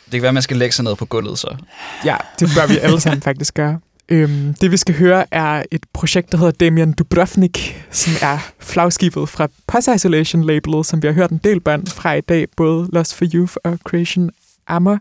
Det 0.04 0.12
kan 0.12 0.22
være, 0.22 0.28
at 0.28 0.34
man 0.34 0.42
skal 0.42 0.56
lægge 0.56 0.74
sig 0.74 0.84
ned 0.84 0.96
på 0.96 1.04
gulvet, 1.04 1.38
så. 1.38 1.56
Ja, 2.04 2.16
det 2.40 2.48
bør 2.56 2.66
vi 2.66 2.78
alle 2.78 3.00
sammen 3.00 3.22
faktisk 3.30 3.54
gøre. 3.54 3.78
Øhm, 4.08 4.54
det 4.60 4.72
vi 4.72 4.76
skal 4.76 4.94
høre 4.94 5.24
er 5.30 5.62
et 5.70 5.82
projekt, 5.92 6.32
der 6.32 6.38
hedder 6.38 6.52
Damian 6.52 6.92
Dubrovnik, 6.92 7.84
som 7.90 8.12
er 8.22 8.38
flagskibet 8.60 9.28
fra 9.28 9.48
Post 9.66 9.88
Isolation 9.96 10.44
labelet, 10.44 10.86
som 10.86 11.02
vi 11.02 11.06
har 11.06 11.14
hørt 11.14 11.30
en 11.30 11.40
del 11.44 11.60
band 11.60 11.86
fra 11.86 12.14
i 12.14 12.20
dag, 12.20 12.46
både 12.56 12.88
Lost 12.92 13.14
for 13.14 13.24
Youth 13.34 13.54
og 13.64 13.78
Creation 13.84 14.30
Armor. 14.68 14.98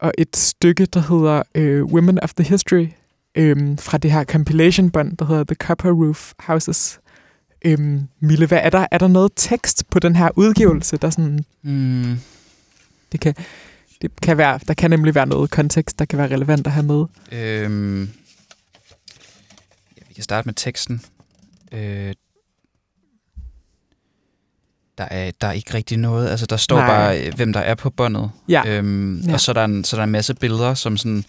Og 0.00 0.12
et 0.18 0.36
stykke, 0.36 0.86
der 0.86 1.00
hedder 1.00 1.42
øh, 1.54 1.84
Women 1.84 2.20
of 2.20 2.34
the 2.34 2.44
History, 2.44 2.86
øhm, 3.34 3.78
fra 3.78 3.98
det 3.98 4.12
her 4.12 4.24
compilation-bånd, 4.24 5.16
der 5.16 5.24
hedder 5.24 5.44
The 5.44 5.54
Copper 5.54 5.90
Roof 5.90 6.32
Houses. 6.38 7.00
Øhm, 7.64 8.08
Mille, 8.20 8.46
hvad 8.46 8.60
er 8.62 8.70
der? 8.70 8.86
Er 8.90 8.98
der 8.98 9.08
noget 9.08 9.32
tekst 9.36 9.90
på 9.90 9.98
den 9.98 10.16
her 10.16 10.28
udgivelse, 10.36 10.96
der 10.96 11.10
sådan 11.10 11.44
Mm, 11.62 12.18
det 13.12 13.20
kan, 13.20 13.34
det 14.02 14.20
kan 14.22 14.38
være, 14.38 14.60
der 14.68 14.74
kan 14.74 14.90
nemlig 14.90 15.14
være 15.14 15.26
noget 15.26 15.50
kontekst, 15.50 15.98
der 15.98 16.04
kan 16.04 16.18
være 16.18 16.34
relevant 16.34 16.66
at 16.66 16.72
have 16.72 16.86
med. 16.86 17.04
øhm, 17.32 18.00
ja, 19.96 20.02
vi 20.08 20.14
kan 20.14 20.24
starte 20.24 20.48
med 20.48 20.54
teksten. 20.54 21.02
Øh, 21.72 22.14
der, 24.98 25.04
er, 25.10 25.30
der 25.40 25.46
er 25.46 25.52
ikke 25.52 25.74
rigtig 25.74 25.96
noget. 25.98 26.28
Altså, 26.30 26.46
der 26.46 26.56
står 26.56 26.76
Nej. 26.76 26.86
Bare, 26.86 27.20
øh, 27.26 27.34
hvem 27.34 27.52
der 27.52 27.60
er 27.60 27.74
på 27.74 27.90
båndet. 27.90 28.30
Ja. 28.48 28.62
Øhm, 28.66 29.18
Ja. 29.20 29.32
Og 29.32 29.40
så 29.40 29.50
er, 29.50 29.52
der 29.52 29.64
en, 29.64 29.84
så 29.84 29.96
er 29.96 29.98
der 29.98 30.04
en 30.04 30.10
masse 30.10 30.34
billeder, 30.34 30.74
som 30.74 30.96
sådan 30.96 31.24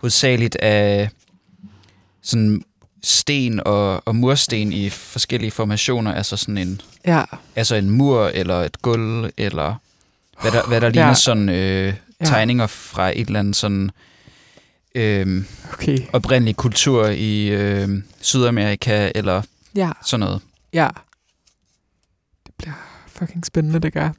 hovedsageligt 0.00 0.56
af 0.56 1.08
sådan 2.22 2.62
sten 3.02 3.60
og, 3.66 4.08
og 4.08 4.16
mursten 4.16 4.72
i 4.72 4.90
forskellige 4.90 5.50
formationer. 5.50 6.14
Altså 6.14 6.36
sådan 6.36 6.58
en, 6.58 6.80
Ja, 7.06 7.22
altså 7.56 7.74
en 7.74 7.90
mur 7.90 8.26
eller 8.34 8.54
et 8.62 8.82
gulv, 8.82 9.30
eller 9.36 9.74
hvad 10.42 10.52
der, 10.52 10.66
hvad 10.66 10.80
der 10.80 10.88
ligner 10.88 11.08
Ja. 11.08 11.14
sådan 11.14 11.48
øh, 11.48 11.94
tegninger 12.24 12.66
fra 12.66 13.10
et 13.10 13.26
eller 13.26 13.40
andet 13.40 13.56
sådan 13.56 13.90
øh, 14.94 15.44
okay. 15.72 15.98
oprindelig 16.12 16.56
kultur 16.56 17.06
i 17.06 17.46
øh, 17.48 17.88
Sydamerika, 18.20 19.10
eller 19.14 19.42
Ja, 19.74 19.90
sådan 20.04 20.20
noget. 20.20 20.40
ja. 20.72 20.88
Fucking 23.18 23.46
spændende, 23.46 23.78
det 23.78 23.92
gør. 23.92 24.10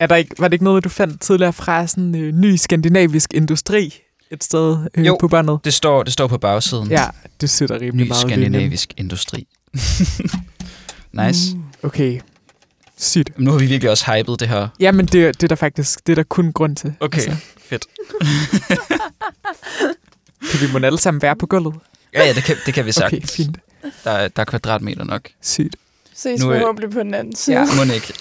Er 0.00 0.06
der 0.06 0.16
ikke, 0.16 0.34
var 0.38 0.48
det 0.48 0.52
ikke 0.52 0.64
noget, 0.64 0.84
du 0.84 0.88
fandt 0.88 1.20
tidligere 1.20 1.52
fra 1.52 1.86
sådan 1.86 2.14
øh, 2.14 2.32
ny 2.34 2.56
skandinavisk 2.56 3.34
industri 3.34 3.94
et 4.30 4.44
sted 4.44 4.86
øh, 4.94 5.06
Jo. 5.06 5.16
på 5.20 5.28
båndet? 5.28 5.58
Det 5.64 5.74
står, 5.74 6.02
det 6.02 6.12
står 6.12 6.26
på 6.26 6.38
bagsiden. 6.38 6.90
Ja, 6.90 7.06
det 7.40 7.50
sætter 7.50 7.80
rimelig 7.80 8.04
Ny 8.04 8.08
meget 8.08 8.20
skandinavisk 8.22 8.94
industri. 8.96 9.46
nice. 11.26 11.56
Mm. 11.56 11.62
Okay, 11.82 12.20
sygt. 12.98 13.38
Nu 13.38 13.50
har 13.50 13.58
vi 13.58 13.66
virkelig 13.66 13.90
også 13.90 14.12
hypet 14.12 14.40
det 14.40 14.48
her. 14.48 14.68
Jamen, 14.80 15.06
det, 15.06 15.40
det 15.40 15.42
er 15.42 15.48
der 15.48 15.56
faktisk 15.56 16.06
det 16.06 16.12
er 16.12 16.16
der 16.16 16.22
kun 16.22 16.52
grund 16.52 16.76
til. 16.76 16.94
Okay, 17.00 17.32
fedt. 17.58 17.86
kan 20.50 20.60
vi 20.60 20.72
må 20.72 20.78
alle 20.86 20.98
sammen 20.98 21.22
være 21.22 21.36
på 21.36 21.46
gulvet? 21.46 21.74
Ja, 22.14 22.24
ja, 22.26 22.32
det 22.32 22.44
kan, 22.44 22.56
det 22.66 22.74
kan 22.74 22.84
vi 22.84 22.90
Okay, 22.90 23.10
sagtens. 23.10 23.32
fint. 23.36 23.58
Der, 24.04 24.10
er- 24.10 24.28
der 24.28 24.40
er 24.40 24.44
kvadratmeter 24.44 25.04
nok. 25.04 25.28
Sygt. 25.40 25.76
Ses 26.14 26.40
Nu 26.40 26.46
forhåbentlig 26.46 26.90
på 26.90 26.98
den 26.98 27.14
anden 27.14 27.36
side. 27.36 27.56
Ja, 27.56 27.66
må 27.76 27.94
ikke. 27.94 28.14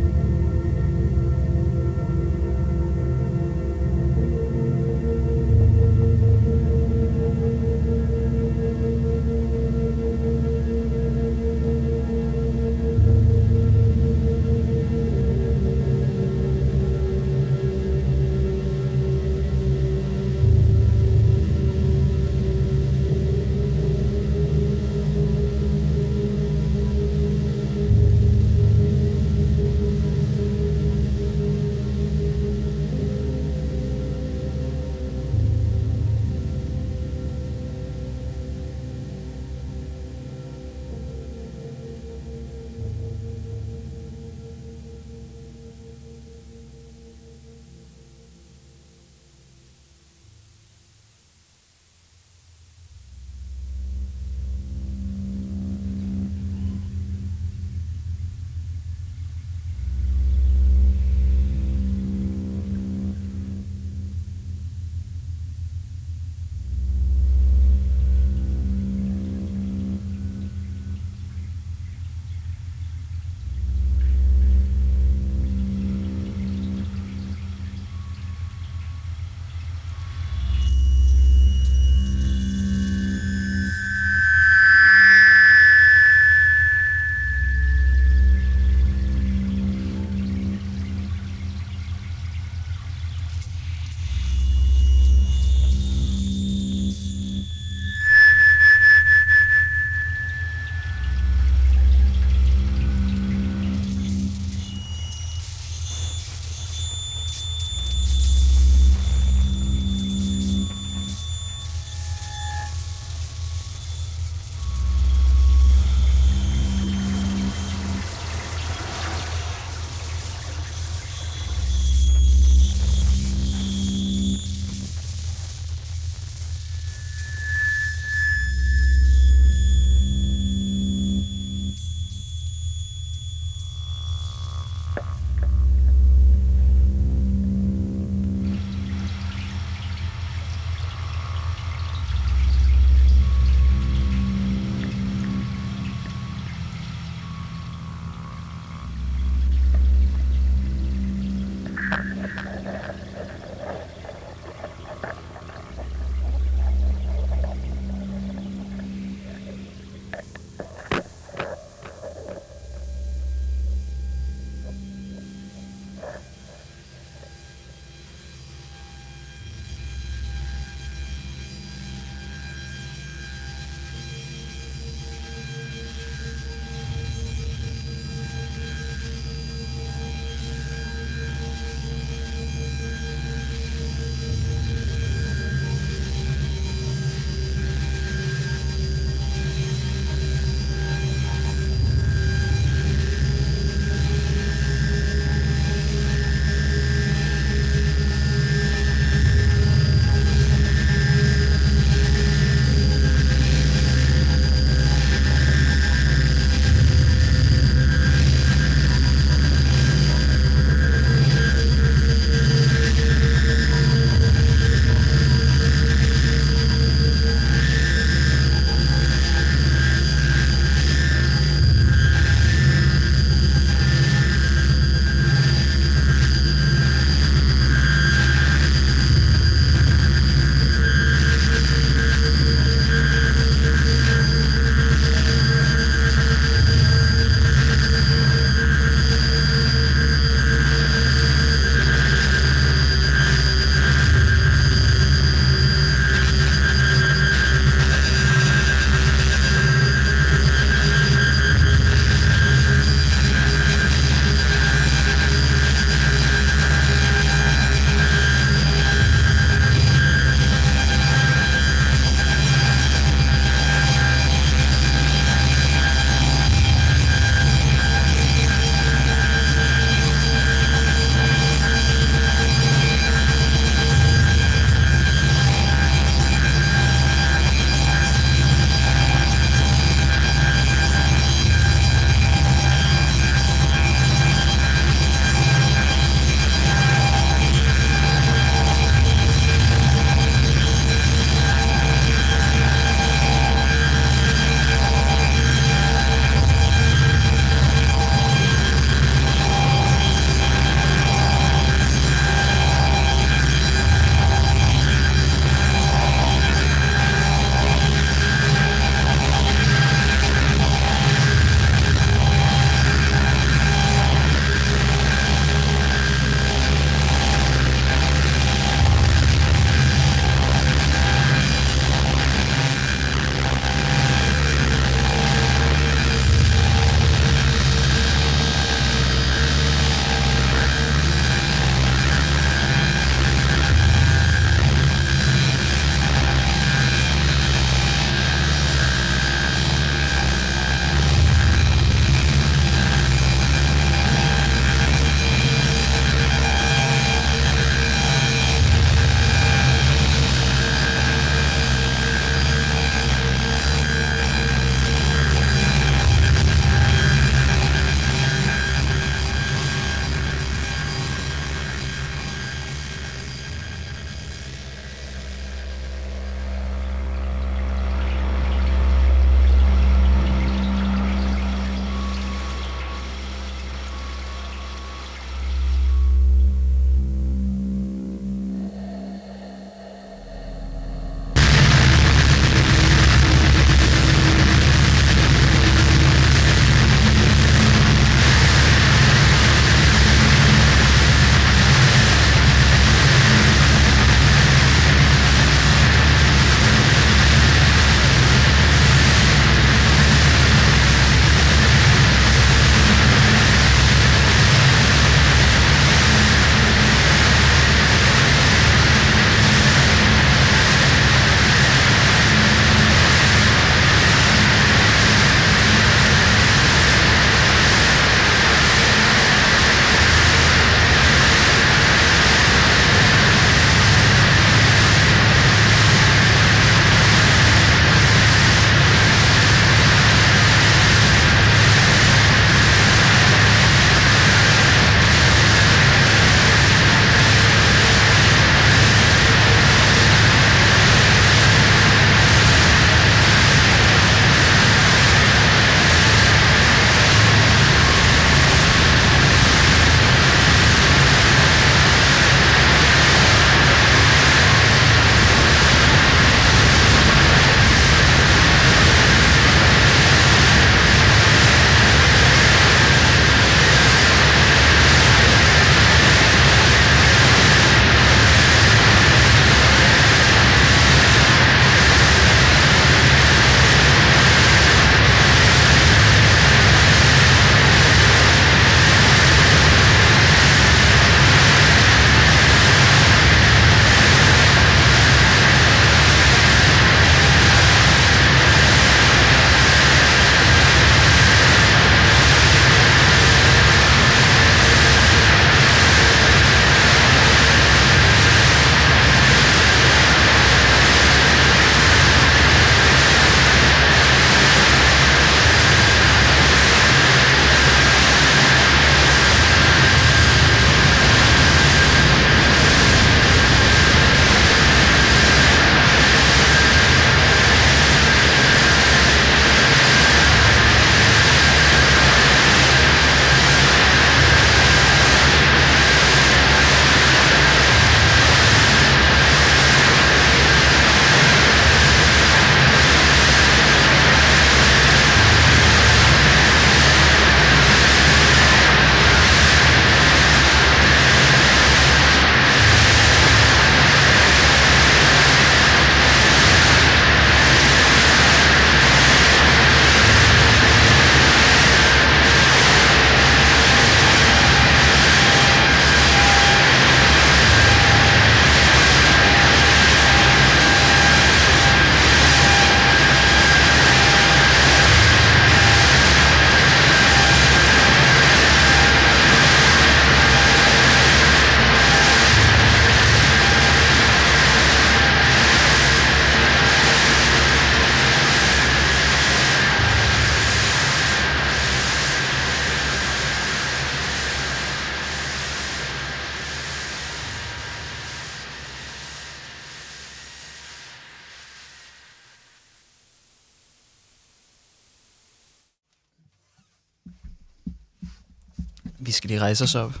Vi 599.08 599.12
skal 599.12 599.28
lige 599.28 599.40
rejse 599.40 599.64
os 599.64 599.74
op. 599.74 599.92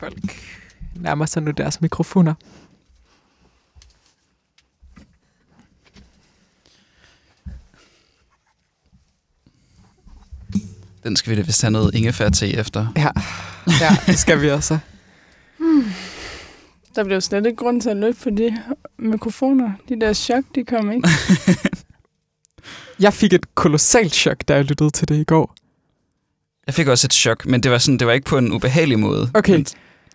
Folk 0.00 0.58
nærmer 0.94 1.26
sig 1.26 1.42
nu 1.42 1.50
deres 1.50 1.80
mikrofoner. 1.80 2.34
Den 11.04 11.16
skal 11.16 11.30
vi 11.30 11.36
da 11.36 11.42
vist 11.42 11.62
have 11.62 11.70
noget 11.70 11.94
ingefær 11.94 12.28
til 12.28 12.58
efter. 12.58 12.92
Ja, 12.96 13.10
ja 13.66 13.96
det 14.06 14.18
skal 14.18 14.40
vi 14.40 14.50
også. 14.50 14.78
Der 16.94 17.04
blev 17.04 17.20
slet 17.20 17.46
ikke 17.46 17.56
grund 17.56 17.80
til 17.82 17.90
at 17.90 17.96
løbe 17.96 18.18
på 18.22 18.30
de 18.30 18.62
mikrofoner. 18.98 19.72
De 19.88 20.00
der 20.00 20.12
chok, 20.12 20.44
de 20.54 20.64
kom 20.64 20.92
ikke. 20.92 21.08
Jeg 23.00 23.12
fik 23.14 23.32
et 23.32 23.54
kolossalt 23.54 24.14
chok, 24.14 24.36
da 24.48 24.54
jeg 24.54 24.64
lyttede 24.64 24.90
til 24.90 25.08
det 25.08 25.16
i 25.16 25.24
går. 25.24 25.54
Jeg 26.66 26.74
fik 26.74 26.88
også 26.88 27.06
et 27.06 27.12
chok, 27.12 27.46
men 27.46 27.62
det 27.62 27.70
var, 27.70 27.78
sådan, 27.78 27.98
det 27.98 28.06
var 28.06 28.12
ikke 28.12 28.26
på 28.26 28.38
en 28.38 28.52
ubehagelig 28.52 28.98
måde. 28.98 29.30
Okay. 29.34 29.52
Men, 29.52 29.66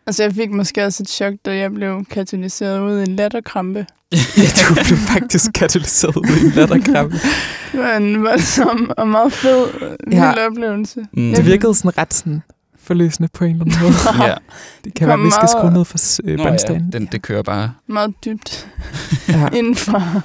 altså, 0.08 0.24
jeg 0.24 0.34
fik 0.34 0.52
måske 0.52 0.86
også 0.86 1.04
et 1.04 1.10
chok, 1.10 1.34
da 1.46 1.56
jeg 1.56 1.72
blev 1.74 2.06
katalyseret 2.10 2.80
ud 2.82 3.00
i 3.00 3.04
en 3.04 3.16
latterkrampe. 3.16 3.86
Ja, 4.38 4.44
du 4.70 4.74
blev 4.74 4.98
faktisk 4.98 5.54
katalyseret 5.56 6.16
ud 6.16 6.38
i 6.44 6.46
en 6.46 6.52
latterkrampe. 6.52 7.16
Det 7.72 7.80
var 7.80 7.98
en 7.98 8.24
voldsom 8.24 8.92
og 8.98 9.08
meget 9.08 9.34
fed, 9.34 9.66
Ja. 10.12 10.48
oplevelse. 10.48 11.06
mm, 11.14 11.34
Det 11.36 11.46
virkede 11.46 11.76
sådan 11.76 11.98
ret 11.98 12.14
sådan 12.14 12.42
forløsende 12.84 13.30
på 13.34 13.46
en 13.46 13.52
eller 13.62 13.66
anden 13.66 13.82
måde. 13.82 14.28
ja. 14.30 14.36
Det 14.84 14.94
kan 14.94 15.08
være, 15.08 15.18
at 15.20 15.26
vi 15.26 15.32
skal 15.32 15.50
skrue 15.50 15.72
ned 15.72 15.86
for 15.86 15.98
øh, 16.24 16.38
Nå, 16.38 16.44
ja, 16.44 16.80
den, 16.94 17.10
det 17.12 17.22
kører 17.22 17.42
bare. 17.44 17.72
Meget 17.88 18.14
dybt 18.26 18.68
Ja. 19.30 19.50
indenfor. 19.54 20.22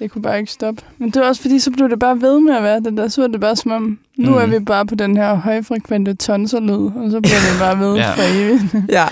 Det 0.00 0.10
kunne 0.10 0.22
bare 0.22 0.38
ikke 0.38 0.52
stoppe. 0.52 0.82
Men 0.98 1.10
det 1.10 1.22
var 1.22 1.28
også 1.28 1.42
fordi, 1.42 1.58
så 1.58 1.70
blev 1.70 1.90
det 1.90 1.98
bare 1.98 2.20
ved 2.20 2.40
med 2.40 2.56
at 2.56 2.62
være 2.62 2.80
det 2.80 2.96
der. 2.96 3.08
Så 3.08 3.20
var 3.20 3.28
det 3.28 3.40
bare 3.40 3.56
som 3.56 3.70
om, 3.72 3.98
nu 4.16 4.30
Mm. 4.30 4.36
er 4.36 4.46
vi 4.46 4.58
bare 4.64 4.86
på 4.86 4.94
den 4.94 5.16
her 5.16 5.34
højfrekvente 5.34 6.14
tonserlyd, 6.14 6.72
og 6.96 7.10
så 7.10 7.20
bliver 7.20 7.36
det 7.50 7.58
bare 7.58 7.78
ved 7.78 7.96
Ja. 8.04 8.14
for 8.14 8.22
evigt. 8.22 8.62
ja. 8.98 9.06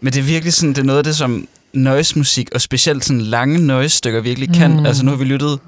Men 0.00 0.12
det 0.12 0.18
er 0.18 0.24
virkelig 0.24 0.52
sådan, 0.52 0.70
det 0.74 0.78
er 0.78 0.84
noget 0.84 0.98
af 0.98 1.04
det, 1.04 1.16
som 1.16 1.48
noise-musik, 1.72 2.48
og 2.54 2.60
specielt 2.60 3.04
sådan 3.04 3.20
lange 3.20 3.66
noise-stykker 3.66 4.20
virkelig 4.20 4.54
kan. 4.54 4.70
Mm. 4.80 4.86
Altså 4.86 5.04
nu 5.04 5.10
har 5.10 5.18
vi 5.18 5.24
lyttet 5.24 5.58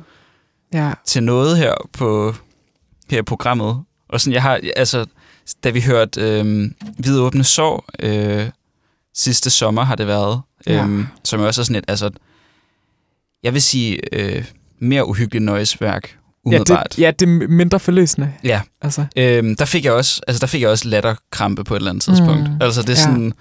Ja. 0.75 0.91
til 1.07 1.23
noget 1.23 1.59
her 1.59 1.75
på 1.93 2.35
her 3.11 3.23
programmet. 3.23 3.83
Og 4.09 4.21
sådan, 4.21 4.33
jeg 4.35 4.43
har, 4.43 4.61
altså, 4.77 5.07
da 5.65 5.71
vi 5.71 5.81
hørte 5.81 6.21
øh, 6.41 6.71
Hvide 6.99 7.21
Åbne 7.23 7.45
Sår 7.45 7.85
øh, 8.01 8.49
sidste 9.15 9.51
sommer, 9.51 9.83
har 9.85 9.95
det 9.95 10.07
været, 10.07 10.41
Ja. 10.67 10.87
øh, 10.87 11.05
som 11.25 11.41
også 11.41 11.61
er 11.61 11.65
sådan 11.65 11.77
et, 11.77 11.85
altså, 11.89 12.11
jeg 13.45 13.55
vil 13.55 13.62
sige, 13.62 14.01
øh, 14.12 14.45
mere 14.78 15.09
uhyggeligt 15.09 15.45
noise-værk, 15.45 16.09
Ja, 16.12 16.49
umiddelbart. 16.49 16.86
det, 16.97 16.99
ja, 17.03 17.11
det 17.11 17.28
er 17.28 17.49
mindre 17.49 17.80
forløsende. 17.80 18.32
ja. 18.45 18.61
Altså, 18.82 19.05
Øhm, 19.16 19.57
der 19.57 19.64
fik 19.64 19.84
jeg 19.84 19.92
også, 19.92 20.20
altså 20.28 20.40
der 20.40 20.47
fik 20.47 20.62
jeg 20.62 20.68
også 20.70 20.88
latterkrampe 20.88 21.64
på 21.64 21.74
et 21.74 21.78
eller 21.78 21.90
andet 21.90 22.05
tidspunkt. 22.05 22.51
Mm. 22.51 22.57
Altså 22.61 22.80
det 22.82 22.88
er 22.88 22.92
Ja. 22.92 23.01
sådan, 23.03 23.32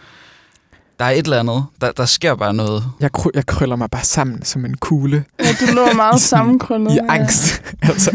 der 0.99 1.05
er 1.05 1.09
et 1.11 1.23
eller 1.23 1.39
andet, 1.39 1.65
der, 1.81 1.91
der 1.91 2.05
sker 2.05 2.35
bare 2.35 2.53
noget. 2.53 2.83
jeg, 2.99 3.09
kry- 3.17 3.31
jeg 3.33 3.45
krøller 3.45 3.75
mig 3.75 3.89
bare 3.89 4.03
sammen 4.03 4.43
som 4.45 4.65
en 4.65 4.77
kugle 4.77 5.23
Ja, 5.39 5.45
du 5.67 5.73
lå 5.75 5.93
meget 5.95 6.21
sammenkrøllet. 6.21 6.91
i 6.91 6.95
ja. 6.95 7.13
angst. 7.13 7.63
altså. 7.81 8.11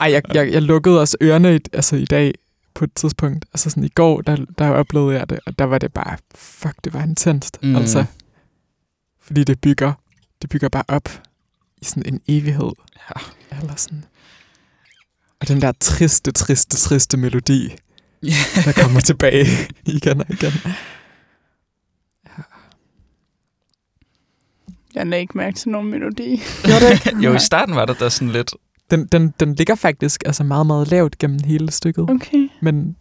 Ej, 0.00 0.12
jeg, 0.12 0.22
jeg, 0.34 0.52
jeg 0.52 0.62
lukkede 0.62 1.00
også 1.00 1.16
ørerne 1.22 1.56
i, 1.56 1.58
altså, 1.72 1.96
i 1.96 2.04
dag 2.04 2.34
på 2.74 2.84
et 2.84 2.90
tidspunkt. 2.94 3.44
Altså 3.54 3.70
sådan 3.70 3.84
i 3.84 3.88
går, 3.88 4.20
der, 4.20 4.36
der 4.58 4.68
oplevede 4.70 5.18
jeg 5.18 5.30
det, 5.30 5.38
og 5.46 5.58
der 5.58 5.64
var 5.64 5.78
det 5.78 5.92
bare, 5.92 6.16
fuck, 6.34 6.74
det 6.84 6.94
var 6.94 7.02
intenst. 7.02 7.58
Mm. 7.62 7.76
Altså, 7.76 8.04
fordi 9.24 9.44
det 9.44 9.60
bygger, 9.60 9.92
det 10.42 10.50
bygger 10.50 10.68
bare 10.68 10.84
op 10.88 11.08
i 11.82 11.84
sådan 11.84 12.14
en 12.14 12.20
evighed. 12.28 12.72
Ja. 12.96 13.56
Eller 13.60 13.76
sådan. 13.76 14.04
Og 15.40 15.48
den 15.48 15.62
der 15.62 15.72
triste, 15.80 16.32
triste, 16.32 16.76
triste 16.76 17.16
melodi, 17.16 17.76
Ja. 18.22 18.62
der 18.64 18.72
kommer 18.82 19.00
tilbage 19.00 19.46
igen 19.86 20.20
og 20.20 20.26
igen. 20.30 20.52
Jeg 24.94 25.06
lagde 25.06 25.20
ikke 25.20 25.36
mærke 25.38 25.56
til 25.56 25.68
nogen 25.68 25.90
melodi. 25.90 26.42
Gjorde 26.62 26.80
det 26.80 27.06
ikke? 27.06 27.18
jo, 27.26 27.34
i 27.34 27.38
starten 27.38 27.74
var 27.74 27.84
der 27.84 27.94
der 27.94 28.08
sådan 28.08 28.28
lidt, 28.32 28.54
Den, 28.90 29.06
den, 29.06 29.34
den 29.40 29.54
ligger 29.54 29.74
faktisk 29.74 30.22
altså 30.26 30.44
meget, 30.44 30.66
meget 30.66 30.88
lavt 30.88 31.18
gennem 31.18 31.38
hele 31.44 31.70
stykket. 31.70 32.10
Okay. 32.10 32.48
Men 32.62 32.96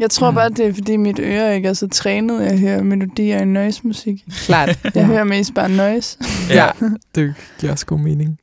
Jeg 0.00 0.10
tror 0.10 0.30
Mm. 0.30 0.34
bare, 0.34 0.48
det 0.48 0.66
er, 0.66 0.72
fordi 0.74 0.96
mit 0.96 1.18
øre 1.18 1.56
ikke 1.56 1.68
er 1.68 1.72
så 1.72 1.88
trænet. 1.88 2.44
Jeg 2.44 2.58
hører 2.60 2.82
melodier 2.82 3.38
i 3.40 3.44
noise-musik. 3.44 4.24
klart, 4.46 4.68
Jeg 4.84 4.92
ja. 4.94 5.06
hører 5.06 5.24
mest 5.24 5.54
bare 5.54 5.68
noise. 5.68 6.18
ja, 6.50 6.70
det 7.14 7.34
giver 7.60 7.72
også 7.72 7.86
god 7.86 7.98
mening. 7.98 8.38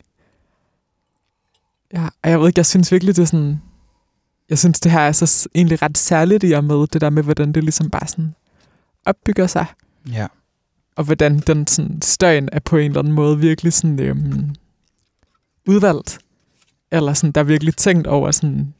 Ja, 1.93 2.05
og 2.24 2.30
jeg 2.30 2.39
ved 2.39 2.47
ikke, 2.47 2.60
jeg 2.60 2.66
synes 2.66 2.91
virkelig, 2.91 3.16
det 3.16 3.22
er 3.22 3.26
sådan... 3.26 3.62
Jeg 4.49 4.60
synes, 4.60 4.80
det 4.80 4.91
her 4.91 4.99
er 4.99 5.12
så 5.12 5.47
egentlig 5.55 5.82
ret 5.82 5.97
særligt 5.97 6.43
i 6.43 6.51
og 6.51 6.64
med 6.64 6.88
det 6.88 7.01
der 7.01 7.10
med, 7.10 7.24
hvordan 7.24 7.51
det 7.51 7.64
ligesom 7.64 7.89
bare 7.89 8.08
sådan 8.08 8.36
opbygger 9.05 9.47
sig. 9.47 9.66
ja. 10.12 10.28
Og 10.95 11.03
hvordan 11.03 11.39
den 11.39 11.68
sådan, 11.68 12.01
støjen 12.01 12.49
er 12.51 12.60
på 12.60 12.78
en 12.78 12.86
eller 12.91 12.99
anden 12.99 13.14
måde 13.14 13.39
virkelig 13.39 13.74
sådan 13.74 13.99
øhm, 13.99 14.55
udvalgt. 15.68 16.20
Eller 16.91 17.14
sådan, 17.14 17.32
der 17.32 17.41
er 17.41 17.45
virkelig 17.45 17.76
tænkt 17.76 18.08
over 18.08 18.32
sådan, 18.32 18.74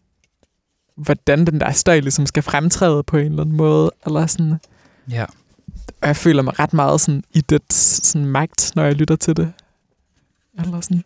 hvordan 0.98 1.48
den 1.48 1.60
der 1.60 1.72
støj 1.72 2.00
ligesom 2.00 2.26
skal 2.26 2.44
fremtræde 2.44 3.04
på 3.04 3.18
en 3.18 3.26
eller 3.26 3.42
anden 3.42 3.56
måde. 3.56 3.92
Eller 4.06 4.28
sådan, 4.28 4.60
ja. 5.10 5.26
og 6.02 6.08
jeg 6.08 6.16
føler 6.18 6.42
mig 6.42 6.60
ret 6.60 6.74
meget 6.74 7.02
sådan, 7.02 7.24
i 7.34 7.42
det 7.42 7.74
sådan, 7.74 8.26
magt, 8.26 8.72
når 8.76 8.84
jeg 8.84 8.96
lytter 8.96 9.16
til 9.16 9.38
det. 9.38 9.54
Eller 10.60 10.82
sådan, 10.82 11.04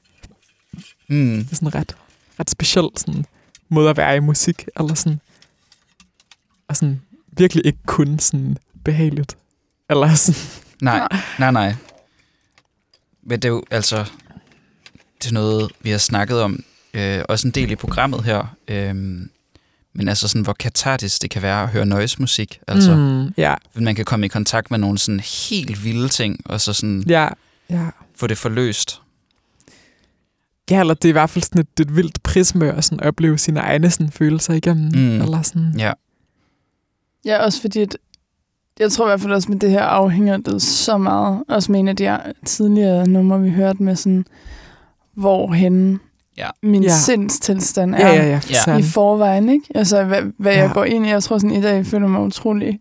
Mm. 1.10 1.36
det 1.44 1.52
er 1.52 1.56
sådan 1.56 1.76
ret, 1.76 1.96
ret 2.40 2.50
speciel 2.50 2.86
sådan, 2.96 3.26
måde 3.70 3.90
at 3.90 3.98
være 3.98 4.16
i 4.16 4.20
musik. 4.20 4.68
Eller 4.80 4.94
sådan, 4.94 5.20
og 6.68 6.76
sådan 6.76 7.02
virkelig 7.32 7.66
ikke 7.66 7.80
kun 7.86 8.20
sådan 8.20 8.58
behageligt. 8.86 9.38
Eller 9.90 10.16
sådan, 10.16 10.42
Nej, 10.82 11.08
nej, 11.40 11.52
nej. 11.52 11.76
Men 13.24 13.40
det 13.40 13.46
er 13.46 13.50
jo 13.54 13.64
altså, 13.72 14.06
det 15.24 15.30
er 15.30 15.34
noget, 15.34 15.72
vi 15.82 15.90
har 15.90 15.98
snakket 15.98 16.42
om, 16.42 16.64
øh, 16.94 17.24
også 17.30 17.48
en 17.48 17.52
del 17.52 17.72
i 17.72 17.76
programmet 17.76 18.24
her, 18.24 18.56
øh, 18.68 19.22
men 19.94 20.08
altså 20.08 20.28
sådan, 20.28 20.42
hvor 20.42 20.54
katartisk 20.54 21.22
det 21.22 21.30
kan 21.30 21.42
være 21.42 21.64
at 21.64 21.70
høre 21.70 21.86
noise-musik. 21.86 22.60
Altså, 22.68 22.96
mm. 22.96 23.34
ja, 23.38 23.56
man 23.76 23.96
kan 23.96 24.06
komme 24.06 24.26
i 24.26 24.30
kontakt 24.30 24.72
med 24.72 24.80
nogle 24.80 24.98
sådan 24.98 25.20
helt 25.20 25.84
vilde 25.84 26.08
ting, 26.08 26.40
og 26.46 26.62
så 26.62 26.74
sådan 26.74 27.04
ja, 27.08 27.28
ja. 27.70 27.86
få 28.16 28.28
det 28.28 28.38
forløst. 28.38 29.02
Ja, 30.72 30.80
eller 30.80 30.94
det 30.94 31.06
er 31.06 31.10
i 31.10 31.12
hvert 31.12 31.30
fald 31.30 31.44
sådan 31.44 31.62
et, 31.62 31.80
et 31.80 31.96
vildt 31.96 32.24
prisme 32.24 32.74
at 32.74 32.84
sådan 32.84 33.04
opleve 33.04 33.38
sine 33.38 33.60
egne 33.60 33.90
sådan, 33.90 34.12
følelser 34.12 34.54
igennem. 34.54 34.86
Mm. 34.86 35.00
Mm. 35.00 35.22
Eller 35.22 35.42
sådan. 35.42 35.74
Ja. 35.78 35.94
Ja, 37.26 37.38
også 37.38 37.62
fordi, 37.62 37.82
at 37.82 37.98
jeg 38.80 38.92
tror 38.92 39.06
i 39.06 39.10
hvert 39.10 39.22
fald 39.22 39.34
også 39.34 39.52
med 39.52 39.60
det 39.60 39.72
her 39.72 39.84
afhænger 39.84 40.38
det 40.38 40.62
så 40.62 40.98
meget. 40.98 41.44
Også 41.48 41.72
med 41.72 41.80
en 41.80 41.88
af 41.88 41.96
de 41.96 42.20
tidligere 42.46 43.08
numre, 43.08 43.42
vi 43.42 43.50
hørte 43.50 43.84
med 43.84 43.96
sådan, 43.96 44.26
hvorhen 45.14 46.00
Ja. 46.38 46.50
min 46.64 46.84
Ja. 46.84 46.90
ja. 46.90 46.96
sindstilstand 46.96 47.96
er 47.96 48.00
Ja, 48.08 48.14
ja, 48.16 48.26
ja. 48.30 48.38
For 48.38 48.70
Ja. 48.70 48.74
ja. 48.74 48.78
i 48.78 48.84
forvejen, 48.84 49.50
ikke? 49.50 49.66
Altså, 49.76 50.04
hvad, 50.04 50.22
hvad 50.38 50.52
ja. 50.54 50.60
jeg 50.60 50.68
Ja. 50.68 50.74
går 50.74 50.84
ind 50.84 51.06
i. 51.06 51.10
Jeg 51.10 51.24
tror 51.24 51.38
sådan, 51.38 51.56
i 51.56 51.62
dag 51.62 51.86
føler 51.86 52.08
mig 52.08 52.22
utrolig 52.22 52.80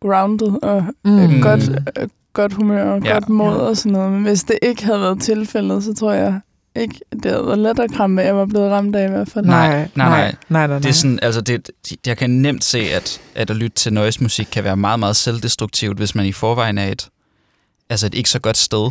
grounded 0.00 0.62
og 0.62 0.84
Mm. 1.04 1.10
mm. 1.10 1.40
godt, 1.40 1.68
øh, 2.00 2.08
godt 2.32 2.52
humør 2.52 2.84
og 2.92 3.00
Ja. 3.02 3.08
ja. 3.08 3.12
godt 3.14 3.28
mod 3.28 3.52
Ja. 3.54 3.60
og 3.60 3.76
sådan 3.76 3.92
noget. 3.92 4.12
Men 4.12 4.22
hvis 4.22 4.44
det 4.44 4.58
ikke 4.62 4.84
havde 4.84 5.00
været 5.00 5.22
tilfældet, 5.22 5.84
så 5.84 5.94
tror 5.94 6.12
jeg 6.12 6.40
ikke, 6.76 7.00
det 7.12 7.24
havde 7.30 7.46
været 7.46 7.58
letterkrampe, 7.58 8.22
jeg 8.22 8.36
var 8.36 8.46
blevet 8.46 8.70
ramt 8.70 8.96
af 8.96 9.06
i 9.08 9.10
hvert 9.10 9.28
fald. 9.28 9.46
Nej, 9.46 9.68
Nej, 9.68 9.76
nej, 9.78 10.08
nej, 10.08 10.08
nej. 10.20 10.34
nej, 10.48 10.66
nej. 10.66 10.78
Det 10.78 10.86
er 10.88 10.92
sådan, 10.92 11.18
altså 11.22 11.40
det, 11.40 11.70
jeg 12.06 12.16
kan 12.16 12.30
nemt 12.30 12.64
se, 12.64 12.78
at, 12.78 13.20
at 13.34 13.50
at 13.50 13.56
lytte 13.56 13.76
til 13.76 13.92
noise-musik 13.92 14.46
kan 14.52 14.64
være 14.64 14.76
meget, 14.76 14.98
meget 15.00 15.16
selvdestruktivt, 15.16 15.98
hvis 15.98 16.14
man 16.14 16.26
i 16.26 16.32
forvejen 16.32 16.78
er 16.78 16.86
et, 16.88 17.08
altså 17.90 18.06
et 18.06 18.14
ikke 18.14 18.30
så 18.30 18.38
godt 18.38 18.56
sted. 18.56 18.90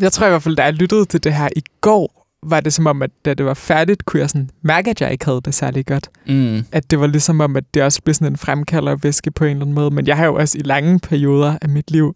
Jeg 0.00 0.12
tror 0.12 0.26
i 0.26 0.30
hvert 0.30 0.42
fald, 0.42 0.56
da 0.56 0.62
jeg 0.64 0.72
lyttede 0.72 1.04
til 1.04 1.24
det 1.24 1.34
her 1.34 1.48
i 1.56 1.62
går, 1.80 2.17
var 2.42 2.60
det 2.60 2.72
som 2.72 2.86
om, 2.86 3.02
at 3.02 3.10
da 3.24 3.34
det 3.34 3.46
var 3.46 3.54
færdigt, 3.54 4.04
kunne 4.04 4.20
jeg 4.20 4.30
sådan 4.30 4.50
mærke, 4.62 4.90
at 4.90 5.00
jeg 5.00 5.12
ikke 5.12 5.24
havde 5.24 5.40
det 5.44 5.54
særlig 5.54 5.86
godt. 5.86 6.08
Mm. 6.26 6.64
At 6.72 6.90
det 6.90 7.00
var 7.00 7.06
ligesom 7.06 7.40
om, 7.40 7.56
at 7.56 7.74
det 7.74 7.82
også 7.82 8.02
blev 8.02 8.14
sådan 8.14 8.32
en 8.32 8.36
fremkaldervæske 8.36 9.30
på 9.30 9.44
en 9.44 9.50
eller 9.50 9.62
anden 9.62 9.74
måde. 9.74 9.90
Men 9.90 10.06
jeg 10.06 10.16
har 10.16 10.26
jo 10.26 10.34
også 10.34 10.58
i 10.58 10.62
lange 10.62 10.98
perioder 10.98 11.58
af 11.62 11.68
mit 11.68 11.90
liv 11.90 12.14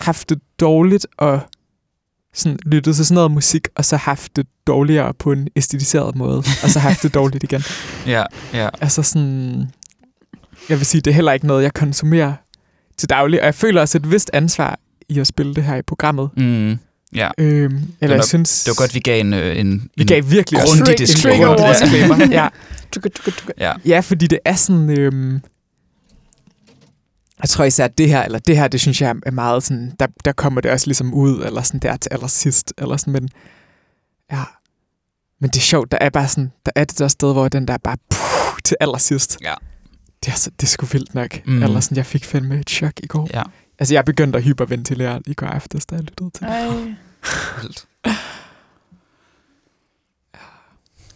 haft 0.00 0.28
det 0.30 0.40
dårligt 0.60 1.06
og 1.16 1.40
sådan 2.34 2.58
lyttet 2.66 2.96
til 2.96 3.06
sådan 3.06 3.14
noget 3.14 3.30
musik, 3.30 3.68
og 3.74 3.84
så 3.84 3.96
haft 3.96 4.36
det 4.36 4.46
dårligere 4.66 5.14
på 5.14 5.32
en 5.32 5.48
æstetiseret 5.56 6.16
måde, 6.16 6.38
og 6.38 6.70
så 6.70 6.78
haft 6.78 7.02
det 7.02 7.14
dårligt 7.20 7.44
igen. 7.44 7.62
Ja, 8.06 8.24
ja. 8.52 8.68
Altså 8.80 9.02
sådan, 9.02 9.70
jeg 10.68 10.78
vil 10.78 10.86
sige, 10.86 11.00
det 11.00 11.10
er 11.10 11.14
heller 11.14 11.32
ikke 11.32 11.46
noget, 11.46 11.62
jeg 11.62 11.74
konsumerer 11.74 12.34
til 12.96 13.10
daglig, 13.10 13.40
og 13.40 13.46
jeg 13.46 13.54
føler 13.54 13.80
også 13.80 13.98
et 13.98 14.10
vist 14.10 14.30
ansvar 14.32 14.78
i 15.08 15.18
at 15.18 15.26
spille 15.26 15.54
det 15.54 15.64
her 15.64 15.76
i 15.76 15.82
programmet. 15.82 16.30
Mm. 16.36 16.78
Ja, 17.14 17.30
Øhm, 17.38 17.80
eller 18.00 18.16
jeg 18.16 18.24
synes... 18.24 18.64
det 18.64 18.70
var 18.70 18.74
godt, 18.74 18.94
vi 18.94 19.00
gav 19.00 19.20
en, 19.20 19.32
øh, 19.34 19.58
en, 19.58 19.90
vi 19.96 20.02
en 20.02 20.06
gav 20.06 20.30
virkelig 20.30 20.60
grundig 20.60 20.92
en 20.92 20.98
disclaimer. 20.98 21.46
grundig 21.46 21.66
disclaimer. 21.80 22.26
ja. 22.42 22.48
Tuka, 22.92 23.08
tuka. 23.08 23.52
Ja, 23.58 23.72
ja, 23.84 24.00
fordi 24.00 24.26
det 24.26 24.38
er 24.44 24.54
sådan... 24.54 24.98
Øhm, 24.98 25.40
jeg 27.42 27.48
tror 27.48 27.64
især, 27.64 27.84
at 27.84 27.98
det 27.98 28.08
her, 28.08 28.22
eller 28.22 28.38
det 28.38 28.56
her, 28.56 28.68
det 28.68 28.80
synes 28.80 29.00
jeg 29.02 29.14
er 29.26 29.30
meget 29.30 29.62
sådan, 29.62 29.92
der, 30.00 30.06
der 30.24 30.32
kommer 30.32 30.60
det 30.60 30.70
også 30.70 30.86
ligesom 30.86 31.14
ud, 31.14 31.42
eller 31.44 31.62
sådan 31.62 31.80
der 31.80 31.96
til 31.96 32.08
allersidst, 32.12 32.72
eller 32.78 32.96
sådan, 32.96 33.12
men 33.12 33.28
Ja. 34.32 34.42
Men 35.40 35.50
det 35.50 35.56
er 35.56 35.60
sjovt, 35.60 35.92
der 35.92 35.98
er 36.00 36.10
bare 36.10 36.28
sådan, 36.28 36.52
der 36.66 36.72
er 36.74 36.84
det 36.84 36.98
der 36.98 37.08
sted, 37.08 37.32
hvor 37.32 37.48
den 37.48 37.68
der 37.68 37.76
bare 37.84 37.96
puh, 38.10 38.58
til 38.64 38.76
allersidst. 38.80 39.38
Ja. 39.42 39.54
Det 40.24 40.32
er, 40.32 40.36
så, 40.36 40.50
det 40.60 40.62
er 40.62 40.66
sgu 40.70 40.86
vildt 40.86 41.14
nok. 41.14 41.46
Mm. 41.46 41.62
Eller 41.62 41.80
sådan, 41.80 41.96
jeg 41.96 42.06
fik 42.06 42.24
fandme 42.24 42.58
et 42.60 42.70
chok 42.70 42.92
i 43.02 43.06
går. 43.06 43.28
Ja, 43.34 43.42
Altså, 43.82 43.94
jeg 43.94 44.04
begyndte 44.04 44.38
at 44.38 44.44
hyperventilere 44.44 45.20
i 45.26 45.34
går 45.34 45.46
aftes, 45.46 45.86
da 45.86 45.94
jeg 45.94 46.04
lyttede 46.04 46.30
til 46.30 46.46
det. 46.46 46.52
Ej. 46.52 46.66
vildt. 47.62 47.86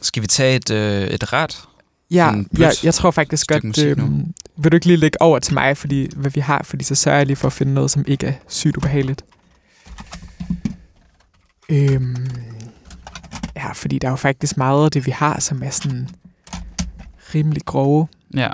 Skal 0.00 0.22
vi 0.22 0.26
tage 0.26 0.56
et, 0.56 0.70
øh, 0.70 1.08
et 1.08 1.32
ret? 1.32 1.64
Ja, 2.10 2.32
jeg, 2.58 2.72
jeg 2.82 2.94
tror 2.94 3.10
faktisk 3.10 3.46
godt, 3.46 3.78
øhm, 3.78 4.34
vil 4.56 4.72
du 4.72 4.76
ikke 4.76 4.86
lige 4.86 4.96
lægge 4.96 5.22
over 5.22 5.38
til 5.38 5.54
mig, 5.54 5.76
fordi, 5.76 6.08
hvad 6.16 6.30
vi 6.30 6.40
har, 6.40 6.62
fordi 6.64 6.84
så 6.84 6.94
sørger 6.94 7.18
jeg 7.18 7.26
lige 7.26 7.36
for 7.36 7.46
at 7.46 7.52
finde 7.52 7.74
noget, 7.74 7.90
som 7.90 8.04
ikke 8.06 8.26
er 8.26 8.32
sygt 8.48 8.76
ubehageligt. 8.76 9.24
Øhm, 11.68 12.26
ja, 13.56 13.72
fordi 13.72 13.98
der 13.98 14.08
er 14.08 14.12
jo 14.12 14.16
faktisk 14.16 14.56
meget 14.56 14.84
af 14.84 14.90
det, 14.90 15.06
vi 15.06 15.10
har, 15.10 15.40
som 15.40 15.62
er 15.62 15.70
sådan 15.70 16.08
rimelig 17.34 17.62
grove. 17.64 18.08
Ja, 18.34 18.50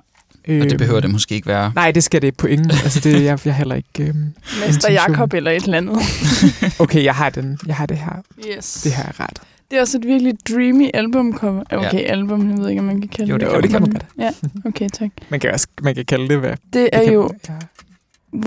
Øhm, 0.49 0.61
og 0.63 0.71
det 0.71 0.79
behøver 0.79 1.01
det 1.01 1.11
måske 1.11 1.35
ikke 1.35 1.47
være. 1.49 1.73
Nej, 1.75 1.91
det 1.91 2.05
skal 2.05 2.23
det 2.23 2.37
på 2.37 2.47
ingen. 2.47 2.71
Altså, 2.71 3.01
det 3.01 3.15
er 3.17 3.21
jeg, 3.21 3.39
jeg 3.47 3.55
heller 3.55 3.75
ikke... 3.75 4.03
Øhm, 4.03 4.15
Mester. 4.67 4.93
Jakob 4.93 5.33
eller 5.35 5.51
et 5.51 5.63
eller 5.65 5.77
andet. 5.77 5.97
okay, 6.85 7.05
jeg 7.05 7.15
har, 7.15 7.31
den, 7.31 7.59
jeg 7.67 7.77
har 7.77 7.87
det 7.87 7.97
her. 7.99 8.23
Yes. 8.57 8.73
Det 8.85 8.93
her 8.93 9.05
er 9.05 9.21
ret. 9.21 9.39
Det 9.71 9.77
er 9.77 9.81
også 9.81 9.99
et 9.99 10.07
virkelig 10.07 10.35
dreamy 10.49 10.91
albumcover. 10.95 11.63
Okay, 11.71 11.93
Ja. 11.95 11.99
album, 11.99 12.51
jeg 12.51 12.59
ved 12.59 12.69
ikke, 12.69 12.81
om 12.81 12.87
man 12.87 13.01
kan 13.01 13.09
kalde 13.09 13.31
Jo, 13.31 13.37
det. 13.39 13.47
det 13.47 13.55
Jo, 13.57 13.61
det 13.61 13.71
kan 13.71 13.81
man 13.81 13.91
godt. 13.91 14.07
Ja, 14.19 14.31
okay, 14.65 14.89
tak. 14.93 15.11
Man 15.31 15.41
kan 15.41 15.51
også 15.53 15.67
man 15.83 15.95
kan 15.95 16.05
kalde 16.05 16.29
det, 16.29 16.39
hvad 16.39 16.53
Det 16.73 16.89
er 16.93 16.99
det 16.99 17.05
kan, 17.05 17.15
jo, 17.15 17.31
Ja. 17.49 17.55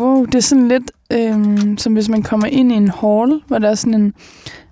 wow, 0.01 0.25
det 0.25 0.35
er 0.35 0.39
sådan 0.39 0.67
lidt, 0.67 0.91
øhm, 1.11 1.77
som 1.77 1.93
hvis 1.93 2.09
man 2.09 2.23
kommer 2.23 2.47
ind 2.47 2.71
i 2.71 2.75
en 2.75 2.87
hall, 3.01 3.41
hvor 3.47 3.57
der 3.59 3.69
er 3.69 3.75
sådan 3.75 3.93
en 3.93 4.13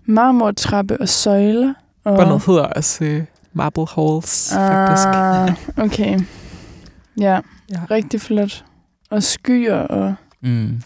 marmortrappe 0.05 1.01
og 1.01 1.09
søjler. 1.09 1.73
Og, 2.03 2.17
Båndet 2.17 2.43
hedder 2.45 2.61
også 2.63 3.03
øh, 3.05 3.23
Marble 3.53 3.85
Halls, 3.95 4.53
faktisk. 4.53 5.07
ah, 5.07 5.51
okay. 5.85 6.19
Ja, 7.19 7.39
Ja. 7.69 7.79
rigtig 7.91 8.21
flot. 8.21 8.65
Og 9.09 9.23
skyer, 9.23 9.75
og 9.75 10.15
Mm. 10.41 10.81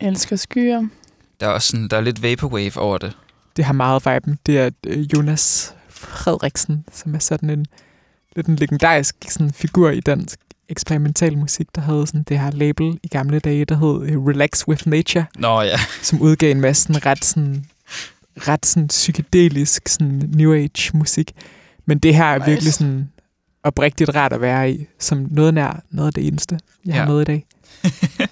jeg 0.00 0.08
elsker 0.08 0.36
skyer. 0.36 0.82
Der 1.40 1.46
er 1.46 1.50
også 1.50 1.68
sådan, 1.68 1.88
der 1.88 1.96
er 1.96 2.00
lidt 2.00 2.22
vaporwave 2.22 2.76
over 2.76 2.98
det. 2.98 3.16
Det 3.56 3.64
har 3.64 3.72
meget 3.72 4.06
viben. 4.06 4.38
Det 4.46 4.58
er 4.58 4.70
øh, 4.86 4.98
Jonas 5.14 5.74
Frederiksen, 5.88 6.84
som 6.92 7.14
er 7.14 7.18
sådan 7.18 7.50
en 7.50 7.66
lidt 8.36 8.46
en 8.46 8.56
legendarisk 8.56 9.16
sådan, 9.30 9.52
figur 9.52 9.90
i 9.90 10.00
dansk 10.00 10.38
eksperimental 10.68 11.38
musik, 11.38 11.66
der 11.74 11.80
havde 11.80 12.06
sådan 12.06 12.22
det 12.22 12.38
her 12.38 12.50
label 12.50 12.98
i 13.02 13.08
gamle 13.08 13.38
dage, 13.38 13.64
der 13.64 13.74
hed 13.74 14.10
øh, 14.10 14.26
Relax 14.26 14.68
With 14.68 14.88
Nature, 14.88 15.24
Nå 15.38 15.60
ja. 15.62 15.76
som 16.02 16.20
udgav 16.20 16.50
en 16.50 16.60
masse 16.60 16.82
sådan, 16.82 17.06
ret, 17.06 17.24
sådan, 17.24 17.64
ret 18.36 18.66
sådan, 18.66 18.88
psykedelisk 18.88 19.88
sådan, 19.88 20.30
New 20.34 20.54
Age 20.54 20.96
musik. 20.96 21.32
Men 21.86 21.98
det 21.98 22.14
her 22.14 22.24
er 22.24 22.38
Nice. 22.38 22.50
virkelig 22.50 22.72
sådan 22.74 23.10
oprigtigt 23.68 24.14
rart 24.14 24.32
at 24.32 24.40
være 24.40 24.70
i, 24.72 24.86
som 24.98 25.26
noget 25.30 25.54
nær 25.54 25.82
noget 25.90 26.06
af 26.06 26.12
det 26.14 26.26
eneste, 26.26 26.58
jeg 26.84 26.94
Ja. 26.94 26.98
har 27.00 27.06
med 27.12 27.20
i 27.20 27.24
dag. 27.24 27.46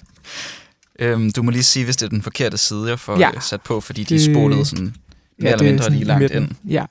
Øhm, 0.99 1.33
du 1.33 1.43
må 1.43 1.51
lige 1.51 1.63
sige, 1.63 1.85
hvis 1.85 1.97
det 1.97 2.07
er 2.07 2.11
den 2.11 2.23
forkerte 2.23 2.57
side, 2.59 2.89
jeg 2.89 3.01
får 3.01 3.19
Ja. 3.19 3.31
ja. 3.35 3.41
sat 3.41 3.61
på, 3.63 3.81
fordi 3.81 4.05
de 4.05 4.15
Det- 4.15 4.25
spolede 4.25 4.65
sådan 4.65 4.85
mere 4.85 4.95
eller 5.39 5.59
det 5.59 5.67
er 5.67 5.71
mindre 5.73 5.91
lige 5.91 6.05
langt 6.05 6.23
midten. 6.23 6.43
ind. 6.43 6.71
Ja, 6.71 6.85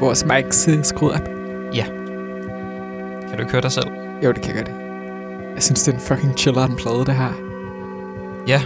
vores 0.00 0.24
mics 0.24 0.68
øh, 0.68 0.84
skruet 0.84 1.14
op? 1.14 1.28
Kan 3.28 3.36
du 3.36 3.40
ikke 3.42 3.52
høre 3.52 3.62
dig 3.62 3.72
selv? 3.72 3.86
Jo, 4.24 4.32
det 4.32 4.42
kan 4.42 4.56
jeg 4.56 4.64
godt. 4.64 4.76
Jeg 5.54 5.62
synes, 5.62 5.82
det 5.82 5.92
er 5.92 5.96
en 5.96 6.02
fucking 6.02 6.38
chilleren 6.38 6.76
plade, 6.76 7.04
det 7.04 7.14
her. 7.14 7.32
Ja. 8.48 8.62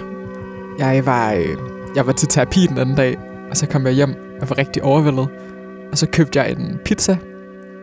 Jeg 0.79 1.07
var, 1.07 1.33
øh, 1.33 1.57
jeg 1.97 2.07
var 2.07 2.13
til 2.13 2.29
terapi 2.29 2.67
den 2.67 2.79
anden 2.79 2.97
dag, 2.97 3.19
og 3.51 3.57
så 3.57 3.67
kom 3.67 3.87
jeg 3.87 3.93
hjem 3.95 4.15
og 4.41 4.51
var 4.51 4.59
rigtig 4.59 4.83
overvældet. 4.83 5.29
Og 5.93 5.99
så 5.99 6.07
købte 6.07 6.39
jeg 6.39 6.51
en 6.53 6.79
pizza, 6.85 7.17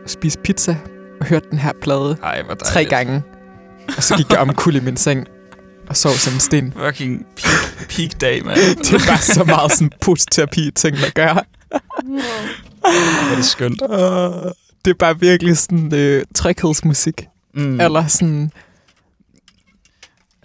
og 0.04 0.10
spiste 0.10 0.42
pizza, 0.42 0.76
og 1.20 1.26
hørte 1.26 1.46
den 1.52 1.60
her 1.60 1.72
plade 1.82 2.18
Ej, 2.24 2.42
hvor 2.42 2.54
dejligt. 2.54 2.64
tre 2.66 2.86
gange. 2.86 3.24
Og 3.98 4.04
så 4.04 4.16
gik 4.18 4.32
jeg 4.32 4.40
omkuld 4.40 4.76
i 4.76 4.80
min 4.80 4.98
seng, 4.98 5.28
og 5.90 5.98
sov 5.98 6.12
som 6.12 6.34
en 6.34 6.40
sten. 6.40 6.74
Fucking 6.86 7.26
peak, 7.36 7.88
peak 7.90 8.22
day, 8.22 8.42
mand. 8.46 8.58
Det 8.92 9.08
var 9.08 9.18
så 9.18 9.44
meget 9.44 9.72
sådan 9.72 9.92
postterapi 10.02 10.72
ting 10.76 10.98
at 10.98 11.14
gøre. 11.14 11.44
Hvor 12.82 13.19
er 13.32 13.36
det 13.36 13.46
skønt. 13.46 13.82
Uh, 13.82 14.52
det 14.86 14.92
er 14.92 14.98
bare 15.00 15.20
virkelig 15.20 15.58
sådan 15.58 15.94
øh, 15.94 16.26
tryghedsmusik. 16.36 17.28
Mm. 17.54 17.80
Eller 17.82 18.08
sådan, 18.08 18.52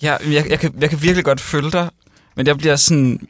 Ja, 0.02 0.16
jeg, 0.32 0.51
jeg, 0.51 0.59
kan, 0.59 0.74
jeg 0.81 0.90
kan 0.90 1.02
virkelig 1.02 1.24
godt 1.24 1.40
følge 1.40 1.70
dig, 1.70 1.90
men 2.36 2.47
jeg 2.47 2.59
bliver 2.59 2.77
sådan... 2.77 3.28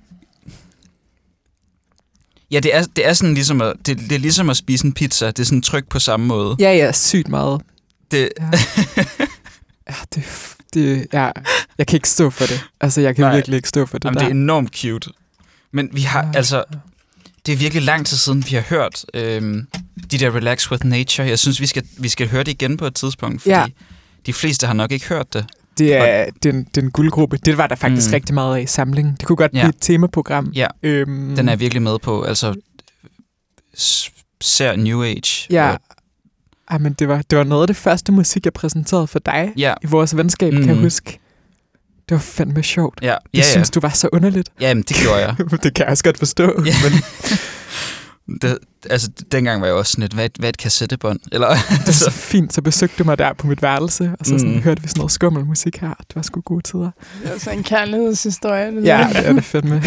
Ja, 2.50 2.60
det 2.60 2.74
er, 2.74 2.84
det 2.96 3.06
er 3.06 3.12
sådan 3.12 3.34
ligesom 3.34 3.60
at, 3.60 3.72
det, 3.86 3.98
det 3.98 4.12
er 4.12 4.18
ligesom 4.18 4.50
at 4.50 4.56
spise 4.56 4.86
en 4.86 4.92
pizza. 4.92 5.26
Det 5.26 5.38
er 5.38 5.44
sådan 5.44 5.62
tryk 5.62 5.88
på 5.88 5.98
samme 5.98 6.26
måde. 6.26 6.56
ja, 6.58 6.72
ja, 6.72 6.92
sygt 6.92 7.28
meget. 7.28 7.62
Det, 8.10 8.28
Ja, 8.38 8.50
ja 9.88 9.94
det, 10.14 10.24
det, 10.74 11.06
ja, 11.12 11.30
jeg 11.78 11.86
kan 11.86 11.96
ikke 11.96 12.08
stå 12.08 12.30
for 12.30 12.46
det. 12.46 12.64
Altså, 12.80 13.00
jeg 13.00 13.16
kan. 13.16 13.22
Nej. 13.24 13.34
virkelig 13.34 13.56
ikke 13.56 13.68
stå 13.68 13.86
for 13.86 13.98
det 13.98 14.04
jamen, 14.04 14.14
der. 14.14 14.20
det 14.20 14.26
er 14.26 14.34
enormt 14.34 14.76
cute. 14.76 15.10
Men 15.72 15.88
vi 15.92 16.00
har, 16.00 16.22
Ja. 16.22 16.30
altså... 16.36 16.64
Det 17.46 17.52
er 17.52 17.56
virkelig 17.56 17.82
lang 17.82 18.06
tid 18.06 18.16
siden, 18.16 18.44
vi 18.50 18.54
har 18.54 18.62
hørt 18.68 19.04
øhm, 19.14 19.66
de 20.10 20.18
der 20.18 20.34
Relax 20.36 20.70
with 20.70 20.86
Nature. 20.86 21.28
Jeg 21.28 21.38
synes, 21.38 21.60
vi 21.60 21.66
skal, 21.66 21.82
vi 21.98 22.08
skal 22.08 22.28
høre 22.28 22.44
det 22.44 22.50
igen 22.52 22.76
på 22.76 22.86
et 22.86 22.94
tidspunkt, 22.94 23.42
fordi 23.42 23.50
Ja. 23.54 23.66
de 24.26 24.32
fleste 24.32 24.66
har 24.66 24.74
nok 24.74 24.92
ikke 24.92 25.08
hørt 25.08 25.32
det. 25.34 25.46
Det 25.78 25.94
er, 25.94 26.26
det, 26.42 26.48
er 26.48 26.52
en, 26.52 26.64
det 26.64 26.76
er 26.76 26.82
en 26.82 26.90
guldgruppe. 26.90 27.36
Det 27.36 27.58
var 27.58 27.66
der 27.66 27.74
faktisk 27.74 28.06
Mm. 28.06 28.10
mm. 28.10 28.14
rigtig 28.14 28.34
meget 28.34 28.56
af 28.56 28.62
i 28.62 28.66
samlingen. 28.66 29.16
Det 29.20 29.26
kunne 29.26 29.36
godt 29.36 29.52
Ja. 29.54 29.58
blive 29.62 29.68
et 29.68 29.76
temaprogram. 29.80 30.52
Ja, 30.54 30.66
Øhm, 30.82 31.36
den 31.36 31.48
er 31.48 31.56
virkelig 31.56 31.82
med 31.82 31.98
på. 31.98 32.22
Altså, 32.22 32.54
ser 34.40 34.76
New 34.76 35.02
Age. 35.02 35.46
Ja. 35.50 35.70
Og, 35.70 35.78
Ej, 36.70 36.78
men 36.78 36.92
det 36.92 37.08
var, 37.08 37.22
det 37.30 37.38
var 37.38 37.44
noget 37.44 37.62
af 37.62 37.66
det 37.66 37.76
første 37.76 38.12
musik, 38.12 38.44
jeg 38.44 38.52
præsenterede 38.52 39.06
for 39.06 39.18
dig 39.18 39.52
ja, 39.56 39.74
i 39.82 39.86
vores 39.86 40.16
venskab, 40.16 40.52
mm. 40.52 40.60
kan 40.60 40.68
jeg 40.68 40.76
huske. 40.82 41.18
Det 42.08 42.14
var 42.14 42.18
fandme 42.18 42.62
sjovt. 42.62 42.98
ja, 43.02 43.06
Jeg 43.06 43.18
ja, 43.34 43.38
ja. 43.38 43.44
synes, 43.50 43.70
du 43.70 43.80
var 43.80 43.88
så 43.88 44.08
underligt. 44.12 44.50
Jamen, 44.60 44.82
det 44.82 44.96
gjorde 44.96 45.18
jeg. 45.18 45.36
det 45.62 45.74
kan 45.74 45.84
jeg 45.84 45.90
også 45.90 46.04
godt 46.04 46.18
forstå. 46.18 46.62
Ja. 46.66 46.74
Men 46.82 46.92
Det, 48.42 48.58
altså, 48.90 49.10
dengang 49.32 49.60
var 49.60 49.66
jeg 49.66 49.76
også 49.76 49.92
sådan 49.92 50.02
lidt, 50.02 50.12
hvad, 50.12 50.28
hvad 50.38 50.48
et 50.48 50.56
kassettebånd? 50.56 51.20
Eller, 51.32 51.48
det 51.48 51.88
er 51.88 51.92
så 52.08 52.10
fint, 52.10 52.52
så 52.54 52.62
besøgte 52.62 52.96
du 52.98 53.04
mig 53.04 53.18
der 53.18 53.32
på 53.32 53.46
mit 53.46 53.62
værelse, 53.62 54.12
og 54.20 54.26
så 54.26 54.38
sådan, 54.38 54.54
Mm. 54.54 54.62
hørte 54.62 54.82
vi 54.82 54.88
sådan 54.88 54.98
noget 55.00 55.12
skummel 55.12 55.44
musik 55.44 55.76
her. 55.76 55.88
Det 55.98 56.16
var 56.16 56.22
sgu 56.22 56.40
gode 56.40 56.62
tider. 56.62 56.90
Det 57.22 57.32
er 57.34 57.38
sådan 57.38 57.58
en 57.58 57.64
kærlighedshistorie. 57.64 58.66
Det 58.76 58.84
Ja, 58.84 59.08
det 59.12 59.26
er 59.28 59.32
det 59.32 59.44
fandme. 59.44 59.82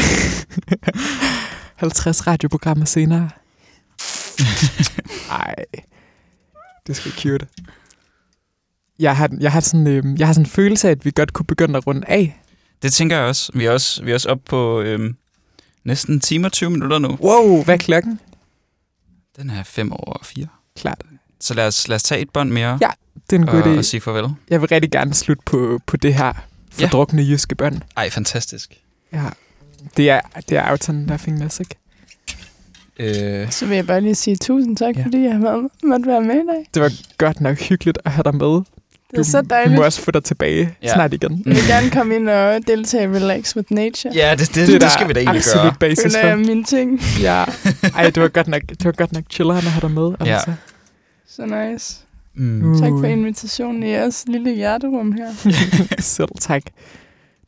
50 1.75 2.27
radioprogrammer 2.27 2.85
senere. 2.85 3.29
Ej, 5.31 5.55
det 6.87 6.89
er 6.89 6.93
sgu 6.93 7.09
cute. 7.09 7.47
Jeg 8.99 9.17
har, 9.17 9.29
jeg, 9.39 9.51
har 9.51 9.59
sådan, 9.59 9.87
øh, 9.87 10.19
jeg 10.19 10.27
har 10.27 10.33
sådan 10.33 10.45
en 10.45 10.49
følelse 10.49 10.87
af, 10.87 10.91
at 10.91 11.05
vi 11.05 11.11
godt 11.15 11.33
kunne 11.33 11.45
begynde 11.45 11.77
at 11.77 11.87
runde 11.87 12.07
af. 12.07 12.41
det 12.81 12.93
tænker 12.93 13.17
jeg 13.17 13.25
også. 13.25 13.51
Vi 13.55 13.65
er 13.65 13.71
også, 13.71 14.03
vi 14.03 14.11
er 14.11 14.13
også 14.13 14.29
oppe 14.29 14.43
på 14.49 14.81
øhm, 14.81 15.15
næsten 15.83 16.13
en 16.13 16.19
time 16.19 16.47
og 16.47 16.51
20 16.51 16.69
minutter 16.69 16.99
nu. 16.99 17.07
Wow, 17.21 17.63
hvad 17.63 17.73
er 17.73 17.77
klokken? 17.77 18.19
Den 19.37 19.49
er 19.49 19.63
5 19.63 19.91
over 19.91 20.17
4. 20.23 20.47
Klart. 20.75 21.01
Så 21.39 21.53
lad 21.53 21.67
os, 21.67 21.87
lad 21.87 21.95
os 21.95 22.03
tage 22.03 22.21
et 22.21 22.29
bånd 22.29 22.49
mere 22.51 22.77
Ja, 22.81 22.89
Det 23.29 23.35
er 23.35 23.39
en 23.41 23.47
god 23.47 23.61
og, 23.61 23.73
idé. 23.73 23.77
og 23.77 23.85
sige 23.85 24.01
farvel. 24.01 24.25
Jeg 24.49 24.61
vil 24.61 24.69
rigtig 24.69 24.91
gerne 24.91 25.13
slutte 25.13 25.43
på, 25.45 25.79
på 25.85 25.97
det 25.97 26.13
her 26.13 26.33
Ja. 26.79 26.85
fordrukne 26.85 27.21
jyske 27.21 27.55
bånd. 27.55 27.81
Ej, 27.97 28.09
fantastisk. 28.09 28.79
Ja. 29.13 29.23
Det 29.97 30.09
er, 30.09 30.21
det 30.49 30.57
er 30.57 30.61
Autumn 30.61 30.99
Nothing 31.03 31.43
Music. 31.43 31.67
Øh, 32.99 33.51
Så 33.51 33.65
vil 33.65 33.75
jeg 33.75 33.87
bare 33.87 34.01
lige 34.01 34.15
sige 34.15 34.35
tusind 34.35 34.77
tak, 34.77 34.95
Ja. 34.95 34.99
ja. 34.99 35.05
fordi 35.05 35.17
jeg 35.23 35.31
har 35.33 35.39
været- 35.39 35.69
måtte 35.83 36.07
være 36.07 36.21
med 36.21 36.35
i 36.35 36.47
dag. 36.47 36.67
Det 36.73 36.81
var 36.81 36.91
godt 37.17 37.41
nok 37.41 37.57
hyggeligt 37.57 37.99
at 38.05 38.11
have 38.11 38.23
dig 38.23 38.35
med. 38.35 38.61
Det 39.11 39.19
er 39.19 39.23
så 39.23 39.41
dejligt. 39.41 39.75
må 39.75 39.83
også 39.85 40.01
få 40.01 40.11
dig 40.11 40.23
tilbage 40.23 40.75
Ja. 40.83 40.93
snart 40.93 41.13
igen. 41.13 41.43
Jeg 41.45 41.55
vil 41.55 41.67
gerne 41.67 41.89
komme 41.91 42.15
ind 42.15 42.29
og 42.29 42.59
deltage 42.67 43.03
i 43.03 43.07
Relax 43.07 43.55
with 43.55 43.73
Nature. 43.73 44.13
ja, 44.15 44.31
det, 44.31 44.39
det, 44.39 44.55
det, 44.67 44.75
er 44.75 44.79
det 44.79 44.91
skal 44.91 45.07
vi 45.07 45.13
da 45.13 45.19
egentlig 45.19 45.37
absolut 45.39 45.63
gøre. 45.63 45.73
basis 45.79 46.03
Føler 46.03 46.19
for. 46.21 46.27
jeg 46.27 46.37
mine 46.37 46.63
ting. 46.63 47.01
Ja. 47.21 47.43
Ej, 47.97 48.09
det 48.09 48.23
var 48.23 48.27
godt 48.27 48.47
nok, 48.47 48.61
det 48.69 48.85
var 48.85 48.91
godt 48.91 49.13
nok 49.13 49.23
chilleren 49.31 49.57
at 49.65 49.71
have 49.71 49.81
dig 49.81 49.91
med. 49.91 50.11
Ja. 50.25 50.33
Altså. 50.33 50.53
Så 51.29 51.45
nice. 51.45 51.97
Mm. 52.35 52.79
Tak 52.81 52.91
Uh. 52.91 52.99
for 53.01 53.07
invitationen 53.07 53.83
i 53.83 53.89
jeres 53.89 54.23
lille 54.27 54.55
hjerterum 54.55 55.11
her. 55.11 55.27
Selv 55.99 56.29
tak. 56.39 56.61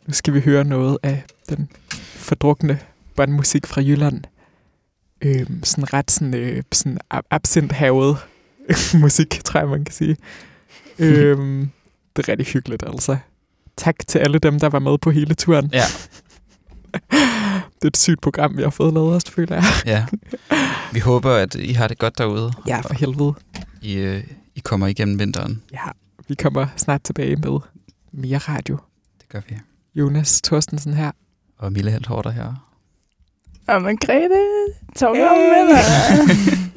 Nu 0.07 0.14
skal 0.14 0.34
vi 0.34 0.40
høre 0.40 0.64
noget 0.64 0.98
af 1.03 1.23
den 1.49 1.69
fordrukne 2.15 2.80
båndmusik 3.15 3.68
fra 3.68 3.81
Jylland. 3.81 4.22
Øhm, 5.22 5.64
sådan 5.64 5.94
ret 5.94 6.11
sådan, 6.11 6.34
øh, 6.34 6.64
sådan 6.72 6.98
ab- 7.14 7.27
absinthavet 7.31 8.18
musik, 9.02 9.41
tror 9.44 9.60
jeg, 9.60 9.69
man 9.69 9.84
kan 9.86 9.94
sige. 9.94 10.18
Øhm, 11.00 11.70
det 12.16 12.28
er 12.28 12.32
rigtig 12.32 12.48
hyggeligt, 12.48 12.84
altså. 12.88 13.18
Tak 13.78 13.96
til 14.08 14.20
alle 14.20 14.40
dem, 14.40 14.60
der 14.60 14.70
var 14.70 14.80
med 14.80 14.98
på 14.98 15.12
hele 15.12 15.36
turen. 15.36 15.70
Ja. 15.74 15.84
det 17.80 17.84
er 17.84 17.88
et 17.88 17.98
sygt 17.98 18.22
program, 18.22 18.58
vi 18.58 18.64
har 18.64 18.70
fået 18.70 18.94
lavet 18.94 19.16
os, 19.16 19.24
føler 19.24 19.56
jeg. 19.56 19.66
Ja. 19.86 20.06
Vi 20.94 21.00
håber, 21.00 21.32
at 21.32 21.56
I 21.56 21.72
har 21.72 21.88
det 21.88 21.98
godt 21.98 22.18
derude. 22.18 22.54
Ja, 22.68 22.80
for 22.80 22.94
helvede. 22.94 23.34
I, 23.82 23.94
øh, 23.94 24.24
I 24.56 24.60
kommer 24.60 24.88
igennem 24.88 25.20
vinteren. 25.20 25.64
Ja, 25.74 25.92
vi 26.28 26.36
kommer 26.36 26.68
snart 26.78 27.04
tilbage 27.04 27.36
med 27.36 27.60
mere 28.12 28.38
radio. 28.38 28.78
Det 29.22 29.30
gør 29.30 29.42
vi. 29.50 29.56
Jonas 29.96 30.42
Thorstensen 30.42 30.94
her. 30.94 31.12
Og 31.58 31.72
Mille 31.72 31.92
Helt 31.92 32.08
Hårder 32.08 32.30
her. 32.30 32.70
Og 33.68 33.82
Margrethe, 33.82 34.36
hey. 35.00 35.10
med 35.10 35.68
dig. 35.70 35.84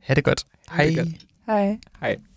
Ha' 0.00 0.14
det 0.14 0.24
godt. 0.24 0.44
Ha' 0.68 0.86
det 0.86 0.96
godt. 0.96 1.08
Hej. 1.46 1.78
Hej. 2.00 2.29